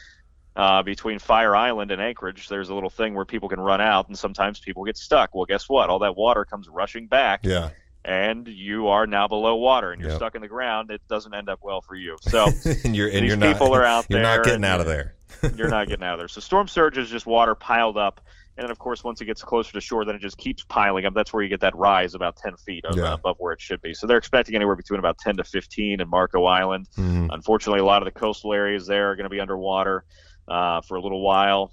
Uh, 0.55 0.83
between 0.83 1.19
Fire 1.19 1.55
Island 1.55 1.91
and 1.91 2.01
Anchorage, 2.01 2.49
there's 2.49 2.69
a 2.69 2.73
little 2.73 2.89
thing 2.89 3.13
where 3.13 3.23
people 3.25 3.47
can 3.47 3.59
run 3.61 3.79
out, 3.79 4.09
and 4.09 4.17
sometimes 4.17 4.59
people 4.59 4.83
get 4.83 4.97
stuck. 4.97 5.33
Well, 5.33 5.45
guess 5.45 5.69
what? 5.69 5.89
All 5.89 5.99
that 5.99 6.17
water 6.17 6.43
comes 6.43 6.67
rushing 6.67 7.07
back, 7.07 7.41
Yeah. 7.45 7.69
and 8.03 8.45
you 8.47 8.87
are 8.87 9.07
now 9.07 9.27
below 9.29 9.55
water, 9.55 9.91
and 9.93 10.01
you're 10.01 10.09
Yep. 10.09 10.17
stuck 10.19 10.35
in 10.35 10.41
the 10.41 10.47
ground. 10.49 10.91
It 10.91 11.01
doesn't 11.07 11.33
end 11.33 11.47
up 11.49 11.59
well 11.61 11.81
for 11.81 11.95
you. 11.95 12.17
So 12.23 12.47
and 12.83 12.93
you're 12.95 13.07
and 13.07 13.23
these 13.23 13.29
you're 13.29 13.37
not 13.37 13.53
people 13.53 13.73
are 13.73 13.85
out 13.85 14.05
you're 14.09 14.21
there. 14.21 14.37
not 14.37 14.45
getting 14.45 14.65
out 14.65 14.81
of 14.81 14.85
there. 14.87 15.15
you're 15.55 15.69
not 15.69 15.87
getting 15.87 16.03
out 16.03 16.13
of 16.13 16.19
there. 16.19 16.27
So 16.27 16.41
storm 16.41 16.67
surge 16.67 16.97
is 16.97 17.09
just 17.09 17.25
water 17.25 17.55
piled 17.55 17.97
up, 17.97 18.19
and 18.59 18.65
then 18.65 18.71
of 18.71 18.77
course 18.77 19.05
once 19.05 19.21
it 19.21 19.25
gets 19.25 19.41
closer 19.41 19.71
to 19.71 19.79
shore, 19.79 20.03
then 20.03 20.15
it 20.15 20.21
just 20.21 20.37
keeps 20.37 20.65
piling 20.65 21.05
up. 21.05 21.13
That's 21.13 21.31
where 21.31 21.41
you 21.41 21.47
get 21.47 21.61
that 21.61 21.73
rise 21.77 22.13
about 22.13 22.35
10 22.35 22.57
feet 22.57 22.83
of, 22.83 22.97
Yeah. 22.97 23.13
above 23.13 23.37
where 23.39 23.53
it 23.53 23.61
should 23.61 23.81
be. 23.81 23.93
So 23.93 24.05
they're 24.05 24.17
expecting 24.17 24.53
anywhere 24.53 24.75
between 24.75 24.99
about 24.99 25.17
10 25.17 25.37
to 25.37 25.45
15 25.45 26.01
in 26.01 26.09
Marco 26.09 26.43
Island. 26.43 26.87
Mhm. 26.97 27.29
Unfortunately, 27.31 27.79
a 27.79 27.85
lot 27.85 28.01
of 28.05 28.13
the 28.13 28.19
coastal 28.19 28.51
areas 28.53 28.85
there 28.85 29.11
are 29.11 29.15
going 29.15 29.23
to 29.23 29.29
be 29.29 29.39
underwater 29.39 30.03
uh, 30.49 30.81
for 30.81 30.97
a 30.97 31.01
little 31.01 31.21
while. 31.21 31.71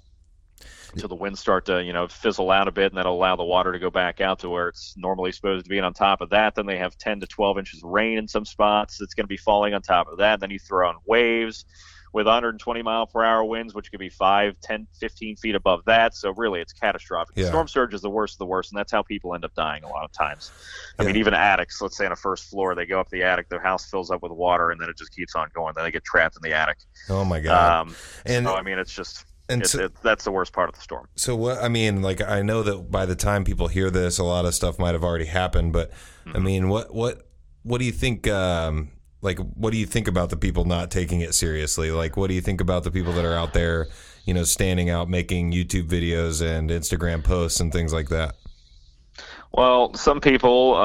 Until 0.93 1.09
the 1.09 1.15
winds 1.15 1.39
start 1.39 1.65
to, 1.65 1.83
you 1.83 1.93
know, 1.93 2.07
fizzle 2.07 2.49
out 2.49 2.67
a 2.67 2.71
bit, 2.71 2.91
and 2.91 2.97
that'll 2.97 3.13
allow 3.13 3.35
the 3.35 3.43
water 3.43 3.71
to 3.73 3.77
go 3.79 3.89
back 3.91 4.21
out 4.21 4.39
to 4.39 4.49
where 4.49 4.69
it's 4.69 4.95
normally 4.97 5.31
supposed 5.31 5.65
to 5.65 5.69
be. 5.69 5.77
And 5.77 5.85
on 5.85 5.93
top 5.93 6.21
of 6.21 6.29
that, 6.29 6.55
then 6.55 6.65
they 6.65 6.77
have 6.77 6.97
10 6.97 7.19
to 7.19 7.27
12 7.27 7.57
inches 7.59 7.83
of 7.83 7.89
rain 7.89 8.17
in 8.17 8.27
some 8.27 8.45
spots. 8.45 9.01
It's 9.01 9.13
going 9.13 9.25
to 9.25 9.27
be 9.27 9.37
falling 9.37 9.73
on 9.75 9.81
top 9.81 10.07
of 10.07 10.17
that. 10.19 10.39
Then 10.39 10.49
you 10.49 10.57
throw 10.57 10.87
on 10.89 10.95
waves 11.05 11.65
with 12.13 12.25
120 12.25 12.81
mile 12.81 13.05
per 13.07 13.23
hour 13.23 13.43
winds, 13.43 13.73
which 13.73 13.91
could 13.91 13.99
be 13.99 14.09
5, 14.09 14.59
10, 14.61 14.87
15 14.99 15.35
feet 15.37 15.55
above 15.55 15.81
that. 15.85 16.15
So 16.15 16.31
really, 16.35 16.61
it's 16.61 16.73
catastrophic. 16.73 17.35
Yeah. 17.37 17.47
Storm 17.47 17.67
surge 17.67 17.93
is 17.93 18.01
the 18.01 18.09
worst 18.09 18.35
of 18.35 18.39
the 18.39 18.45
worst, 18.45 18.71
and 18.71 18.79
that's 18.79 18.91
how 18.91 19.03
people 19.03 19.35
end 19.35 19.45
up 19.45 19.53
dying 19.55 19.83
a 19.83 19.89
lot 19.89 20.03
of 20.05 20.11
times. 20.13 20.51
I 20.99 21.03
Yeah. 21.03 21.07
mean, 21.07 21.17
even 21.17 21.33
attics. 21.33 21.81
Let's 21.81 21.97
say 21.97 22.05
on 22.05 22.11
a 22.11 22.15
first 22.15 22.45
floor, 22.45 22.75
they 22.75 22.85
go 22.85 22.99
up 22.99 23.09
the 23.09 23.23
attic, 23.23 23.49
their 23.49 23.61
house 23.61 23.85
fills 23.89 24.09
up 24.11 24.23
with 24.23 24.31
water, 24.31 24.71
and 24.71 24.79
then 24.81 24.89
it 24.89 24.97
just 24.97 25.11
keeps 25.13 25.35
on 25.35 25.49
going. 25.53 25.73
Then 25.75 25.83
they 25.83 25.91
get 25.91 26.03
trapped 26.03 26.35
in 26.37 26.49
the 26.49 26.55
attic. 26.55 26.77
Oh 27.09 27.25
my 27.25 27.39
god. 27.39 27.81
Um, 27.87 27.95
and 28.25 28.45
so 28.45 28.55
I 28.55 28.61
mean, 28.61 28.79
it's 28.79 28.93
just 28.93 29.25
and 29.49 29.61
it, 29.61 29.67
so, 29.69 29.79
it, 29.85 29.93
that's 30.03 30.23
the 30.25 30.31
worst 30.31 30.51
part 30.51 30.67
of 30.69 30.75
the 30.75 30.81
storm. 30.81 31.07
so 31.15 31.35
what 31.35 31.63
I 31.63 31.69
mean, 31.69 32.01
like 32.01 32.21
I 32.21 32.41
know 32.41 32.63
that 32.63 32.91
by 32.91 33.05
the 33.05 33.15
time 33.15 33.43
people 33.43 33.67
hear 33.67 33.89
this, 33.89 34.17
a 34.17 34.23
lot 34.23 34.45
of 34.45 34.53
stuff 34.53 34.77
might 34.79 34.93
have 34.93 35.03
already 35.03 35.25
happened. 35.25 35.71
But 35.73 35.91
I 36.27 36.31
Mhm. 36.39 36.43
mean, 36.43 36.69
what 36.69 36.93
what 36.93 37.21
what 37.63 37.79
do 37.79 37.85
you 37.85 37.91
think? 37.93 38.27
Um, 38.27 38.89
like, 39.21 39.39
what 39.39 39.71
do 39.71 39.77
you 39.77 39.85
think 39.85 40.07
about 40.07 40.29
the 40.29 40.37
people 40.37 40.65
not 40.65 40.91
taking 40.91 41.21
it 41.21 41.33
seriously? 41.33 41.91
Like, 41.91 42.17
what 42.17 42.27
do 42.27 42.33
you 42.33 42.41
think 42.41 42.61
about 42.61 42.83
the 42.83 42.91
people 42.91 43.13
that 43.13 43.25
are 43.25 43.33
out 43.33 43.53
there, 43.53 43.87
you 44.25 44.33
know, 44.33 44.43
standing 44.43 44.89
out, 44.89 45.09
making 45.09 45.51
YouTube 45.51 45.87
videos 45.87 46.41
and 46.41 46.69
Instagram 46.69 47.23
posts 47.23 47.59
and 47.59 47.71
things 47.71 47.93
like 47.93 48.09
that? 48.09 48.35
Well, 49.53 49.93
some 49.95 50.19
people, 50.19 50.75
uh, 50.75 50.79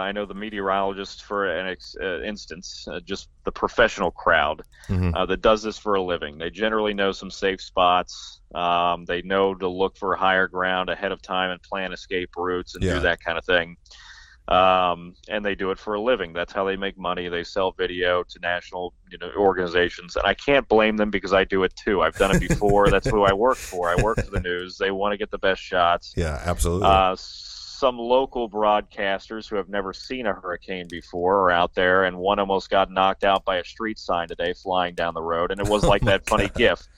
I 0.00 0.10
know 0.10 0.24
the 0.24 0.34
meteorologists, 0.34 1.20
for 1.20 1.46
an 1.46 1.66
ex- 1.68 1.94
uh, 2.02 2.22
instance, 2.22 2.88
uh, 2.90 2.98
just 3.00 3.28
the 3.44 3.52
professional 3.52 4.10
crowd 4.10 4.62
Mhm. 4.88 5.14
uh, 5.14 5.26
that 5.26 5.42
does 5.42 5.62
this 5.62 5.78
for 5.78 5.94
a 5.94 6.02
living. 6.02 6.38
They 6.38 6.50
generally 6.50 6.94
know 6.94 7.12
some 7.12 7.30
safe 7.30 7.60
spots. 7.60 8.40
Um, 8.54 9.04
they 9.04 9.22
know 9.22 9.54
to 9.54 9.68
look 9.68 9.96
for 9.98 10.16
higher 10.16 10.48
ground 10.48 10.88
ahead 10.88 11.12
of 11.12 11.20
time 11.22 11.50
and 11.50 11.62
plan 11.62 11.92
escape 11.92 12.30
routes 12.36 12.74
and 12.74 12.82
Yeah. 12.82 12.94
do 12.94 13.00
that 13.00 13.20
kind 13.20 13.36
of 13.38 13.44
thing. 13.44 13.76
Um, 14.48 15.14
and 15.28 15.44
they 15.44 15.54
do 15.56 15.72
it 15.72 15.78
for 15.78 15.94
a 15.94 16.00
living. 16.00 16.32
That's 16.32 16.52
how 16.52 16.64
they 16.64 16.76
make 16.76 16.96
money. 16.96 17.28
They 17.28 17.42
sell 17.42 17.72
video 17.72 18.22
to 18.22 18.38
national 18.40 18.94
you 19.10 19.18
know, 19.18 19.30
organizations, 19.36 20.14
and 20.16 20.24
I 20.24 20.34
can't 20.34 20.68
blame 20.68 20.96
them 20.96 21.10
because 21.10 21.32
I 21.32 21.44
do 21.44 21.64
it 21.64 21.74
too. 21.74 22.02
I've 22.02 22.16
done 22.16 22.34
it 22.36 22.40
before. 22.48 22.88
That's 22.88 23.08
who 23.08 23.22
I 23.24 23.32
work 23.32 23.56
for. 23.56 23.88
I 23.88 24.00
work 24.00 24.18
for 24.24 24.30
the 24.30 24.40
news. 24.40 24.78
They 24.78 24.90
want 24.92 25.12
to 25.12 25.16
get 25.18 25.30
the 25.30 25.38
best 25.38 25.60
shots. 25.60 26.14
Yeah, 26.16 26.40
absolutely. 26.44 26.86
Uh, 26.86 27.16
some 27.18 27.98
local 27.98 28.48
broadcasters 28.48 29.48
who 29.48 29.56
have 29.56 29.68
never 29.68 29.92
seen 29.92 30.26
a 30.26 30.32
hurricane 30.32 30.86
before 30.88 31.40
are 31.40 31.50
out 31.50 31.74
there, 31.74 32.04
and 32.04 32.16
one 32.16 32.38
almost 32.38 32.70
got 32.70 32.90
knocked 32.90 33.22
out 33.24 33.44
by 33.44 33.56
a 33.56 33.64
street 33.64 33.98
sign 33.98 34.28
today 34.28 34.54
flying 34.54 34.94
down 34.94 35.12
the 35.12 35.22
road, 35.22 35.50
and 35.50 35.60
it 35.60 35.68
was 35.68 35.84
Oh 35.86 35.88
like 35.88 36.02
my 36.02 36.12
that 36.12 36.26
funny 36.28 36.48
God. 36.48 36.54
gif. 36.54 36.88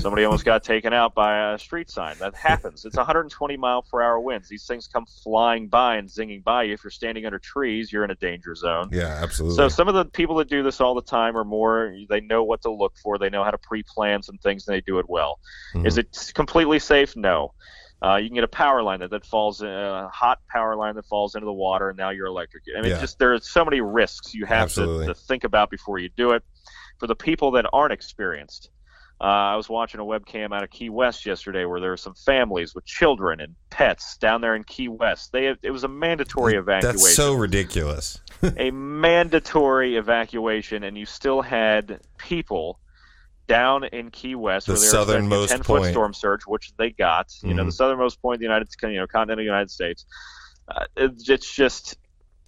Somebody 0.00 0.24
almost 0.24 0.44
got 0.44 0.62
taken 0.64 0.92
out 0.92 1.14
by 1.14 1.52
a 1.54 1.58
street 1.58 1.90
sign. 1.90 2.16
That 2.18 2.34
happens. 2.34 2.84
It's 2.84 2.96
120 2.96 3.56
mile 3.56 3.82
per 3.82 4.02
hour 4.02 4.20
winds. 4.20 4.48
These 4.48 4.66
things 4.66 4.86
come 4.86 5.06
flying 5.22 5.68
by 5.68 5.96
and 5.96 6.08
zinging 6.08 6.44
by 6.44 6.64
you. 6.64 6.74
If 6.74 6.84
you're 6.84 6.90
standing 6.90 7.24
under 7.26 7.38
trees, 7.38 7.92
you're 7.92 8.04
in 8.04 8.10
a 8.10 8.14
danger 8.16 8.54
zone. 8.54 8.90
Yeah, 8.92 9.18
absolutely. 9.22 9.56
So 9.56 9.68
some 9.68 9.88
of 9.88 9.94
the 9.94 10.04
people 10.04 10.36
that 10.36 10.48
do 10.48 10.62
this 10.62 10.80
all 10.80 10.94
the 10.94 11.02
time 11.02 11.36
are 11.36 11.44
more. 11.44 11.94
They 12.08 12.20
know 12.20 12.44
what 12.44 12.62
to 12.62 12.70
look 12.70 12.94
for. 13.02 13.18
They 13.18 13.30
know 13.30 13.44
how 13.44 13.50
to 13.50 13.58
pre-plan 13.58 14.22
some 14.22 14.38
things, 14.38 14.66
and 14.68 14.74
they 14.76 14.80
do 14.82 14.98
it 14.98 15.06
well. 15.08 15.38
Mhm. 15.74 15.86
Is 15.86 15.96
it 15.98 16.32
completely 16.34 16.78
safe? 16.78 17.16
No. 17.16 17.54
Uh, 18.00 18.14
you 18.16 18.28
can 18.28 18.36
get 18.36 18.44
a 18.44 18.48
power 18.48 18.82
line 18.82 19.00
that, 19.00 19.10
that 19.10 19.26
falls, 19.26 19.60
a 19.60 20.08
hot 20.12 20.38
power 20.48 20.76
line 20.76 20.94
that 20.94 21.04
falls 21.06 21.34
into 21.34 21.46
the 21.46 21.52
water, 21.52 21.88
and 21.88 21.98
now 21.98 22.10
you're 22.10 22.26
electric. 22.26 22.62
I 22.76 22.80
mean, 22.80 22.92
Yeah. 22.92 23.00
just 23.00 23.18
there 23.18 23.34
are 23.34 23.40
so 23.40 23.64
many 23.64 23.80
risks 23.80 24.34
you 24.34 24.46
have 24.46 24.72
to, 24.74 25.06
to 25.06 25.14
think 25.14 25.42
about 25.44 25.68
before 25.70 25.98
you 25.98 26.08
do 26.16 26.30
it. 26.30 26.44
For 26.98 27.06
the 27.08 27.16
people 27.16 27.50
that 27.52 27.66
aren't 27.72 27.92
experienced, 27.92 28.70
uh, 29.20 29.24
I 29.24 29.56
was 29.56 29.68
watching 29.68 30.00
a 30.00 30.04
webcam 30.04 30.54
out 30.54 30.62
of 30.62 30.70
Key 30.70 30.90
West 30.90 31.26
yesterday 31.26 31.64
where 31.64 31.80
there 31.80 31.90
were 31.90 31.96
some 31.96 32.14
families 32.14 32.74
with 32.74 32.84
children 32.84 33.40
and 33.40 33.56
pets 33.70 34.16
down 34.18 34.40
there 34.40 34.54
in 34.54 34.62
Key 34.64 34.88
West. 34.88 35.32
They 35.32 35.54
it 35.62 35.70
was 35.70 35.84
a 35.84 35.88
mandatory 35.88 36.54
evacuation 36.54 36.98
That's 37.00 37.14
so 37.16 37.34
ridiculous. 37.34 38.20
a 38.56 38.70
mandatory 38.70 39.96
evacuation, 39.96 40.84
and 40.84 40.96
you 40.96 41.04
still 41.06 41.42
had 41.42 42.00
people 42.16 42.78
down 43.48 43.84
in 43.84 44.10
Key 44.10 44.34
West, 44.36 44.66
The 44.66 44.74
where 44.74 44.80
they 44.80 44.86
were 44.86 44.90
southernmost 44.90 45.50
ten 45.50 45.62
foot 45.62 45.90
storm 45.90 46.14
surge, 46.14 46.42
which 46.46 46.72
they 46.76 46.90
got. 46.90 47.32
You 47.42 47.54
know, 47.54 47.62
Mhm. 47.64 47.66
the 47.66 47.72
southernmost 47.72 48.22
point 48.22 48.34
of 48.36 48.40
the 48.40 48.44
United, 48.44 48.68
you 48.82 48.96
know, 49.00 49.06
continental 49.06 49.44
United 49.44 49.70
States. 49.70 50.04
Uh, 50.68 50.84
it, 50.96 51.12
it's 51.26 51.52
just, 51.52 51.96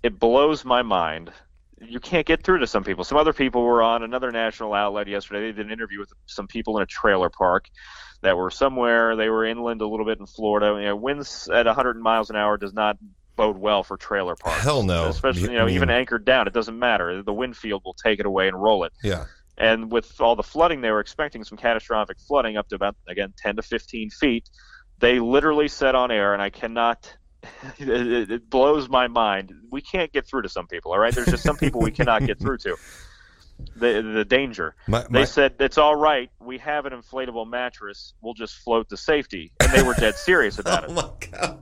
it 0.02 0.18
blows 0.20 0.64
my 0.64 0.82
mind. 0.82 1.32
You 1.80 2.00
can't 2.00 2.26
get 2.26 2.44
through 2.44 2.58
to 2.58 2.66
some 2.66 2.84
people. 2.84 3.04
Some 3.04 3.16
other 3.16 3.32
people 3.32 3.62
were 3.62 3.82
on 3.82 4.02
another 4.02 4.30
national 4.30 4.74
outlet 4.74 5.08
yesterday. 5.08 5.46
They 5.46 5.52
did 5.52 5.66
an 5.66 5.72
interview 5.72 5.98
with 5.98 6.12
some 6.26 6.46
people 6.46 6.76
in 6.76 6.82
a 6.82 6.86
trailer 6.86 7.30
park 7.30 7.68
that 8.22 8.36
were 8.36 8.50
somewhere. 8.50 9.16
They 9.16 9.30
were 9.30 9.46
inland 9.46 9.80
a 9.80 9.86
little 9.86 10.04
bit 10.04 10.18
in 10.18 10.26
Florida. 10.26 10.78
You 10.78 10.88
know, 10.88 10.96
winds 10.96 11.48
at 11.52 11.66
100 11.66 11.96
miles 12.00 12.28
an 12.30 12.36
hour 12.36 12.58
does 12.58 12.74
not 12.74 12.98
bode 13.36 13.56
well 13.56 13.82
for 13.82 13.96
trailer 13.96 14.36
parks. 14.36 14.62
Hell 14.62 14.82
no. 14.82 15.06
Especially, 15.06 15.42
you 15.42 15.58
know, 15.58 15.64
mean- 15.66 15.76
even 15.76 15.88
anchored 15.90 16.26
down, 16.26 16.46
it 16.46 16.52
doesn't 16.52 16.78
matter. 16.78 17.22
The 17.22 17.32
wind 17.32 17.56
field 17.56 17.82
will 17.84 17.94
take 17.94 18.20
it 18.20 18.26
away 18.26 18.48
and 18.48 18.60
roll 18.60 18.84
it. 18.84 18.92
Yeah. 19.02 19.24
And 19.56 19.90
with 19.90 20.20
all 20.20 20.36
the 20.36 20.42
flooding, 20.42 20.80
they 20.80 20.90
were 20.90 21.00
expecting 21.00 21.44
some 21.44 21.58
catastrophic 21.58 22.18
flooding 22.18 22.56
up 22.56 22.68
to 22.68 22.74
about, 22.74 22.96
again, 23.08 23.32
10 23.36 23.56
to 23.56 23.62
15 23.62 24.10
feet. 24.10 24.48
They 24.98 25.20
literally 25.20 25.68
said 25.68 25.94
on 25.94 26.10
air, 26.10 26.32
and 26.32 26.42
I 26.42 26.50
cannot, 26.50 27.14
it, 27.78 28.30
it- 28.30 28.50
blows 28.50 28.88
my 28.88 29.08
mind. 29.08 29.54
We 29.70 29.80
can't 29.80 30.12
get 30.12 30.26
through 30.26 30.42
to 30.42 30.48
some 30.48 30.66
people, 30.66 30.92
all 30.92 30.98
right? 30.98 31.14
There's 31.14 31.28
just 31.28 31.44
some 31.44 31.56
people 31.56 31.80
we 31.80 31.90
cannot 31.90 32.26
get 32.26 32.38
through 32.38 32.58
to. 32.58 32.76
The, 33.76 34.00
the 34.00 34.24
danger. 34.24 34.74
My, 34.88 35.04
They 35.10 35.26
said, 35.26 35.54
it's 35.60 35.76
all 35.76 35.94
right. 35.94 36.30
We 36.50 36.58
have 36.58 36.84
an 36.84 36.92
inflatable 36.92 37.48
mattress. 37.48 38.14
We'll 38.22 38.34
just 38.34 38.56
float 38.56 38.88
to 38.88 38.96
safety. 38.96 39.52
And 39.60 39.70
they 39.70 39.84
were 39.84 39.94
dead 39.94 40.16
serious 40.16 40.58
about 40.64 40.82
oh 40.82 40.90
it. 40.90 40.94
my 40.94 41.08
god. 41.30 41.58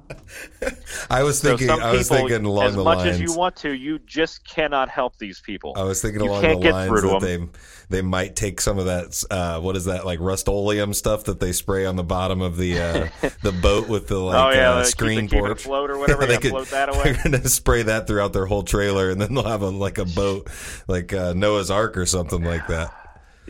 I 1.11 1.23
was 1.23 1.39
So 1.41 1.49
thinking. 1.51 1.67
some 1.67 1.83
I 1.83 1.93
was 1.93 2.09
people, 2.09 2.17
thinking 2.29 2.47
along 2.47 2.65
as 2.69 2.77
the 2.77 2.85
much 2.85 2.99
lines. 3.01 3.11
as 3.11 3.21
you 3.21 3.35
want 3.37 3.55
to, 3.57 3.75
you 3.75 3.99
just 4.07 4.49
cannot 4.49 4.89
help 4.89 5.19
these 5.19 5.41
people. 5.41 5.75
I 5.77 5.83
was 5.83 6.01
thinking 6.01 6.23
You 6.23 6.31
along 6.31 6.41
can't 6.41 6.59
the 6.61 6.63
get 6.69 6.73
lines 6.73 6.89
through 6.89 7.01
to 7.03 7.09
that 7.09 7.21
they 7.21 7.49
they 7.91 8.01
might 8.03 8.35
take 8.35 8.63
some 8.63 8.79
of 8.79 8.87
that 8.87 9.23
uh, 9.31 9.61
what 9.61 9.77
is 9.77 9.85
that 9.85 10.07
like 10.07 10.21
rust-oleum 10.21 10.95
stuff 10.95 11.25
that 11.25 11.39
they 11.39 11.53
spray 11.53 11.85
on 11.85 11.97
the 11.97 12.03
bottom 12.05 12.41
of 12.41 12.57
the 12.57 12.81
uh, 12.81 13.09
the 13.43 13.53
boat 13.53 13.89
with 13.91 14.09
the 14.09 14.19
like 14.19 14.37
oh 14.55 14.59
yeah, 14.59 14.71
uh, 14.71 14.77
they 14.77 14.83
keep, 14.85 14.91
screen 14.91 15.19
it, 15.27 15.31
keep 15.31 15.45
it 15.45 15.59
porch. 15.63 15.67
or 15.67 15.99
whatever. 15.99 16.25
they 16.25 16.33
yeah, 16.35 16.41
could- 16.41 16.51
float 16.53 16.69
that 16.71 16.91
They're 17.05 17.15
gonna 17.23 17.47
spray 17.47 17.83
that 17.83 18.07
throughout 18.07 18.33
their 18.33 18.47
whole 18.47 18.63
trailer, 18.63 19.11
and 19.11 19.21
then 19.21 19.35
they'll 19.35 19.45
have 19.45 19.61
a 19.61 19.69
like 19.69 19.99
a 19.99 20.07
boat, 20.07 20.49
like 20.87 21.13
uh, 21.13 21.35
Noah's 21.35 21.71
Ark 21.71 21.99
or 21.99 22.07
something 22.07 22.43
like 22.43 22.67
that. 22.69 22.95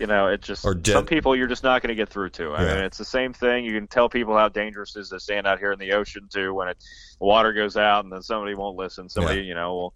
You 0.01 0.07
know, 0.07 0.29
it 0.29 0.43
just 0.43 0.63
some 0.63 1.07
people 1.07 1.35
you're 1.37 1.47
just 1.49 1.63
not 1.63 1.83
going 1.83 1.89
to 1.89 1.95
get 1.95 2.09
through 2.09 2.31
to. 2.31 2.53
I 2.53 2.63
Yeah. 2.65 2.75
mean, 2.77 2.85
it's 2.85 2.99
the 2.99 3.05
same 3.05 3.33
thing. 3.33 3.65
You 3.65 3.73
can 3.73 3.87
tell 3.89 4.09
people 4.09 4.37
how 4.37 4.49
dangerous 4.49 4.97
it 4.97 5.01
is 5.01 5.09
to 5.11 5.21
stand 5.21 5.47
out 5.47 5.59
here 5.59 5.73
in 5.73 5.79
the 5.79 5.93
ocean 5.93 6.29
too 6.33 6.55
when 6.55 6.69
it 6.69 6.77
water 7.21 7.53
goes 7.53 7.77
out 7.77 8.05
and 8.05 8.13
then 8.13 8.23
somebody 8.23 8.55
won't 8.55 8.77
listen. 8.77 9.09
Somebody, 9.09 9.43
you 9.43 9.55
know, 9.55 9.75
will 9.75 9.95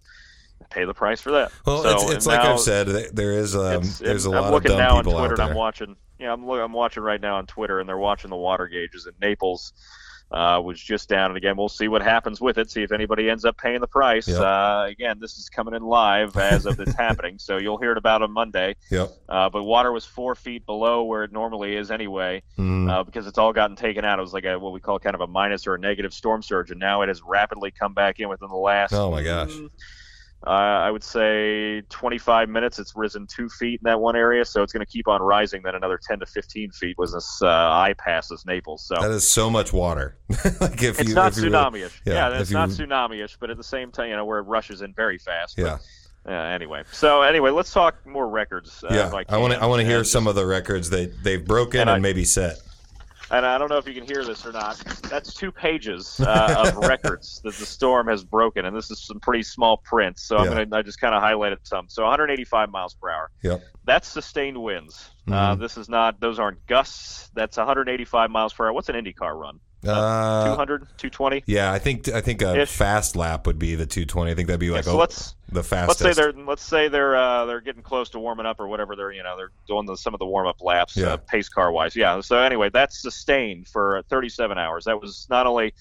pay 0.69 0.85
the 0.85 0.93
price 0.93 1.21
for 1.21 1.31
that. 1.31 1.51
Well, 1.65 1.83
So, 1.83 1.89
it's, 2.07 2.11
it's 2.11 2.25
like 2.25 2.41
now 2.43 2.53
I've 2.53 2.59
said, 2.59 2.87
th- 2.87 3.11
there 3.11 3.33
is 3.33 3.55
um, 3.55 3.83
there's 3.99 4.25
a 4.25 4.29
I'm 4.29 4.35
lot 4.35 4.43
of 4.45 4.51
looking 4.51 4.69
dumb 4.71 4.77
now 4.79 4.97
on 4.97 5.03
people 5.03 5.19
Twitter 5.19 5.33
out 5.33 5.39
and 5.39 5.41
I'm 5.41 5.47
there. 5.49 5.57
watching. 5.57 5.95
Yeah, 6.19 6.31
I'm 6.33 6.45
look, 6.45 6.59
I'm 6.61 6.71
watching 6.73 7.03
right 7.03 7.19
now 7.19 7.37
on 7.37 7.47
Twitter, 7.47 7.79
and 7.79 7.89
they're 7.89 7.97
watching 7.97 8.29
the 8.29 8.37
water 8.37 8.67
gauges 8.67 9.07
in 9.07 9.13
Naples. 9.21 9.73
Uh, 10.33 10.59
was 10.59 10.81
just 10.81 11.09
down, 11.09 11.29
and 11.29 11.37
again, 11.37 11.55
we'll 11.55 11.69
see 11.69 11.87
what 11.87 12.01
happens 12.01 12.41
with 12.41 12.57
it. 12.57 12.71
See 12.71 12.81
if 12.81 12.91
anybody 12.91 13.29
ends 13.29 13.45
up 13.45 13.55
paying 13.55 13.79
the 13.81 13.87
price. 13.87 14.27
Yep. 14.27 14.39
Uh, 14.39 14.85
again, 14.89 15.19
this 15.19 15.37
is 15.37 15.47
coming 15.47 15.75
in 15.75 15.83
live 15.83 16.35
as 16.37 16.65
of 16.65 16.75
this 16.75 16.91
happening, 16.97 17.37
so 17.37 17.57
you'll 17.57 17.77
hear 17.77 17.91
it 17.91 17.99
about 17.99 18.23
on 18.23 18.31
Monday. 18.31 18.75
Yep. 18.89 19.11
Uh, 19.29 19.49
but 19.51 19.61
water 19.63 19.91
was 19.91 20.05
four 20.05 20.33
feet 20.33 20.65
below 20.65 21.03
where 21.03 21.23
it 21.23 21.31
normally 21.31 21.75
is 21.75 21.91
anyway, 21.91 22.41
Mm. 22.57 22.89
uh, 22.91 23.03
because 23.03 23.27
it's 23.27 23.37
all 23.37 23.53
gotten 23.53 23.75
taken 23.75 24.03
out. 24.05 24.17
It 24.17 24.23
was 24.23 24.33
like 24.33 24.45
a, 24.45 24.57
what 24.57 24.73
we 24.73 24.79
call 24.79 24.97
kind 24.97 25.13
of 25.13 25.21
a 25.21 25.27
minus 25.27 25.67
or 25.67 25.75
a 25.75 25.79
negative 25.79 26.15
storm 26.15 26.41
surge, 26.41 26.71
and 26.71 26.79
now 26.79 27.03
it 27.03 27.09
has 27.09 27.21
rapidly 27.21 27.69
come 27.69 27.93
back 27.93 28.19
in 28.19 28.27
within 28.27 28.49
the 28.49 28.55
last. 28.55 28.91
Oh, 28.91 29.11
my 29.11 29.21
gosh. 29.21 29.51
mm, 29.51 29.69
Uh, 30.45 30.49
I 30.49 30.91
would 30.91 31.03
say 31.03 31.81
25 31.89 32.49
minutes. 32.49 32.77
It's 32.77 32.93
risen 32.97 33.25
two 33.27 33.47
feet 33.47 33.79
in 33.81 33.85
that 33.89 33.99
one 34.01 34.15
area, 34.17 34.43
so 34.43 34.61
it's 34.61 34.73
going 34.73 34.85
to 34.85 34.91
keep 34.91 35.07
on 35.07 35.21
rising. 35.21 35.61
Then 35.63 35.75
another 35.75 35.97
10 36.05 36.19
to 36.19 36.25
15 36.25 36.71
feet 36.71 36.97
was 36.97 37.13
this 37.13 37.41
uh, 37.41 37.47
eye 37.47 37.95
passes 37.97 38.45
Naples. 38.45 38.85
So 38.85 38.95
that 38.99 39.11
is 39.11 39.25
so 39.25 39.49
much 39.49 39.71
water. 39.71 40.17
like 40.59 40.83
if 40.83 40.99
it's 40.99 41.09
you, 41.09 41.15
not 41.15 41.37
if 41.37 41.43
tsunami-ish. 41.43 42.01
yeah, 42.05 42.13
yeah, 42.13 42.35
if 42.35 42.41
it's 42.41 42.51
not 42.51 42.69
tsunami-ish, 42.69 43.37
but 43.39 43.49
at 43.51 43.57
the 43.57 43.63
same 43.63 43.89
time, 43.91 44.09
you 44.09 44.15
know, 44.17 44.25
where 44.25 44.39
it 44.39 44.43
rushes 44.43 44.81
in 44.81 44.93
very 44.93 45.17
fast. 45.17 45.55
But, 45.55 45.63
yeah, 45.63 45.77
uh, 46.25 46.53
anyway, 46.53 46.83
so 46.91 47.21
anyway, 47.21 47.51
let's 47.51 47.71
talk 47.71 47.95
more 48.05 48.27
records. 48.27 48.83
Uh, 48.83 48.93
yeah. 48.93 49.23
I 49.29 49.37
want 49.37 49.53
to. 49.53 49.61
I 49.61 49.65
want 49.65 49.79
to 49.81 49.85
hear 49.85 49.99
And 49.99 50.07
some 50.07 50.23
just- 50.25 50.31
of 50.31 50.35
the 50.35 50.45
records 50.45 50.89
they 50.89 51.05
they've 51.05 51.45
broken 51.45 51.81
And 51.81 51.89
and, 51.89 51.97
I- 51.97 52.01
maybe 52.01 52.25
set. 52.25 52.57
And 53.33 53.45
I 53.45 53.57
don't 53.57 53.69
know 53.69 53.77
if 53.77 53.87
you 53.87 53.93
can 53.93 54.05
hear 54.05 54.23
this 54.23 54.45
or 54.45 54.51
not. 54.51 54.77
That's 55.09 55.33
two 55.33 55.51
pages 55.51 56.19
uh, 56.21 56.53
of 56.55 56.75
records 56.85 57.41
that 57.43 57.57
the 57.59 57.65
storm 57.65 58.07
has 58.07 58.23
broken, 58.23 58.65
and 58.65 58.75
this 58.75 58.89
is 58.91 59.05
some 59.05 59.19
pretty 59.19 59.43
small 59.43 59.77
print. 59.83 60.17
So 60.19 60.37
I'm 60.37 60.45
Yeah. 60.45 60.63
gonna 60.63 60.77
I 60.77 60.81
just 60.81 60.99
kind 60.99 61.13
of 61.15 61.21
highlighted 61.21 61.57
some. 61.63 61.87
So 61.89 62.03
185 62.03 62.69
miles 62.69 62.95
per 63.01 63.09
hour. 63.09 63.29
Yep. 63.43 63.61
That's 63.85 64.07
sustained 64.07 64.61
winds. 64.61 65.11
Uh, 65.27 65.55
Mhm. 65.55 65.59
this 65.59 65.77
is 65.77 65.89
not; 65.89 66.19
those 66.21 66.39
aren't 66.39 66.65
gusts. 66.67 67.29
That's 67.33 67.57
185 67.57 68.29
miles 68.31 68.53
per 68.53 68.65
hour. 68.67 68.73
What's 68.73 68.89
an 68.89 68.95
IndyCar 68.95 69.35
run? 69.35 69.59
Uh, 69.85 70.45
200, 70.51 70.81
220. 70.97 71.43
yeah, 71.45 71.71
I 71.71 71.79
think 71.79 72.07
I 72.09 72.21
think 72.21 72.41
a 72.41 72.61
Ish. 72.61 72.69
fast 72.71 73.15
lap 73.15 73.45
would 73.47 73.59
be 73.59 73.75
the 73.75 73.85
220. 73.85 74.31
I 74.31 74.35
think 74.35 74.47
that'd 74.47 74.59
be 74.59 74.69
like 74.69 74.85
Yeah, 74.85 74.91
so 74.91 74.93
oh, 74.93 74.97
let's 74.97 75.35
the 75.51 75.61
let's 75.87 75.99
say 75.99 76.13
they're 76.13 76.33
let's 76.33 76.63
say 76.63 76.87
they're 76.87 77.15
uh, 77.15 77.45
they're 77.45 77.61
getting 77.61 77.83
close 77.83 78.09
to 78.11 78.19
warming 78.19 78.45
up 78.45 78.59
or 78.59 78.67
whatever. 78.67 78.95
They're 78.95 79.11
you 79.11 79.23
know 79.23 79.37
they're 79.37 79.51
doing 79.67 79.85
the, 79.85 79.95
some 79.97 80.13
of 80.13 80.19
the 80.19 80.25
warm 80.25 80.47
up 80.47 80.61
laps, 80.61 80.95
Yeah. 80.97 81.13
uh, 81.13 81.17
pace 81.17 81.49
car 81.49 81.71
wise. 81.71 81.95
Yeah. 81.95 82.21
So 82.21 82.37
anyway, 82.39 82.69
that's 82.73 83.01
sustained 83.01 83.67
for 83.67 84.01
37 84.09 84.57
hours. 84.57 84.85
That 84.85 84.99
was 85.01 85.27
not 85.29 85.45
only 85.45 85.73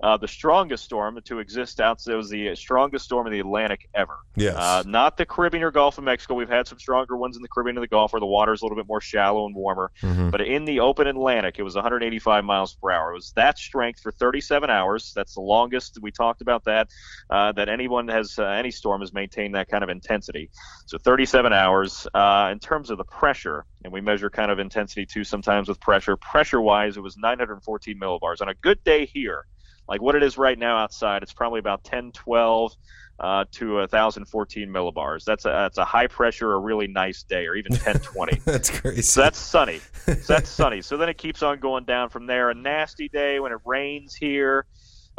uh, 0.00 0.16
the 0.16 0.28
strongest 0.28 0.84
storm 0.84 1.18
to 1.24 1.38
exist 1.40 1.80
out. 1.80 2.00
It 2.06 2.14
was 2.14 2.30
the 2.30 2.54
strongest 2.54 3.04
storm 3.04 3.26
in 3.26 3.32
the 3.32 3.40
Atlantic 3.40 3.88
ever. 3.94 4.18
yes. 4.36 4.54
Uh, 4.56 4.82
not 4.86 5.16
the 5.16 5.26
Caribbean 5.26 5.64
or 5.64 5.70
Gulf 5.70 5.98
of 5.98 6.04
Mexico. 6.04 6.34
We've 6.34 6.48
had 6.48 6.68
some 6.68 6.78
stronger 6.78 7.16
ones 7.16 7.36
in 7.36 7.42
the 7.42 7.48
Caribbean 7.48 7.76
and 7.76 7.82
the 7.82 7.88
Gulf 7.88 8.12
where 8.12 8.20
the 8.20 8.26
water 8.26 8.52
is 8.52 8.62
a 8.62 8.64
little 8.64 8.76
bit 8.76 8.86
more 8.86 9.00
shallow 9.00 9.46
and 9.46 9.54
warmer. 9.54 9.90
Mhm. 10.02 10.30
But 10.30 10.42
in 10.42 10.64
the 10.64 10.80
open 10.80 11.06
Atlantic, 11.06 11.56
it 11.58 11.62
was 11.62 11.74
185 11.74 12.44
miles 12.44 12.74
per 12.74 12.90
hour. 12.90 13.10
It 13.10 13.14
was 13.14 13.32
that 13.32 13.58
strength 13.58 14.00
for 14.00 14.12
37 14.12 14.70
hours. 14.70 15.12
That's 15.14 15.34
the 15.34 15.40
longest. 15.40 15.98
We 16.00 16.10
talked 16.12 16.42
about 16.42 16.64
that. 16.64 16.88
Uh, 17.28 17.52
that 17.52 17.68
anyone 17.68 18.08
has, 18.08 18.38
uh, 18.38 18.44
any 18.44 18.70
storm 18.70 19.00
has 19.00 19.12
maintained 19.12 19.54
that 19.54 19.68
kind 19.68 19.82
of 19.82 19.90
intensity. 19.90 20.50
So 20.86 20.98
37 20.98 21.52
hours. 21.52 22.06
Uh, 22.14 22.48
in 22.52 22.58
terms 22.60 22.90
of 22.90 22.98
the 22.98 23.04
pressure, 23.04 23.64
and 23.84 23.92
we 23.92 24.00
measure 24.00 24.30
kind 24.30 24.50
of 24.50 24.58
intensity 24.58 25.06
too 25.06 25.24
sometimes 25.24 25.68
with 25.68 25.80
pressure. 25.80 26.16
Pressure 26.16 26.60
wise, 26.60 26.96
it 26.96 27.00
was 27.00 27.16
914 27.16 27.98
millibars. 27.98 28.40
On 28.40 28.48
a 28.48 28.54
good 28.54 28.82
day 28.84 29.06
here, 29.06 29.46
like 29.88 30.02
what 30.02 30.14
it 30.14 30.22
is 30.22 30.36
right 30.36 30.58
now 30.58 30.78
outside, 30.78 31.22
it's 31.22 31.32
probably 31.32 31.60
about 31.60 31.82
10, 31.84 32.12
12 32.12 32.76
uh, 33.20 33.44
to 33.52 33.76
1,014 33.76 34.68
millibars. 34.68 35.24
That's 35.24 35.44
a, 35.44 35.48
that's 35.48 35.78
a 35.78 35.84
high 35.84 36.06
pressure, 36.06 36.52
a 36.52 36.58
really 36.58 36.86
nice 36.86 37.22
day, 37.22 37.46
or 37.46 37.56
even 37.56 37.72
10, 37.72 38.00
20. 38.00 38.38
that's 38.44 38.70
crazy. 38.70 39.02
So 39.02 39.22
that's 39.22 39.38
sunny. 39.38 39.80
So 40.08 40.32
that's 40.32 40.48
sunny. 40.48 40.80
So 40.80 40.96
then 40.96 41.10
it 41.10 41.18
keeps 41.18 41.42
on 41.42 41.60
going 41.60 41.84
down 41.84 42.08
from 42.08 42.26
there. 42.26 42.48
A 42.48 42.54
nasty 42.54 43.10
day 43.10 43.40
when 43.40 43.52
it 43.52 43.58
rains 43.66 44.14
here. 44.14 44.64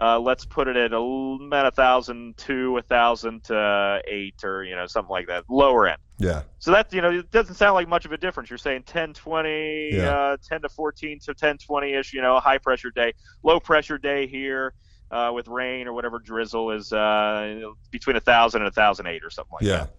Uh, 0.01 0.19
let's 0.19 0.45
put 0.45 0.67
it 0.67 0.75
at 0.75 0.93
about 0.93 1.65
a 1.67 1.71
thousand 1.71 2.35
to 2.37 2.77
a 2.77 2.81
thousand 2.81 3.43
to 3.43 4.01
eight, 4.07 4.43
or 4.43 4.63
you 4.63 4.75
know 4.75 4.87
something 4.87 5.11
like 5.11 5.27
that, 5.27 5.43
lower 5.47 5.87
end. 5.87 5.99
Yeah. 6.19 6.43
So 6.59 6.71
that's, 6.71 6.93
you 6.93 7.01
know 7.01 7.09
it 7.11 7.31
doesn't 7.31 7.55
sound 7.55 7.73
like 7.73 7.87
much 7.87 8.05
of 8.05 8.11
a 8.11 8.17
difference. 8.17 8.49
You're 8.51 8.59
saying 8.59 8.83
10, 8.83 9.13
20, 9.13 9.89
Yeah. 9.93 10.09
uh, 10.33 10.37
10 10.47 10.61
to 10.61 10.69
14 10.69 11.19
to 11.21 11.33
10, 11.33 11.57
20 11.57 11.93
ish. 11.93 12.13
You 12.13 12.21
know, 12.21 12.35
a 12.37 12.39
high 12.39 12.57
pressure 12.59 12.91
day, 12.91 13.13
low 13.41 13.59
pressure 13.59 13.97
day 13.97 14.27
here. 14.27 14.73
Uh, 15.11 15.31
with 15.33 15.47
rain 15.47 15.87
or 15.87 15.93
whatever 15.93 16.19
drizzle 16.19 16.69
is 16.69 16.93
uh, 16.93 17.59
between 17.89 18.15
a 18.15 18.19
thousand 18.19 18.61
and 18.61 18.67
a 18.67 18.71
thousand 18.71 19.07
eight 19.07 19.23
or 19.23 19.31
something 19.31 19.53
like 19.53 19.63
that. 19.79 19.89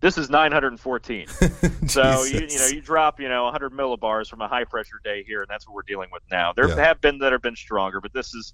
This 0.00 0.18
is 0.18 0.28
914. 0.28 1.26
so 1.88 2.24
you, 2.24 2.40
you 2.40 2.58
know 2.58 2.66
you 2.66 2.82
drop 2.82 3.18
you 3.18 3.28
know 3.28 3.44
100 3.44 3.72
millibars 3.72 4.28
from 4.28 4.40
a 4.42 4.48
high 4.48 4.64
pressure 4.64 5.00
day 5.02 5.24
here, 5.26 5.40
and 5.40 5.48
that's 5.48 5.66
what 5.66 5.74
we're 5.74 5.82
dealing 5.86 6.08
with 6.12 6.22
now. 6.30 6.52
There 6.54 6.68
Yeah. 6.68 6.84
have 6.84 7.00
been 7.00 7.18
that 7.18 7.32
have 7.32 7.42
been 7.42 7.56
stronger, 7.56 8.00
but 8.00 8.12
this 8.12 8.34
is 8.34 8.52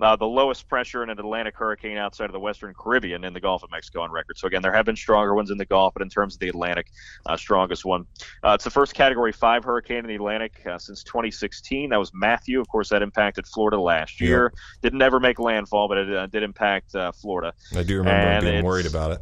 uh, 0.00 0.16
the 0.16 0.26
lowest 0.26 0.68
pressure 0.68 1.04
in 1.04 1.10
an 1.10 1.18
Atlantic 1.20 1.54
hurricane 1.56 1.96
outside 1.98 2.24
of 2.24 2.32
the 2.32 2.40
Western 2.40 2.74
Caribbean 2.76 3.22
in 3.24 3.32
the 3.32 3.40
Gulf 3.40 3.62
of 3.62 3.70
Mexico 3.70 4.00
on 4.00 4.10
record. 4.10 4.36
So 4.38 4.48
again, 4.48 4.60
there 4.62 4.72
have 4.72 4.84
been 4.86 4.96
stronger 4.96 5.34
ones 5.34 5.50
in 5.50 5.58
the 5.58 5.66
Gulf, 5.66 5.92
but 5.94 6.02
in 6.02 6.08
terms 6.08 6.34
of 6.34 6.40
the 6.40 6.48
Atlantic, 6.48 6.88
uh, 7.26 7.36
strongest 7.36 7.84
one. 7.84 8.04
Uh, 8.42 8.52
it's 8.52 8.64
the 8.64 8.70
first 8.70 8.94
Category 8.94 9.32
Five 9.32 9.62
hurricane 9.62 9.98
in 9.98 10.06
the 10.08 10.16
Atlantic 10.16 10.54
uh, 10.66 10.78
since 10.78 11.04
2016. 11.04 11.90
That 11.90 11.98
was 11.98 12.10
Matthew. 12.12 12.60
Of 12.60 12.66
course, 12.68 12.88
that 12.88 13.02
impacted 13.02 13.46
Florida 13.46 13.78
last 13.80 14.20
Yep. 14.20 14.26
year. 14.28 14.52
Didn't 14.82 15.02
ever 15.02 15.20
make 15.20 15.38
landfall, 15.38 15.86
but 15.88 15.98
it 15.98 16.12
uh, 16.12 16.26
did 16.26 16.42
impact 16.42 16.94
uh, 16.96 17.12
Florida. 17.12 17.52
I 17.76 17.82
do 17.84 17.98
remember 17.98 18.10
And 18.28 18.44
being 18.44 18.64
worried 18.64 18.86
about 18.86 19.12
it. 19.12 19.20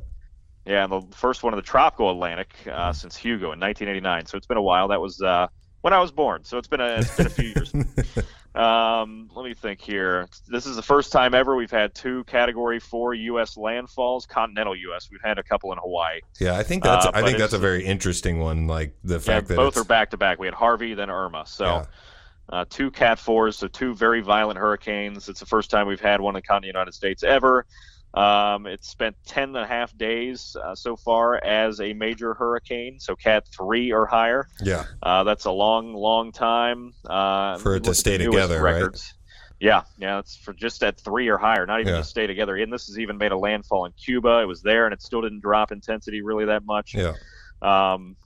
Yeah, 0.66 0.84
and 0.84 0.92
the 0.92 1.16
first 1.16 1.42
one 1.42 1.52
of 1.52 1.56
the 1.56 1.62
tropical 1.62 2.10
Atlantic 2.10 2.54
uh, 2.70 2.92
since 2.92 3.16
Hugo 3.16 3.52
in 3.52 3.60
1989. 3.60 4.26
So 4.26 4.36
it's 4.36 4.46
been 4.46 4.58
a 4.58 4.62
while. 4.62 4.88
That 4.88 5.00
was 5.00 5.20
uh, 5.20 5.48
when 5.80 5.92
I 5.92 6.00
was 6.00 6.12
born. 6.12 6.44
So 6.44 6.58
it's 6.58 6.68
been 6.68 6.80
a 6.80 6.96
it's 6.98 7.16
been 7.16 7.26
a 7.26 7.30
few 7.30 7.48
years. 7.48 7.72
Um, 8.54 9.30
let 9.34 9.44
me 9.44 9.54
think 9.54 9.80
here. 9.80 10.28
This 10.48 10.66
is 10.66 10.74
the 10.74 10.82
first 10.82 11.12
time 11.12 11.34
ever 11.34 11.54
we've 11.54 11.70
had 11.70 11.94
two 11.94 12.24
Category 12.24 12.80
Four 12.80 13.14
U.S. 13.14 13.54
landfalls, 13.54 14.26
continental 14.26 14.74
U.S. 14.74 15.08
We've 15.10 15.20
had 15.22 15.38
a 15.38 15.42
couple 15.42 15.70
in 15.72 15.78
Hawaii. 15.78 16.20
Yeah, 16.40 16.58
I 16.58 16.64
think 16.64 16.82
that's 16.82 17.06
Uh, 17.06 17.12
I 17.14 17.22
think 17.22 17.38
that's 17.38 17.52
a 17.52 17.58
very 17.58 17.84
interesting 17.84 18.40
one. 18.40 18.66
Like 18.66 18.96
the 19.04 19.14
Yeah, 19.14 19.20
fact 19.20 19.48
that 19.48 19.56
both 19.56 19.76
are 19.76 19.84
back 19.84 20.10
to 20.10 20.16
back. 20.16 20.40
We 20.40 20.48
had 20.48 20.54
Harvey, 20.54 20.94
then 20.94 21.10
Irma. 21.10 21.44
So. 21.46 21.64
Yeah. 21.64 21.84
Uh, 22.52 22.64
two 22.68 22.90
Cat 22.90 23.16
4s, 23.16 23.54
so 23.54 23.68
two 23.68 23.94
very 23.94 24.20
violent 24.20 24.58
hurricanes. 24.58 25.28
It's 25.28 25.38
the 25.38 25.46
first 25.46 25.70
time 25.70 25.86
we've 25.86 26.00
had 26.00 26.20
one 26.20 26.34
in 26.34 26.40
the 26.40 26.42
continental 26.42 26.80
United 26.80 26.94
States 26.94 27.22
ever. 27.22 27.64
Um, 28.14 28.66
it's 28.66 28.88
spent 28.88 29.16
10 29.26 29.50
and 29.54 29.56
a 29.58 29.66
half 29.66 29.96
days 29.96 30.56
uh, 30.62 30.74
so 30.74 30.96
far 30.96 31.36
as 31.44 31.80
a 31.80 31.92
major 31.92 32.34
hurricane, 32.34 32.98
so 32.98 33.14
Cat 33.14 33.46
3 33.56 33.92
or 33.92 34.06
higher. 34.06 34.48
yeah, 34.62 34.84
Uh, 35.02 35.22
that's 35.24 35.44
a 35.44 35.50
long, 35.52 35.94
long 35.94 36.32
time. 36.32 36.92
Uh, 37.08 37.56
For 37.58 37.76
it 37.76 37.84
to 37.84 37.94
stay 37.94 38.18
together, 38.18 38.60
right? 38.62 38.74
records. 38.74 39.14
Yeah, 39.60 39.82
yeah, 39.98 40.18
it's 40.18 40.36
for 40.36 40.54
just 40.54 40.82
at 40.82 40.98
three 40.98 41.28
or 41.28 41.36
higher, 41.36 41.66
not 41.66 41.80
even 41.80 41.92
Yeah. 41.92 42.00
just 42.00 42.08
stay 42.10 42.26
together. 42.26 42.56
And 42.56 42.72
this 42.72 42.86
has 42.86 42.98
even 42.98 43.18
made 43.18 43.30
a 43.30 43.36
landfall 43.36 43.84
in 43.84 43.92
Cuba. 43.92 44.40
It 44.40 44.46
was 44.48 44.62
there, 44.62 44.86
and 44.86 44.94
it 44.94 45.02
still 45.02 45.20
didn't 45.20 45.40
drop 45.40 45.70
intensity 45.70 46.22
really 46.22 46.46
that 46.46 46.64
much. 46.64 46.94
yeah, 46.94 47.12
Um, 47.60 48.16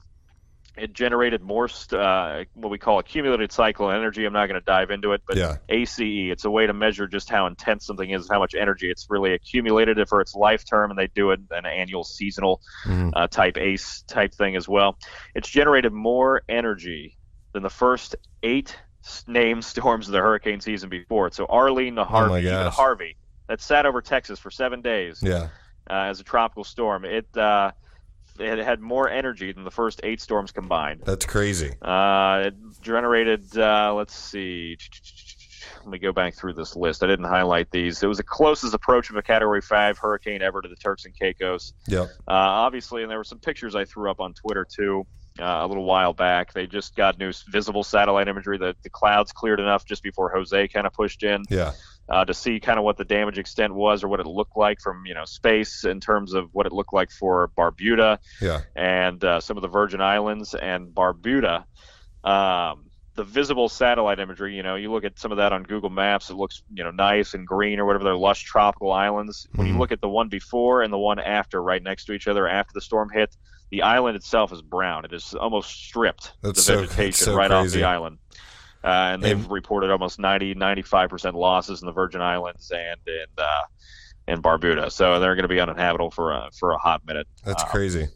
it 0.77 0.93
generated 0.93 1.41
more 1.41 1.69
uh, 1.91 2.43
what 2.53 2.69
we 2.69 2.77
call 2.77 2.99
accumulated 2.99 3.51
cyclone 3.51 3.95
energy. 3.95 4.25
I'm 4.25 4.33
not 4.33 4.47
going 4.47 4.59
to 4.59 4.65
dive 4.65 4.91
into 4.91 5.13
it, 5.13 5.21
but 5.27 5.37
yeah, 5.37 5.57
ACE, 5.69 5.99
it's 5.99 6.45
a 6.45 6.49
way 6.51 6.67
to 6.67 6.73
measure 6.73 7.07
just 7.07 7.29
how 7.29 7.47
intense 7.47 7.85
something 7.85 8.09
is, 8.09 8.27
how 8.29 8.39
much 8.39 8.55
energy 8.55 8.89
it's 8.89 9.07
really 9.09 9.33
accumulated 9.33 9.97
for 10.07 10.21
its 10.21 10.35
life 10.35 10.65
term, 10.65 10.91
and 10.91 10.99
they 10.99 11.07
do 11.07 11.31
it 11.31 11.39
an 11.51 11.65
annual 11.65 12.03
seasonal 12.03 12.61
Mhm. 12.85 13.11
uh, 13.15 13.27
type 13.27 13.57
ACE 13.57 14.01
type 14.07 14.33
thing 14.33 14.55
as 14.55 14.67
well. 14.67 14.97
It's 15.33 15.49
generated 15.49 15.93
more 15.93 16.41
energy 16.49 17.17
than 17.53 17.63
the 17.63 17.69
first 17.69 18.15
eight 18.43 18.77
named 19.27 19.63
storms 19.73 20.07
of 20.07 20.13
the 20.13 20.19
hurricane 20.19 20.59
season 20.59 20.89
before 20.89 21.27
it. 21.27 21.33
So 21.33 21.45
Arlene, 21.47 21.95
the 21.95 22.05
Harvey, 22.05 22.41
even 22.41 22.51
gosh. 22.51 22.73
Harvey, 22.73 23.17
that 23.47 23.61
sat 23.61 23.85
over 23.85 24.01
Texas 24.01 24.39
for 24.39 24.51
seven 24.51 24.81
days 24.81 25.19
yeah. 25.21 25.49
uh, 25.89 26.09
as 26.09 26.19
a 26.19 26.23
tropical 26.23 26.63
storm. 26.63 27.05
It 27.05 27.27
uh, 27.37 27.71
it 28.39 28.59
had 28.59 28.81
more 28.81 29.09
energy 29.09 29.51
than 29.51 29.63
the 29.63 29.71
first 29.71 30.01
eight 30.03 30.21
storms 30.21 30.51
combined. 30.51 31.01
That's 31.05 31.25
crazy. 31.25 31.73
Uh, 31.81 32.43
it 32.47 32.55
generated, 32.81 33.57
uh, 33.57 33.93
let's 33.93 34.15
see. 34.15 34.77
Let 35.79 35.91
me 35.91 35.99
go 35.99 36.11
back 36.11 36.35
through 36.35 36.53
this 36.53 36.75
list. 36.75 37.03
I 37.03 37.07
didn't 37.07 37.25
highlight 37.25 37.69
these. 37.71 38.01
It 38.01 38.07
was 38.07 38.17
the 38.17 38.23
closest 38.23 38.73
approach 38.73 39.09
of 39.09 39.15
a 39.15 39.21
Category 39.21 39.61
5 39.61 39.97
hurricane 39.97 40.41
ever 40.41 40.61
to 40.61 40.67
the 40.67 40.75
Turks 40.75 41.05
and 41.05 41.15
Caicos. 41.15 41.73
Yep. 41.87 42.05
Uh, 42.27 42.31
obviously, 42.31 43.03
and 43.03 43.11
there 43.11 43.17
were 43.17 43.23
some 43.23 43.39
pictures 43.39 43.75
I 43.75 43.85
threw 43.85 44.09
up 44.09 44.19
on 44.19 44.33
Twitter 44.33 44.65
too 44.69 45.05
uh, 45.39 45.59
a 45.61 45.67
little 45.67 45.83
while 45.83 46.13
back. 46.13 46.53
They 46.53 46.65
just 46.65 46.95
got 46.95 47.19
new 47.19 47.31
visible 47.49 47.83
satellite 47.83 48.27
imagery. 48.27 48.57
The, 48.57 48.75
the 48.83 48.89
clouds 48.89 49.31
cleared 49.31 49.59
enough 49.59 49.85
just 49.85 50.03
before 50.03 50.29
Jose 50.29 50.67
kind 50.69 50.87
of 50.87 50.93
pushed 50.93 51.23
in 51.23 51.43
Yeah. 51.49 51.71
Uh, 52.09 52.23
to 52.25 52.33
see 52.33 52.59
kind 52.59 52.77
of 52.77 52.85
what 52.85 52.97
the 52.97 53.05
damage 53.05 53.37
extent 53.39 53.73
was 53.73 54.03
or 54.03 54.07
what 54.07 54.19
it 54.19 54.27
looked 54.27 54.55
like 54.57 54.79
from 54.79 55.05
you 55.05 55.13
know 55.13 55.25
space 55.25 55.83
in 55.83 55.99
terms 55.99 56.33
of 56.33 56.49
what 56.53 56.65
it 56.65 56.71
looked 56.71 56.93
like 56.93 57.09
for 57.11 57.49
Barbuda 57.57 58.19
Yeah. 58.41 58.61
and 58.75 59.23
uh, 59.23 59.39
some 59.39 59.57
of 59.57 59.61
the 59.61 59.67
Virgin 59.69 60.01
Islands 60.01 60.53
and 60.53 60.89
Barbuda. 60.93 61.65
Um, 62.23 62.85
the 63.15 63.23
visible 63.23 63.69
satellite 63.69 64.19
imagery, 64.19 64.55
you 64.55 64.61
know, 64.63 64.75
you 64.75 64.91
look 64.91 65.05
at 65.05 65.17
some 65.17 65.31
of 65.31 65.37
that 65.37 65.53
on 65.53 65.63
Google 65.63 65.89
Maps, 65.89 66.29
it 66.29 66.33
looks, 66.35 66.63
you 66.73 66.83
know, 66.83 66.91
nice 66.91 67.33
and 67.33 67.47
green 67.47 67.79
or 67.79 67.85
whatever. 67.85 68.03
They're 68.03 68.15
lush 68.17 68.43
tropical 68.43 68.91
islands. 68.91 69.47
When 69.55 69.67
Mhm. 69.67 69.71
you 69.73 69.77
look 69.77 69.93
at 69.93 70.01
the 70.01 70.09
one 70.09 70.27
before 70.27 70.81
and 70.81 70.91
the 70.91 70.97
one 70.97 71.17
after, 71.19 71.63
right 71.63 71.81
next 71.81 72.05
to 72.05 72.11
each 72.13 72.27
other 72.27 72.45
after 72.45 72.71
the 72.73 72.81
storm 72.81 73.09
hit, 73.09 73.33
the 73.71 73.83
island 73.83 74.17
itself 74.17 74.51
is 74.51 74.61
brown. 74.61 75.05
It 75.05 75.13
is 75.13 75.33
almost 75.33 75.69
stripped 75.71 76.33
That's 76.41 76.57
the 76.57 76.61
so- 76.63 76.81
vegetation 76.81 77.25
so 77.27 77.35
right 77.37 77.49
off 77.51 77.69
the 77.69 77.85
island. 77.85 78.17
Uh, 78.85 79.13
and 79.13 79.23
they've 79.23 79.41
And- 79.41 79.51
reported 79.51 79.89
almost 79.89 80.19
90, 80.19 80.53
95% 80.55 81.33
losses 81.33 81.81
in 81.81 81.87
the 81.87 81.91
Virgin 81.91 82.21
Islands 82.21 82.71
and 82.71 82.99
in 83.07 83.25
uh, 83.37 83.63
in 84.27 84.41
Barbuda. 84.41 84.91
So 84.91 85.19
they're 85.19 85.35
going 85.35 85.43
to 85.43 85.47
be 85.49 85.59
uninhabitable 85.59 86.11
for 86.11 86.31
a, 86.31 86.49
for 86.59 86.71
a 86.71 86.77
hot 86.77 87.01
minute. 87.05 87.27
That's 87.43 87.63
Um, 87.63 87.69
crazy. 87.69 88.07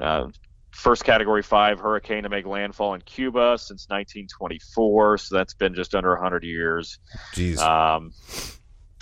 uh, 0.00 0.28
first 0.70 1.04
Category 1.04 1.42
5 1.42 1.78
hurricane 1.78 2.22
to 2.24 2.28
make 2.28 2.46
landfall 2.46 2.94
in 2.94 3.00
Cuba 3.02 3.56
since 3.58 3.86
1924, 3.88 5.18
so 5.18 5.34
that's 5.34 5.54
been 5.54 5.74
just 5.74 5.94
under 5.94 6.10
100 6.12 6.44
years. 6.44 6.98
Jeez. 7.34 7.58
Um, 7.58 8.12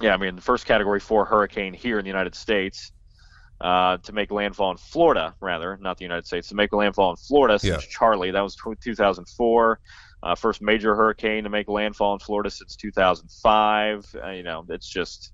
yeah, 0.00 0.14
I 0.14 0.16
mean, 0.16 0.34
the 0.36 0.42
first 0.42 0.66
Category 0.66 1.00
4 1.00 1.24
hurricane 1.24 1.72
here 1.72 1.98
in 1.98 2.04
the 2.04 2.10
United 2.10 2.34
States 2.34 2.90
uh, 3.60 3.96
to 3.98 4.12
make 4.12 4.30
landfall 4.32 4.72
in 4.72 4.76
Florida, 4.76 5.34
rather, 5.40 5.76
not 5.80 5.98
the 5.98 6.04
United 6.04 6.26
States, 6.26 6.48
to 6.48 6.54
make 6.56 6.72
landfall 6.72 7.10
in 7.10 7.16
Florida 7.16 7.58
since 7.60 7.84
Yeah. 7.84 7.90
Charley. 7.90 8.30
That 8.32 8.40
was 8.42 8.56
tw 8.56 8.78
2004. 8.80 9.78
Uh, 10.24 10.34
first 10.34 10.62
major 10.62 10.94
hurricane 10.94 11.44
to 11.44 11.50
make 11.50 11.68
landfall 11.68 12.14
in 12.14 12.18
Florida 12.18 12.48
since 12.50 12.76
2005. 12.76 14.06
Uh, 14.24 14.30
you 14.30 14.42
know, 14.42 14.64
it's 14.70 14.88
just, 14.88 15.32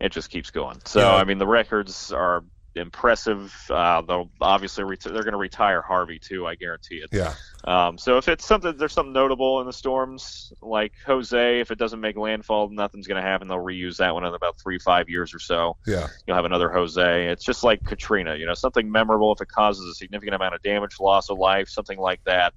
it 0.00 0.12
just 0.12 0.30
keeps 0.30 0.50
going. 0.50 0.78
So, 0.84 1.00
Yeah. 1.00 1.14
I 1.16 1.24
mean, 1.24 1.38
the 1.38 1.46
records 1.48 2.12
are 2.12 2.44
impressive. 2.76 3.52
Uh, 3.68 4.02
they'll 4.02 4.30
obviously 4.40 4.84
ret- 4.84 5.00
they're 5.00 5.24
going 5.24 5.32
to 5.32 5.36
retire 5.38 5.82
Harvey 5.82 6.20
too. 6.20 6.46
I 6.46 6.54
guarantee 6.54 6.96
it. 6.96 7.08
yeah. 7.12 7.34
Um, 7.64 7.98
so 7.98 8.18
if 8.18 8.28
it's 8.28 8.46
something, 8.46 8.76
there's 8.76 8.92
something 8.92 9.12
notable 9.12 9.60
in 9.60 9.66
the 9.66 9.72
storms, 9.72 10.52
like 10.62 10.92
Jose. 11.04 11.60
If 11.60 11.72
it 11.72 11.78
doesn't 11.78 12.00
make 12.00 12.16
landfall, 12.16 12.68
nothing's 12.70 13.08
going 13.08 13.20
to 13.20 13.28
happen. 13.28 13.48
They'll 13.48 13.58
reuse 13.58 13.96
that 13.96 14.14
one 14.14 14.24
in 14.24 14.32
about 14.32 14.60
three, 14.60 14.78
five 14.78 15.08
years 15.08 15.34
or 15.34 15.40
so. 15.40 15.76
Yeah. 15.86 16.06
You'll 16.26 16.36
have 16.36 16.44
another 16.44 16.70
Jose. 16.70 17.26
It's 17.26 17.44
just 17.44 17.64
like 17.64 17.84
Katrina, 17.84 18.36
you 18.36 18.46
know, 18.46 18.54
something 18.54 18.90
memorable. 18.90 19.32
If 19.32 19.40
it 19.40 19.48
causes 19.48 19.84
a 19.90 19.94
significant 19.94 20.36
amount 20.36 20.54
of 20.54 20.62
damage, 20.62 21.00
loss 21.00 21.30
of 21.30 21.38
life, 21.38 21.68
something 21.68 21.98
like 21.98 22.22
that, 22.24 22.54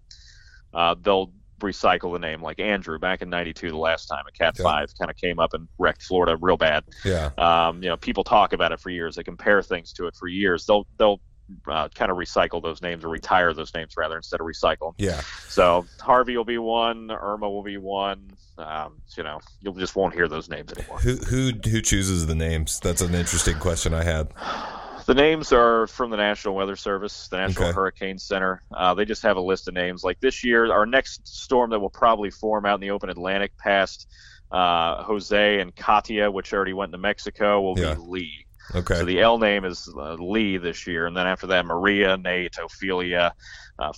uh, 0.73 0.95
they'll 1.01 1.31
recycle 1.61 2.11
the 2.13 2.19
name. 2.19 2.41
Like 2.41 2.59
Andrew 2.59 2.99
back 2.99 3.21
in 3.21 3.29
'92, 3.29 3.69
the 3.69 3.77
last 3.77 4.07
time 4.07 4.23
a 4.27 4.31
Cat 4.31 4.55
Yeah. 4.57 4.63
Five 4.63 4.93
kind 4.97 5.09
of 5.09 5.17
came 5.17 5.39
up 5.39 5.53
and 5.53 5.67
wrecked 5.77 6.03
Florida 6.03 6.37
real 6.41 6.57
bad. 6.57 6.83
Yeah. 7.05 7.29
Um, 7.37 7.81
you 7.81 7.89
know, 7.89 7.97
people 7.97 8.23
talk 8.23 8.53
about 8.53 8.71
it 8.71 8.79
for 8.79 8.89
years. 8.89 9.15
They 9.15 9.23
compare 9.23 9.61
things 9.61 9.93
to 9.93 10.07
it 10.07 10.15
for 10.15 10.27
years. 10.27 10.65
They'll 10.65 10.85
they'll 10.97 11.21
uh, 11.67 11.89
kind 11.89 12.09
of 12.11 12.17
recycle 12.17 12.61
those 12.61 12.81
names 12.81 13.03
or 13.03 13.09
retire 13.09 13.53
those 13.53 13.73
names 13.73 13.95
rather 13.97 14.17
instead 14.17 14.39
of 14.39 14.47
recycle. 14.47 14.93
Yeah. 14.97 15.21
So 15.47 15.85
Harvey 15.99 16.37
will 16.37 16.45
be 16.45 16.57
one, 16.57 17.11
Irma 17.11 17.49
will 17.49 17.63
be 17.63 17.77
one. 17.77 18.31
Um, 18.57 19.01
you 19.17 19.23
know, 19.23 19.39
you 19.59 19.73
just 19.73 19.95
won't 19.95 20.13
hear 20.13 20.27
those 20.27 20.49
names 20.49 20.71
anymore. 20.73 20.99
Who 20.99 21.15
who 21.15 21.51
who 21.69 21.81
chooses 21.81 22.27
the 22.27 22.35
names? 22.35 22.79
That's 22.79 23.01
an 23.01 23.15
interesting 23.15 23.57
question 23.59 23.93
I 23.93 24.03
had. 24.03 24.33
The 25.05 25.13
names 25.15 25.51
are 25.51 25.87
from 25.87 26.11
the 26.11 26.17
National 26.17 26.53
Weather 26.55 26.75
Service, 26.75 27.27
the 27.29 27.37
National 27.37 27.67
Okay. 27.67 27.73
Hurricane 27.73 28.17
Center. 28.17 28.63
Uh, 28.75 28.93
they 28.93 29.03
just 29.05 29.23
have 29.23 29.37
a 29.37 29.41
list 29.41 29.67
of 29.67 29.73
names. 29.73 30.03
Like 30.03 30.19
this 30.19 30.43
year, 30.43 30.71
our 30.71 30.85
next 30.85 31.27
storm 31.27 31.71
that 31.71 31.79
will 31.79 31.89
probably 31.89 32.29
form 32.29 32.65
out 32.65 32.75
in 32.75 32.81
the 32.81 32.91
open 32.91 33.09
Atlantic 33.09 33.51
past 33.57 34.07
uh, 34.51 35.03
Jose 35.03 35.59
and 35.59 35.75
Katia, 35.75 36.29
which 36.29 36.53
already 36.53 36.73
went 36.73 36.91
to 36.91 36.97
Mexico, 36.97 37.61
will 37.61 37.79
Yeah. 37.79 37.95
be 37.95 38.01
Lee. 38.01 38.45
Okay. 38.75 38.95
So 38.95 39.05
the 39.05 39.19
L 39.21 39.37
name 39.37 39.65
is 39.65 39.91
uh, 39.97 40.13
Lee 40.13 40.57
this 40.57 40.85
year, 40.85 41.07
and 41.07 41.17
then 41.17 41.25
after 41.27 41.47
that, 41.47 41.65
Maria, 41.65 42.15
Nate, 42.17 42.57
Ophelia, 42.63 43.33
uh, 43.79 43.91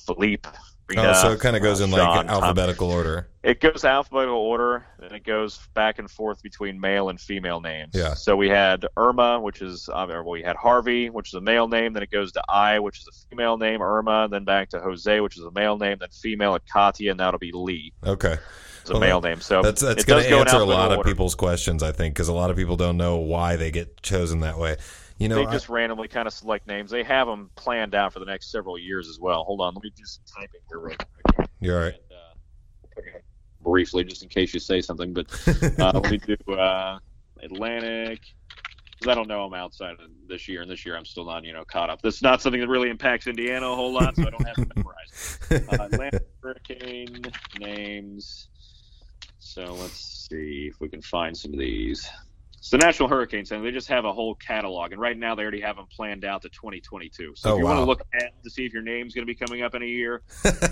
Oh, 0.97 1.13
so 1.13 1.32
it 1.32 1.39
kind 1.39 1.56
of 1.56 1.62
goes 1.62 1.82
uh, 1.82 1.86
in 1.86 1.91
like 1.91 2.01
Sean, 2.01 2.27
Tom. 2.27 2.43
alphabetical 2.43 2.89
order. 2.91 3.29
It 3.43 3.60
goes 3.60 3.84
alphabetical 3.84 4.38
order, 4.38 4.86
and 5.01 5.12
it 5.12 5.23
goes 5.23 5.60
back 5.73 5.99
and 5.99 6.10
forth 6.10 6.41
between 6.41 6.79
male 6.79 7.10
and 7.10 7.19
female 7.19 7.60
names. 7.60 7.91
Yeah. 7.93 8.13
So 8.13 8.36
we 8.38 8.47
had 8.49 8.86
Irma, 8.95 9.39
which 9.41 9.62
is, 9.62 9.89
um, 9.93 10.10
or 10.12 10.23
we 10.23 10.41
had 10.41 10.56
Harvey, 10.56 11.10
which 11.10 11.29
is 11.29 11.34
a 11.34 11.41
male 11.41 11.67
name. 11.67 11.93
Then 11.93 12.03
it 12.03 12.12
goes 12.12 12.32
to 12.34 12.43
I, 12.49 12.79
which 12.79 12.99
is 12.99 13.08
a 13.08 13.12
female 13.29 13.58
name, 13.58 13.82
Irma. 13.82 14.27
Then 14.32 14.45
back 14.45 14.69
to 14.69 14.79
Jose, 14.79 15.19
which 15.19 15.38
is 15.38 15.43
a 15.43 15.51
male 15.51 15.77
name. 15.77 15.97
Then 15.99 16.10
female 16.10 16.56
at 16.56 16.62
Katia, 16.65 17.12
and 17.12 17.19
it'll 17.19 17.38
be 17.38 17.51
Lee. 17.53 17.91
Okay. 18.06 18.38
It's 18.82 18.89
a 18.89 18.93
Well, 18.93 18.99
male 19.01 19.21
name. 19.21 19.39
So 19.39 19.62
That's 19.62 19.82
that's 19.82 20.03
going 20.03 20.23
to 20.23 20.29
go 20.29 20.39
answer 20.41 20.58
a 20.58 20.65
lot 20.65 20.91
of 20.91 20.97
order. 20.97 21.10
people's 21.10 21.36
questions, 21.36 21.82
I 21.84 21.93
think, 21.93 22.15
because 22.15 22.27
a 22.27 22.34
lot 22.34 22.49
of 22.49 22.58
people 22.58 22.75
don't 22.75 22.97
know 22.97 23.17
why 23.17 23.56
they 23.56 23.71
get 23.71 24.01
chosen 24.03 24.41
that 24.41 24.58
way. 24.58 24.75
You 25.17 25.30
know, 25.30 25.36
they 25.36 25.45
I- 25.45 25.52
just 25.52 25.69
randomly 25.69 26.08
kind 26.08 26.28
of 26.28 26.34
select 26.34 26.67
names. 26.67 26.91
They 26.91 27.04
have 27.04 27.28
them 27.28 27.49
planned 27.56 27.95
out 27.95 28.13
for 28.13 28.19
the 28.19 28.26
next 28.26 28.52
several 28.52 28.78
years 28.78 29.08
as 29.08 29.19
well. 29.19 29.43
Hold 29.43 29.62
on, 29.62 29.73
let 29.76 29.84
me 29.84 29.91
do 29.95 30.04
some 30.06 30.23
typing 30.36 30.62
here 30.69 30.80
real 30.80 30.97
quick. 31.36 31.49
you're 31.60 31.78
all 31.78 31.84
right. 31.86 31.93
And, 31.93 33.06
uh, 33.08 33.19
briefly, 33.62 34.04
just 34.04 34.23
in 34.23 34.30
case 34.30 34.54
you 34.54 34.60
say 34.60 34.82
something, 34.82 35.13
but 35.13 35.28
uh, 35.80 35.91
let 36.02 36.12
me 36.12 36.17
do 36.17 36.54
uh, 36.54 36.99
Atlantic 37.41 38.19
because 38.91 39.12
I 39.12 39.15
don't 39.15 39.28
know 39.28 39.43
them 39.43 39.54
outside 39.54 39.93
of 39.93 40.10
this 40.28 40.47
year, 40.47 40.62
and 40.62 40.69
this 40.69 40.86
year 40.86 40.95
I'm 40.95 41.06
still 41.06 41.26
not 41.26 41.43
you 41.43 41.54
know 41.54 41.63
caught 41.65 41.89
up. 41.89 42.02
This 42.02 42.15
is 42.15 42.21
not 42.21 42.41
something 42.41 42.62
that 42.62 42.67
really 42.69 42.89
impacts 42.89 43.28
Indiana 43.28 43.67
a 43.69 43.76
whole 43.76 43.93
lot, 43.93 44.15
so 44.15 44.23
I 44.28 44.30
don't 44.30 44.45
have 44.45 44.56
to 44.56 44.67
memorize. 44.76 45.39
Uh, 45.54 45.86
Atlantic 45.86 46.28
Hurricane 46.41 47.21
names. 47.60 48.49
So 49.39 49.73
let's 49.76 50.28
see 50.30 50.69
if 50.71 50.80
we 50.80 50.89
can 50.89 51.02
find 51.02 51.38
some 51.38 51.54
of 51.54 51.60
these. 51.60 52.10
It's 52.63 52.69
the 52.69 52.78
National 52.78 53.10
Hurricane 53.10 53.43
Center. 53.43 53.62
They 53.62 53.71
just 53.71 53.89
have 53.89 54.06
a 54.06 54.13
whole 54.13 54.36
catalog, 54.36 54.93
and 54.93 55.02
right 55.02 55.17
now 55.17 55.36
they 55.36 55.41
already 55.41 55.60
have 55.60 55.76
them 55.76 55.86
planned 55.93 56.23
out 56.23 56.43
to 56.43 56.49
2022. 56.49 57.34
So 57.36 57.49
Oh, 57.49 57.54
if 57.56 57.60
you 57.60 57.65
want 57.65 57.80
to 57.80 57.84
look 57.84 58.04
at 58.13 58.41
to 58.41 58.49
see 58.49 58.65
if 58.65 58.71
your 58.71 58.82
name's 58.82 59.13
going 59.13 59.23
to 59.23 59.26
be 59.26 59.36
coming 59.36 59.63
up 59.63 59.76
in 59.76 59.84
a 59.84 59.86
year, 59.86 60.21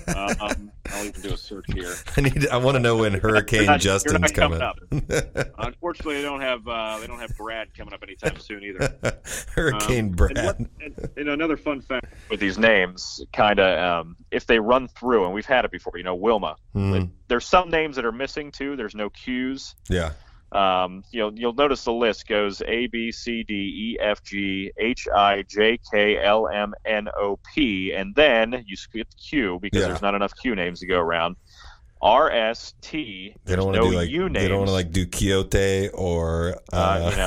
uh, 0.07 0.33
um, 0.39 0.71
I'll 0.93 1.03
even 1.05 1.21
do 1.21 1.33
a 1.33 1.37
search 1.37 1.65
here. 1.73 1.93
I 2.15 2.21
need. 2.21 2.47
I 2.47 2.55
want 2.55 2.75
to 2.75 2.79
know 2.79 2.95
when 2.95 3.11
Hurricane 3.19 3.65
not- 3.65 3.81
Justin's 3.81 4.31
coming 4.31 4.59
coming. 4.61 5.03
Unfortunately, 5.57 6.15
they 6.15 6.21
don't 6.21 6.39
have 6.39 6.65
uh, 6.65 6.97
they 7.01 7.07
don't 7.07 7.19
have 7.19 7.35
Brad 7.35 7.73
coming 7.77 7.93
up 7.93 8.01
anytime 8.03 8.39
soon 8.39 8.63
either. 8.63 8.95
Hurricane 9.53 10.05
Um, 10.05 10.11
Brad. 10.11 10.37
And, 10.37 10.45
what, 10.47 10.59
and, 10.79 11.09
and 11.17 11.27
another 11.27 11.57
fun 11.57 11.81
fact 11.81 12.05
with 12.29 12.39
these 12.39 12.57
names, 12.57 13.21
kind 13.33 13.59
of, 13.59 14.05
um, 14.05 14.15
if 14.31 14.45
they 14.47 14.59
run 14.59 14.87
through, 14.87 15.25
and 15.25 15.33
we've 15.33 15.45
had 15.45 15.65
it 15.65 15.71
before, 15.71 15.97
you 15.97 16.03
know, 16.05 16.15
Wilma. 16.15 16.55
Mhm. 16.73 17.09
There's 17.27 17.45
some 17.45 17.69
names 17.69 17.97
that 17.97 18.05
are 18.05 18.13
missing 18.13 18.49
too. 18.49 18.77
There's 18.77 18.95
no 18.95 19.09
Q's. 19.09 19.75
Yeah. 19.89 20.13
Um, 20.51 21.03
you'll 21.11 21.33
you'll 21.37 21.53
notice 21.53 21.83
the 21.85 21.93
list 21.93 22.27
goes 22.27 22.61
A 22.67 22.87
B 22.87 23.11
C 23.11 23.43
D 23.43 23.53
E 23.53 23.97
F 24.01 24.21
G 24.23 24.71
H 24.77 25.07
I 25.15 25.43
J 25.47 25.79
K 25.91 26.17
L 26.21 26.47
M 26.49 26.73
N 26.85 27.07
O 27.17 27.39
P, 27.55 27.93
and 27.93 28.13
then 28.15 28.63
you 28.67 28.75
skip 28.75 29.07
Q 29.29 29.59
because 29.61 29.81
Yeah. 29.81 29.87
there's 29.87 30.01
not 30.01 30.13
enough 30.15 30.33
Q 30.35 30.55
names 30.55 30.81
to 30.81 30.87
go 30.87 30.99
around. 30.99 31.37
R 32.03 32.31
S 32.31 32.73
T. 32.81 33.35
They 33.45 33.55
don't 33.55 33.65
want 33.65 33.75
to 33.75 33.81
no 33.83 33.91
do 33.91 33.95
like. 33.95 34.09
U 34.09 34.23
names. 34.27 34.33
They 34.43 34.47
don't 34.47 34.57
want 34.57 34.69
to 34.69 34.73
like 34.73 34.91
do 34.91 35.05
Quixote 35.05 35.89
or. 35.89 36.55
Uh, 36.73 36.75
Uh, 36.75 37.09
you 37.11 37.17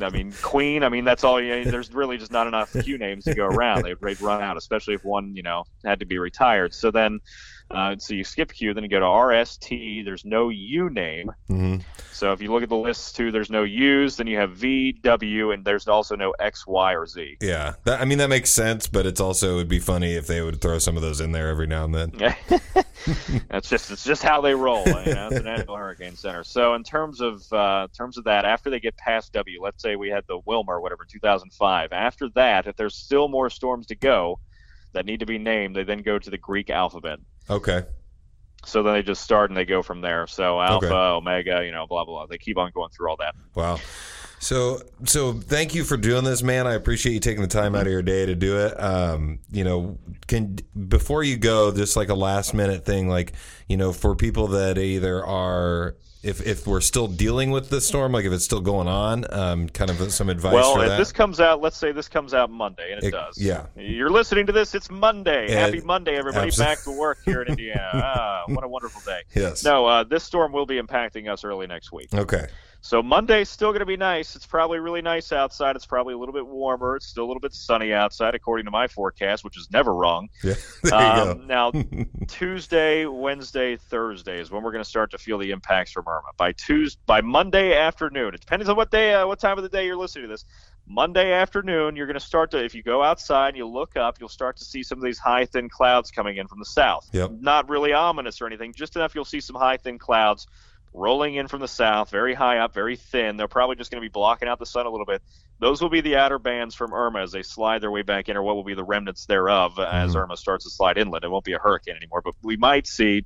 know, 0.00 0.04
I 0.06 0.10
mean, 0.10 0.32
Queen. 0.42 0.82
I 0.82 0.88
mean, 0.88 1.04
that's 1.04 1.22
all. 1.22 1.40
You 1.40 1.64
there's 1.64 1.92
really 1.94 2.18
just 2.18 2.32
not 2.32 2.48
enough 2.48 2.72
Q 2.82 2.98
names 2.98 3.24
to 3.24 3.34
go 3.34 3.46
around. 3.46 3.82
They'd, 3.84 3.96
they'd 4.02 4.20
run 4.20 4.42
out, 4.42 4.56
especially 4.56 4.94
if 4.94 5.04
one, 5.04 5.36
you 5.36 5.42
know, 5.44 5.62
had 5.84 6.00
to 6.00 6.06
be 6.06 6.18
retired. 6.18 6.74
So 6.74 6.90
then, 6.90 7.20
uh, 7.70 7.96
so 7.98 8.14
you 8.14 8.24
skip 8.24 8.52
Q, 8.52 8.74
then 8.74 8.84
you 8.84 8.88
go 8.88 9.00
to 9.00 9.06
RST. 9.06 10.04
There's 10.04 10.24
no 10.24 10.48
U 10.48 10.88
name. 10.90 11.32
mhm. 11.50 11.82
So 12.12 12.32
if 12.32 12.40
you 12.40 12.50
look 12.50 12.62
at 12.62 12.70
the 12.70 12.76
list 12.76 13.16
too, 13.16 13.30
there's 13.30 13.50
no 13.50 13.64
U's. 13.64 14.16
Then 14.16 14.26
you 14.26 14.38
have 14.38 14.52
V, 14.52 14.92
W, 15.02 15.50
and 15.50 15.64
there's 15.64 15.86
also 15.86 16.16
no 16.16 16.30
X, 16.38 16.66
Y, 16.66 16.94
or 16.94 17.06
Z. 17.06 17.36
Yeah. 17.42 17.74
That, 17.84 18.00
I 18.00 18.04
mean, 18.06 18.18
that 18.18 18.30
makes 18.30 18.50
sense, 18.50 18.86
but 18.86 19.04
it's 19.04 19.20
also 19.20 19.52
it 19.52 19.56
would 19.56 19.68
be 19.68 19.80
funny 19.80 20.14
if 20.14 20.26
they 20.26 20.40
would 20.40 20.60
throw 20.62 20.78
some 20.78 20.96
of 20.96 21.02
those 21.02 21.20
in 21.20 21.32
there 21.32 21.48
every 21.48 21.66
now 21.66 21.84
and 21.84 21.94
then. 21.94 22.12
That's 23.50 23.68
just 23.68 23.90
it's 23.90 24.04
just 24.04 24.22
how 24.22 24.40
they 24.40 24.54
roll. 24.54 24.86
You 24.86 25.14
know, 25.14 25.28
it's 25.28 25.36
the 25.36 25.42
National 25.44 25.76
Hurricane 25.76 26.16
Center. 26.16 26.42
So 26.44 26.74
in 26.74 26.82
terms 26.82 27.20
of 27.20 27.42
uh, 27.52 27.86
in 27.90 27.94
terms 27.94 28.16
of 28.16 28.24
that, 28.24 28.44
after 28.44 28.70
they 28.70 28.80
get 28.80 28.96
past 28.96 29.32
W, 29.34 29.60
let's 29.62 29.82
say 29.82 29.96
we 29.96 30.08
had 30.08 30.24
the 30.26 30.38
Wilma 30.46 30.72
or 30.72 30.80
whatever, 30.80 31.04
2005. 31.04 31.92
After 31.92 32.28
that, 32.30 32.66
if 32.66 32.76
there's 32.76 32.94
still 32.96 33.28
more 33.28 33.50
storms 33.50 33.86
to 33.88 33.94
go 33.94 34.38
that 34.92 35.04
need 35.04 35.20
to 35.20 35.26
be 35.26 35.38
named, 35.38 35.76
they 35.76 35.84
then 35.84 35.98
go 35.98 36.18
to 36.18 36.30
the 36.30 36.38
Greek 36.38 36.70
alphabet. 36.70 37.18
Okay. 37.48 37.82
So 38.64 38.82
then 38.82 38.94
they 38.94 39.02
just 39.02 39.22
start 39.22 39.50
and 39.50 39.56
they 39.56 39.64
go 39.64 39.82
from 39.82 40.00
there. 40.00 40.26
So 40.26 40.60
alpha, 40.60 40.86
Okay. 40.86 40.94
omega, 40.94 41.64
you 41.64 41.70
know, 41.70 41.86
blah 41.86 42.04
blah 42.04 42.14
blah. 42.14 42.26
They 42.26 42.38
keep 42.38 42.58
on 42.58 42.70
going 42.74 42.90
through 42.90 43.10
all 43.10 43.16
that. 43.18 43.34
Wow. 43.54 43.78
So, 44.38 44.82
so 45.04 45.32
thank 45.32 45.74
you 45.74 45.82
for 45.82 45.96
doing 45.96 46.22
this, 46.24 46.42
man. 46.42 46.66
I 46.66 46.74
appreciate 46.74 47.14
you 47.14 47.20
taking 47.20 47.40
the 47.40 47.48
time 47.48 47.74
out 47.74 47.86
of 47.86 47.92
your 47.92 48.02
day 48.02 48.26
to 48.26 48.34
do 48.34 48.58
it. 48.58 48.78
Um, 48.78 49.38
you 49.50 49.64
know, 49.64 49.98
can 50.26 50.58
before 50.88 51.22
you 51.22 51.36
go, 51.38 51.72
just 51.72 51.96
like 51.96 52.10
a 52.10 52.14
last 52.14 52.52
minute 52.52 52.84
thing, 52.84 53.08
like 53.08 53.32
you 53.68 53.76
know, 53.78 53.92
for 53.92 54.14
people 54.14 54.48
that 54.48 54.76
either 54.78 55.24
are, 55.24 55.96
if 56.26 56.46
if 56.46 56.66
we're 56.66 56.80
still 56.80 57.06
dealing 57.08 57.50
with 57.50 57.70
the 57.70 57.80
storm, 57.80 58.12
like 58.12 58.24
if 58.24 58.32
it's 58.32 58.44
still 58.44 58.60
going 58.60 58.88
on, 58.88 59.24
um, 59.32 59.68
kind 59.68 59.90
of 59.90 60.12
some 60.12 60.28
advice 60.28 60.52
well, 60.54 60.80
if 60.82 60.88
that. 60.88 60.96
this 60.98 61.12
comes 61.12 61.40
out, 61.40 61.60
let's 61.60 61.76
say 61.76 61.92
this 61.92 62.08
comes 62.08 62.34
out 62.34 62.50
Monday, 62.50 62.92
and 62.92 63.02
it, 63.02 63.08
It- 63.08 63.10
does. 63.12 63.38
yeah. 63.38 63.66
You're 63.76 64.10
listening 64.10 64.46
to 64.46 64.52
this. 64.52 64.74
It's 64.74 64.90
Monday. 64.90 65.46
Yeah, 65.48 65.60
Happy 65.60 65.80
Monday, 65.80 66.16
everybody. 66.16 66.50
abso- 66.50 66.58
Back 66.58 66.82
to 66.82 66.90
work 66.90 67.18
here 67.24 67.42
in 67.42 67.48
Indiana. 67.52 67.90
ah, 67.94 68.42
what 68.48 68.64
a 68.64 68.68
wonderful 68.68 69.00
day. 69.06 69.22
yes. 69.34 69.64
No, 69.64 69.86
uh, 69.86 70.04
this 70.04 70.24
storm 70.24 70.52
will 70.52 70.66
be 70.66 70.80
impacting 70.80 71.30
us 71.30 71.44
early 71.44 71.66
next 71.66 71.92
week. 71.92 72.08
Okay. 72.14 72.46
So 72.86 73.02
Monday's 73.02 73.48
still 73.48 73.70
going 73.70 73.80
to 73.80 73.86
be 73.86 73.96
nice. 73.96 74.36
It's 74.36 74.46
probably 74.46 74.78
really 74.78 75.02
nice 75.02 75.32
outside. 75.32 75.74
It's 75.74 75.86
probably 75.86 76.14
a 76.14 76.18
little 76.18 76.32
bit 76.32 76.46
warmer. 76.46 76.94
It's 76.94 77.06
still 77.06 77.24
a 77.24 77.26
little 77.26 77.40
bit 77.40 77.52
sunny 77.52 77.92
outside, 77.92 78.36
according 78.36 78.64
to 78.66 78.70
my 78.70 78.86
forecast, 78.86 79.42
which 79.42 79.58
is 79.58 79.68
never 79.72 79.92
wrong. 79.92 80.28
Yeah. 80.44 80.54
There 80.84 80.92
you 80.92 81.30
Um, 81.32 81.46
now, 81.48 81.72
Tuesday, 82.28 83.06
Wednesday, 83.06 83.76
Thursday 83.76 84.38
is 84.38 84.52
when 84.52 84.62
we're 84.62 84.70
going 84.70 84.84
to 84.84 84.88
start 84.88 85.10
to 85.10 85.18
feel 85.18 85.38
the 85.38 85.50
impacts 85.50 85.90
from 85.90 86.06
Irma. 86.06 86.28
By 86.36 86.52
Tuesday, 86.52 87.00
by 87.06 87.20
Monday 87.22 87.74
afternoon, 87.74 88.34
it 88.34 88.40
depends 88.40 88.68
on 88.68 88.76
what 88.76 88.92
day, 88.92 89.14
uh, 89.14 89.26
what 89.26 89.40
time 89.40 89.58
of 89.58 89.64
the 89.64 89.68
day 89.68 89.86
you're 89.86 89.96
listening 89.96 90.26
to 90.26 90.28
this. 90.28 90.44
Monday 90.86 91.32
afternoon, 91.32 91.96
you're 91.96 92.06
going 92.06 92.14
to 92.14 92.24
start 92.24 92.52
to, 92.52 92.64
if 92.64 92.72
you 92.72 92.84
go 92.84 93.02
outside 93.02 93.48
and 93.48 93.56
you 93.56 93.66
look 93.66 93.96
up, 93.96 94.20
you'll 94.20 94.28
start 94.28 94.56
to 94.58 94.64
see 94.64 94.84
some 94.84 94.98
of 94.98 95.04
these 95.04 95.18
high, 95.18 95.44
thin 95.44 95.68
clouds 95.68 96.12
coming 96.12 96.36
in 96.36 96.46
from 96.46 96.60
the 96.60 96.64
south. 96.64 97.08
Yep. 97.10 97.32
Not 97.40 97.68
really 97.68 97.92
ominous 97.92 98.40
or 98.40 98.46
anything, 98.46 98.72
just 98.72 98.94
enough 98.94 99.16
you'll 99.16 99.24
see 99.24 99.40
some 99.40 99.56
high, 99.56 99.78
thin 99.78 99.98
clouds 99.98 100.46
rolling 100.96 101.34
in 101.34 101.46
from 101.46 101.60
the 101.60 101.68
south, 101.68 102.10
very 102.10 102.34
high 102.34 102.58
up, 102.58 102.74
very 102.74 102.96
thin. 102.96 103.36
They're 103.36 103.48
probably 103.48 103.76
just 103.76 103.90
going 103.90 104.02
to 104.02 104.04
be 104.04 104.12
blocking 104.12 104.48
out 104.48 104.58
the 104.58 104.66
sun 104.66 104.86
a 104.86 104.90
little 104.90 105.06
bit. 105.06 105.22
Those 105.60 105.80
will 105.80 105.90
be 105.90 106.00
the 106.00 106.16
outer 106.16 106.38
bands 106.38 106.74
from 106.74 106.92
Irma 106.92 107.20
as 107.22 107.32
they 107.32 107.42
slide 107.42 107.82
their 107.82 107.90
way 107.90 108.02
back 108.02 108.28
in, 108.28 108.36
or 108.36 108.42
what 108.42 108.56
will 108.56 108.64
be 108.64 108.74
the 108.74 108.84
remnants 108.84 109.26
thereof 109.26 109.78
as 109.78 110.14
Mhm. 110.14 110.22
Irma 110.22 110.36
starts 110.36 110.64
to 110.64 110.70
slide 110.70 110.98
inland. 110.98 111.24
It 111.24 111.30
won't 111.30 111.44
be 111.44 111.52
a 111.52 111.58
hurricane 111.58 111.96
anymore, 111.96 112.22
but 112.24 112.34
we 112.42 112.56
might 112.56 112.86
see 112.86 113.22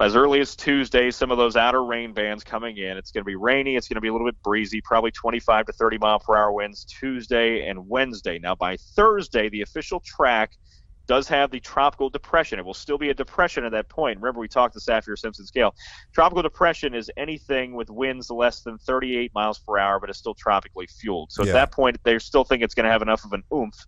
as 0.00 0.16
early 0.16 0.40
as 0.40 0.56
Tuesday 0.56 1.10
some 1.10 1.30
of 1.30 1.38
those 1.38 1.56
outer 1.56 1.84
rain 1.84 2.12
bands 2.12 2.44
coming 2.44 2.76
in. 2.76 2.96
It's 2.96 3.12
going 3.12 3.22
to 3.22 3.26
be 3.26 3.36
rainy. 3.36 3.76
It's 3.76 3.88
going 3.88 3.94
to 3.96 4.00
be 4.00 4.08
a 4.08 4.12
little 4.12 4.26
bit 4.26 4.40
breezy, 4.42 4.80
probably 4.80 5.10
25 5.12 5.66
to 5.66 5.72
30 5.72 5.98
mile 5.98 6.18
per 6.18 6.36
hour 6.36 6.52
winds 6.52 6.84
Tuesday 6.84 7.68
and 7.68 7.88
Wednesday. 7.88 8.38
Now, 8.38 8.54
by 8.54 8.76
Thursday, 8.96 9.48
the 9.48 9.62
official 9.62 10.00
track 10.04 10.52
does 11.06 11.28
have 11.28 11.50
the 11.50 11.60
tropical 11.60 12.10
depression. 12.10 12.58
It 12.58 12.64
will 12.64 12.74
still 12.74 12.98
be 12.98 13.10
a 13.10 13.14
depression 13.14 13.64
at 13.64 13.72
that 13.72 13.88
point. 13.88 14.18
Remember, 14.20 14.40
we 14.40 14.48
talked 14.48 14.74
the 14.74 14.80
Saffir 14.80 15.16
Simpson 15.16 15.46
scale. 15.46 15.74
Tropical 16.12 16.42
depression 16.42 16.94
is 16.94 17.10
anything 17.16 17.74
with 17.74 17.90
winds 17.90 18.30
less 18.30 18.60
than 18.62 18.78
38 18.78 19.32
miles 19.34 19.58
per 19.58 19.78
hour, 19.78 20.00
but 20.00 20.10
it's 20.10 20.18
still 20.18 20.34
tropically 20.34 20.86
fueled. 20.86 21.32
So 21.32 21.42
Yeah. 21.44 21.50
at 21.50 21.54
that 21.54 21.72
point, 21.72 21.96
they 22.04 22.18
still 22.18 22.44
think 22.44 22.62
it's 22.62 22.74
going 22.74 22.84
to 22.84 22.90
have 22.90 23.02
enough 23.02 23.24
of 23.24 23.32
an 23.32 23.42
oomph, 23.54 23.86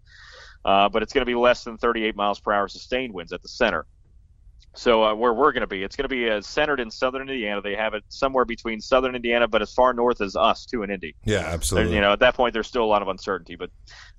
uh, 0.64 0.88
but 0.88 1.02
it's 1.02 1.12
going 1.12 1.22
to 1.22 1.26
be 1.26 1.35
less 1.35 1.64
than 1.64 1.76
38 1.78 2.16
miles 2.16 2.40
per 2.40 2.52
hour 2.52 2.68
sustained 2.68 3.12
winds 3.14 3.33
at 3.33 3.42
the 3.42 3.48
center. 3.48 3.87
So 4.79 5.03
uh, 5.03 5.12
where 5.12 5.35
we're 5.35 5.51
going 5.51 5.62
to 5.62 5.67
be, 5.67 5.83
it's 5.83 5.97
going 5.97 6.05
to 6.05 6.09
be 6.09 6.31
uh, 6.31 6.41
centered 6.41 6.79
in 6.79 6.88
southern 6.88 7.23
Indiana. 7.23 7.61
They 7.61 7.75
have 7.75 7.95
it 7.95 8.05
somewhere 8.11 8.45
between 8.45 8.81
southern 8.81 9.17
Indiana, 9.17 9.49
but 9.49 9.61
as 9.61 9.73
far 9.73 9.93
north 9.93 10.21
as 10.21 10.37
us 10.37 10.67
too 10.67 10.85
in 10.85 10.91
Indy. 10.91 11.17
Yeah, 11.25 11.41
absolutely. 11.41 11.97
You 11.97 12.01
know, 12.01 12.12
at 12.12 12.21
that 12.21 12.37
point, 12.37 12.55
there's 12.55 12.69
still 12.69 12.85
a 12.85 12.87
lot 12.87 13.03
of 13.03 13.09
uncertainty. 13.09 13.57
But 13.57 13.71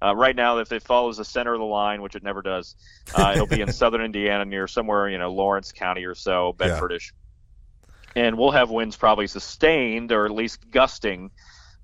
uh, 0.01 0.13
right 0.17 0.35
now, 0.35 0.57
if 0.57 0.73
it 0.73 0.83
follows 0.83 1.15
the 1.15 1.23
center 1.23 1.53
of 1.53 1.59
the 1.59 1.65
line, 1.65 2.01
which 2.01 2.13
it 2.15 2.23
never 2.23 2.41
does, 2.41 2.75
uh, 3.15 3.31
it'll 3.35 3.47
be 3.47 3.61
in 3.61 3.71
southern 3.71 4.01
Indiana 4.01 4.43
near 4.43 4.67
somewhere, 4.67 5.07
you 5.07 5.17
know, 5.17 5.31
Lawrence 5.31 5.71
County 5.71 6.03
or 6.03 6.13
so, 6.13 6.53
Yeah. 6.59 6.67
Bedfordish. 6.67 7.13
And 8.17 8.37
we'll 8.37 8.51
have 8.51 8.69
winds 8.69 8.97
probably 8.97 9.27
sustained 9.27 10.11
or 10.11 10.25
at 10.25 10.31
least 10.31 10.69
gusting. 10.69 11.31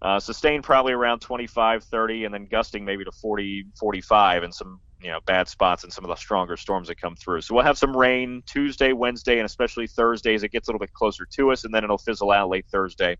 Uh, 0.02 0.20
sustained 0.20 0.66
probably 0.66 0.92
around 0.92 1.20
25, 1.20 1.86
30, 1.86 2.26
and 2.26 2.34
then 2.34 2.46
gusting 2.46 2.84
maybe 2.84 3.06
to 3.06 3.12
40, 3.14 3.68
45 3.80 4.44
and 4.44 4.54
some 4.54 4.82
you 5.06 5.12
know 5.12 5.20
bad 5.28 5.48
spots 5.48 5.84
and 5.84 5.94
some 5.94 6.04
of 6.04 6.10
the 6.10 6.16
stronger 6.16 6.58
storms 6.58 6.88
that 6.88 7.00
come 7.00 7.16
through. 7.16 7.42
So 7.42 7.54
we'll 7.54 7.64
have 7.64 7.78
some 7.78 7.96
rain 7.96 8.42
Tuesday, 8.48 8.92
Wednesday, 8.92 9.38
and 9.38 9.46
especially 9.46 9.86
Thursday 9.86 10.34
as 10.34 10.42
it 10.42 10.52
gets 10.52 10.68
a 10.68 10.72
little 10.72 10.80
bit 10.80 10.94
closer 10.94 11.28
to 11.28 11.52
us, 11.52 11.64
and 11.64 11.74
then 11.74 11.84
it'll 11.84 12.00
fizzle 12.00 12.32
out 12.32 12.50
late 12.50 12.66
Thursday. 12.72 13.16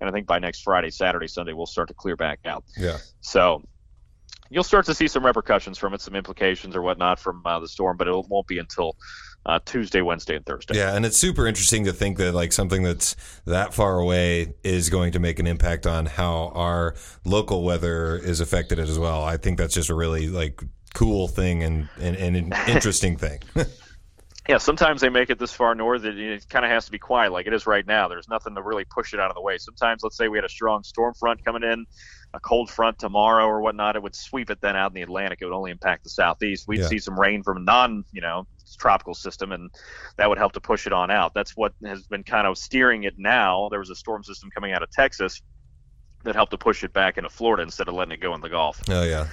And 0.00 0.08
I 0.08 0.12
think 0.12 0.28
by 0.28 0.38
next 0.38 0.60
Friday, 0.62 0.90
Saturday, 0.90 1.26
Sunday, 1.26 1.52
we'll 1.52 1.66
start 1.66 1.88
to 1.88 1.94
clear 1.94 2.16
back 2.16 2.38
out. 2.44 2.62
yeah. 2.76 2.98
So 3.20 3.62
you'll 4.48 4.62
start 4.62 4.86
to 4.86 4.94
see 4.94 5.08
some 5.08 5.26
repercussions 5.26 5.76
from 5.76 5.92
it, 5.92 6.00
some 6.00 6.14
implications 6.14 6.76
or 6.76 6.82
whatnot 6.82 7.18
from 7.18 7.42
uh, 7.44 7.58
the 7.58 7.68
storm, 7.68 7.96
but 7.96 8.06
it 8.06 8.14
won't 8.28 8.46
be 8.46 8.58
until 8.58 8.96
uh, 9.46 9.58
Tuesday, 9.64 10.02
Wednesday, 10.02 10.36
and 10.36 10.46
Thursday. 10.46 10.78
Yeah, 10.78 10.94
and 10.94 11.04
it's 11.04 11.18
super 11.18 11.48
interesting 11.48 11.84
to 11.84 11.92
think 11.92 12.16
that 12.18 12.32
like 12.32 12.52
something 12.52 12.84
that's 12.84 13.16
that 13.44 13.74
far 13.74 13.98
away 13.98 14.54
is 14.62 14.88
going 14.88 15.12
to 15.12 15.18
make 15.18 15.40
an 15.40 15.48
impact 15.48 15.86
on 15.86 16.06
how 16.06 16.52
our 16.54 16.94
local 17.24 17.64
weather 17.64 18.16
is 18.16 18.40
affected 18.40 18.78
as 18.78 18.98
well. 18.98 19.24
I 19.24 19.36
think 19.36 19.58
that's 19.58 19.74
just 19.74 19.90
a 19.90 19.94
really 19.94 20.28
like 20.28 20.62
cool 20.94 21.28
thing 21.28 21.62
and, 21.62 21.88
and, 22.00 22.16
and 22.16 22.36
an 22.36 22.52
interesting 22.68 23.16
thing. 23.16 23.40
Yeah, 24.46 24.58
sometimes 24.58 25.00
they 25.00 25.08
make 25.08 25.30
it 25.30 25.38
this 25.38 25.54
far 25.54 25.74
north 25.74 26.02
that 26.02 26.18
it 26.18 26.46
kind 26.50 26.66
of 26.66 26.70
has 26.70 26.84
to 26.84 26.90
be 26.90 26.98
quiet, 26.98 27.32
like 27.32 27.46
it 27.46 27.54
is 27.54 27.66
right 27.66 27.86
now. 27.86 28.08
There's 28.08 28.28
nothing 28.28 28.54
to 28.56 28.60
really 28.60 28.84
push 28.84 29.14
it 29.14 29.18
out 29.18 29.30
of 29.30 29.34
the 29.36 29.40
way. 29.40 29.56
Sometimes, 29.56 30.02
let's 30.02 30.18
say 30.18 30.28
we 30.28 30.36
had 30.36 30.44
a 30.44 30.50
strong 30.50 30.82
storm 30.82 31.14
front 31.14 31.42
coming 31.42 31.62
in, 31.62 31.86
a 32.34 32.40
cold 32.40 32.68
front 32.68 32.98
tomorrow 32.98 33.46
or 33.46 33.62
whatnot, 33.62 33.96
it 33.96 34.02
would 34.02 34.14
sweep 34.14 34.50
it 34.50 34.60
then 34.60 34.76
out 34.76 34.90
in 34.90 34.94
the 34.96 35.00
Atlantic. 35.00 35.38
It 35.40 35.46
would 35.46 35.54
only 35.56 35.70
impact 35.70 36.04
the 36.04 36.10
southeast. 36.10 36.68
We'd 36.68 36.80
Yeah. 36.80 36.88
see 36.88 36.98
some 36.98 37.18
rain 37.18 37.42
from 37.42 37.56
a 37.56 37.60
non, 37.60 38.04
you 38.12 38.20
know, 38.20 38.46
tropical 38.78 39.14
system, 39.14 39.50
and 39.50 39.70
that 40.18 40.28
would 40.28 40.36
help 40.36 40.52
to 40.52 40.60
push 40.60 40.86
it 40.86 40.92
on 40.92 41.10
out. 41.10 41.32
That's 41.32 41.52
what 41.56 41.72
has 41.82 42.02
been 42.06 42.22
kind 42.22 42.46
of 42.46 42.58
steering 42.58 43.04
it 43.04 43.14
now. 43.16 43.68
There 43.70 43.78
was 43.78 43.88
a 43.88 43.96
storm 43.96 44.24
system 44.24 44.50
coming 44.50 44.72
out 44.74 44.82
of 44.82 44.90
Texas 44.90 45.40
that 46.24 46.34
helped 46.34 46.50
to 46.52 46.58
push 46.58 46.84
it 46.84 46.92
back 46.92 47.16
into 47.16 47.30
Florida 47.30 47.62
instead 47.62 47.88
of 47.88 47.94
letting 47.94 48.12
it 48.12 48.20
go 48.20 48.34
in 48.34 48.42
the 48.42 48.50
Gulf. 48.50 48.82
oh 48.90 49.04
yeah. 49.04 49.26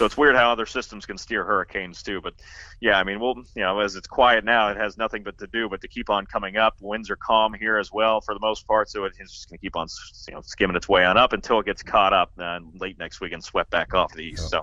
So 0.00 0.06
it's 0.06 0.16
weird 0.16 0.34
how 0.34 0.50
other 0.50 0.64
systems 0.64 1.04
can 1.04 1.18
steer 1.18 1.44
hurricanes 1.44 2.02
too. 2.02 2.22
But 2.22 2.32
yeah, 2.80 2.98
I 2.98 3.04
mean, 3.04 3.20
we'll 3.20 3.34
you 3.54 3.60
know 3.60 3.80
as 3.80 3.96
it's 3.96 4.08
quiet 4.08 4.46
now, 4.46 4.70
it 4.70 4.78
has 4.78 4.96
nothing 4.96 5.22
but 5.22 5.36
to 5.36 5.46
do 5.46 5.68
but 5.68 5.82
to 5.82 5.88
keep 5.88 6.08
on 6.08 6.24
coming 6.24 6.56
up. 6.56 6.76
Winds 6.80 7.10
are 7.10 7.16
calm 7.16 7.52
here 7.52 7.76
as 7.76 7.92
well 7.92 8.22
for 8.22 8.32
the 8.32 8.40
most 8.40 8.66
part, 8.66 8.88
so 8.88 9.04
it's 9.04 9.18
just 9.18 9.50
going 9.50 9.58
to 9.58 9.60
keep 9.60 9.76
on 9.76 9.88
you 10.26 10.32
know 10.32 10.40
skimming 10.40 10.74
its 10.74 10.88
way 10.88 11.04
on 11.04 11.18
up 11.18 11.34
until 11.34 11.60
it 11.60 11.66
gets 11.66 11.82
caught 11.82 12.14
up 12.14 12.32
uh, 12.38 12.60
late 12.78 12.98
next 12.98 13.20
week 13.20 13.34
and 13.34 13.44
swept 13.44 13.68
back 13.68 13.92
off 13.92 14.14
the 14.14 14.22
east. 14.22 14.48
So. 14.48 14.62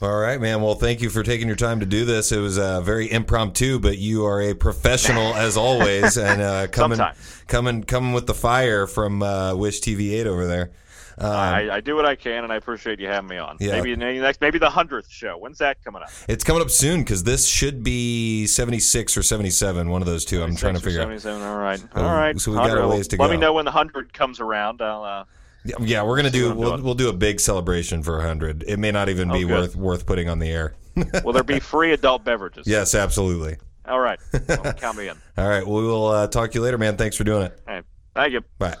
All 0.00 0.16
right, 0.16 0.40
man. 0.40 0.62
Well, 0.62 0.76
thank 0.76 1.02
you 1.02 1.10
for 1.10 1.24
taking 1.24 1.48
your 1.48 1.56
time 1.56 1.80
to 1.80 1.86
do 1.86 2.04
this. 2.04 2.30
It 2.30 2.38
was 2.38 2.56
uh, 2.56 2.82
very 2.82 3.10
impromptu, 3.10 3.80
but 3.80 3.98
you 3.98 4.26
are 4.26 4.40
a 4.40 4.54
professional 4.54 5.34
as 5.34 5.56
always, 5.56 6.16
and 6.16 6.40
uh, 6.40 6.68
coming, 6.68 6.98
Sometimes. 6.98 7.42
coming, 7.48 7.82
coming 7.82 8.12
with 8.12 8.28
the 8.28 8.34
fire 8.34 8.86
from 8.86 9.24
uh, 9.24 9.56
WISH-TV 9.56 10.12
eight 10.12 10.28
over 10.28 10.46
there. 10.46 10.70
Um, 11.18 11.30
I, 11.30 11.70
I 11.76 11.80
do 11.80 11.94
what 11.96 12.06
I 12.06 12.14
can, 12.14 12.44
and 12.44 12.52
I 12.52 12.56
appreciate 12.56 13.00
you 13.00 13.08
having 13.08 13.28
me 13.28 13.36
on. 13.38 13.56
Yeah. 13.60 13.72
Maybe 13.72 13.94
maybe 13.96 14.18
next, 14.20 14.40
maybe 14.40 14.58
the 14.58 14.70
hundredth 14.70 15.10
show. 15.10 15.36
When's 15.38 15.58
that 15.58 15.82
coming 15.84 16.02
up? 16.02 16.10
it's 16.28 16.44
coming 16.44 16.62
up 16.62 16.70
soon 16.70 17.00
because 17.00 17.22
this 17.24 17.46
should 17.46 17.82
be 17.82 18.46
seventy 18.46 18.78
six 18.80 19.16
or 19.16 19.22
seventy 19.22 19.50
seven, 19.50 19.90
one 19.90 20.02
of 20.02 20.06
those 20.06 20.24
two. 20.24 20.42
I'm 20.42 20.56
trying 20.56 20.74
to 20.74 20.80
76 20.80 20.86
or 20.86 20.90
figure 20.90 21.00
out. 21.02 21.20
77, 21.20 21.42
All 21.42 21.58
right, 21.58 21.78
So- 21.80 21.86
all 21.96 22.16
right. 22.16 22.40
so 22.40 22.50
we 22.50 22.56
got 22.56 22.78
a 22.78 22.88
ways 22.88 23.08
to 23.08 23.16
Let 23.16 23.18
go. 23.18 23.24
Let 23.24 23.30
me 23.32 23.36
know 23.38 23.52
when 23.52 23.64
the 23.64 23.70
hundred 23.72 24.12
comes 24.12 24.40
around. 24.40 24.80
I'll. 24.82 25.04
Uh, 25.04 25.24
Yeah, 25.64 25.76
Yeah, 25.80 26.02
we're 26.02 26.16
gonna 26.16 26.30
do. 26.30 26.54
We'll, 26.54 26.80
we'll 26.82 26.94
do 26.94 27.08
a 27.08 27.12
big 27.12 27.38
celebration 27.40 28.02
for 28.02 28.20
hundred. 28.20 28.64
It 28.66 28.78
may 28.78 28.90
not 28.90 29.08
even 29.08 29.28
be 29.30 29.44
Oh, 29.44 29.48
good. 29.48 29.60
worth 29.60 29.76
worth 29.76 30.06
putting 30.06 30.28
on 30.28 30.38
the 30.38 30.50
air. 30.50 30.74
will 31.24 31.32
there 31.32 31.44
be 31.44 31.60
free 31.60 31.92
adult 31.92 32.24
beverages? 32.24 32.66
yes, 32.66 32.94
absolutely. 32.94 33.56
All 33.86 34.00
right. 34.00 34.18
Well, 34.48 34.72
count 34.74 34.96
me 34.98 35.08
in. 35.08 35.16
All 35.38 35.48
right. 35.48 35.66
Well, 35.66 35.80
we 35.80 35.86
will 35.86 36.06
uh, 36.06 36.26
talk 36.28 36.50
to 36.52 36.54
you 36.58 36.62
later, 36.62 36.78
man. 36.78 36.96
Thanks 36.96 37.16
for 37.16 37.24
doing 37.24 37.42
it. 37.44 37.60
Hey, 37.66 37.82
thank 38.14 38.32
you. 38.32 38.40
Bye. 38.58 38.76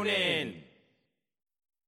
Ronan. 0.00 0.69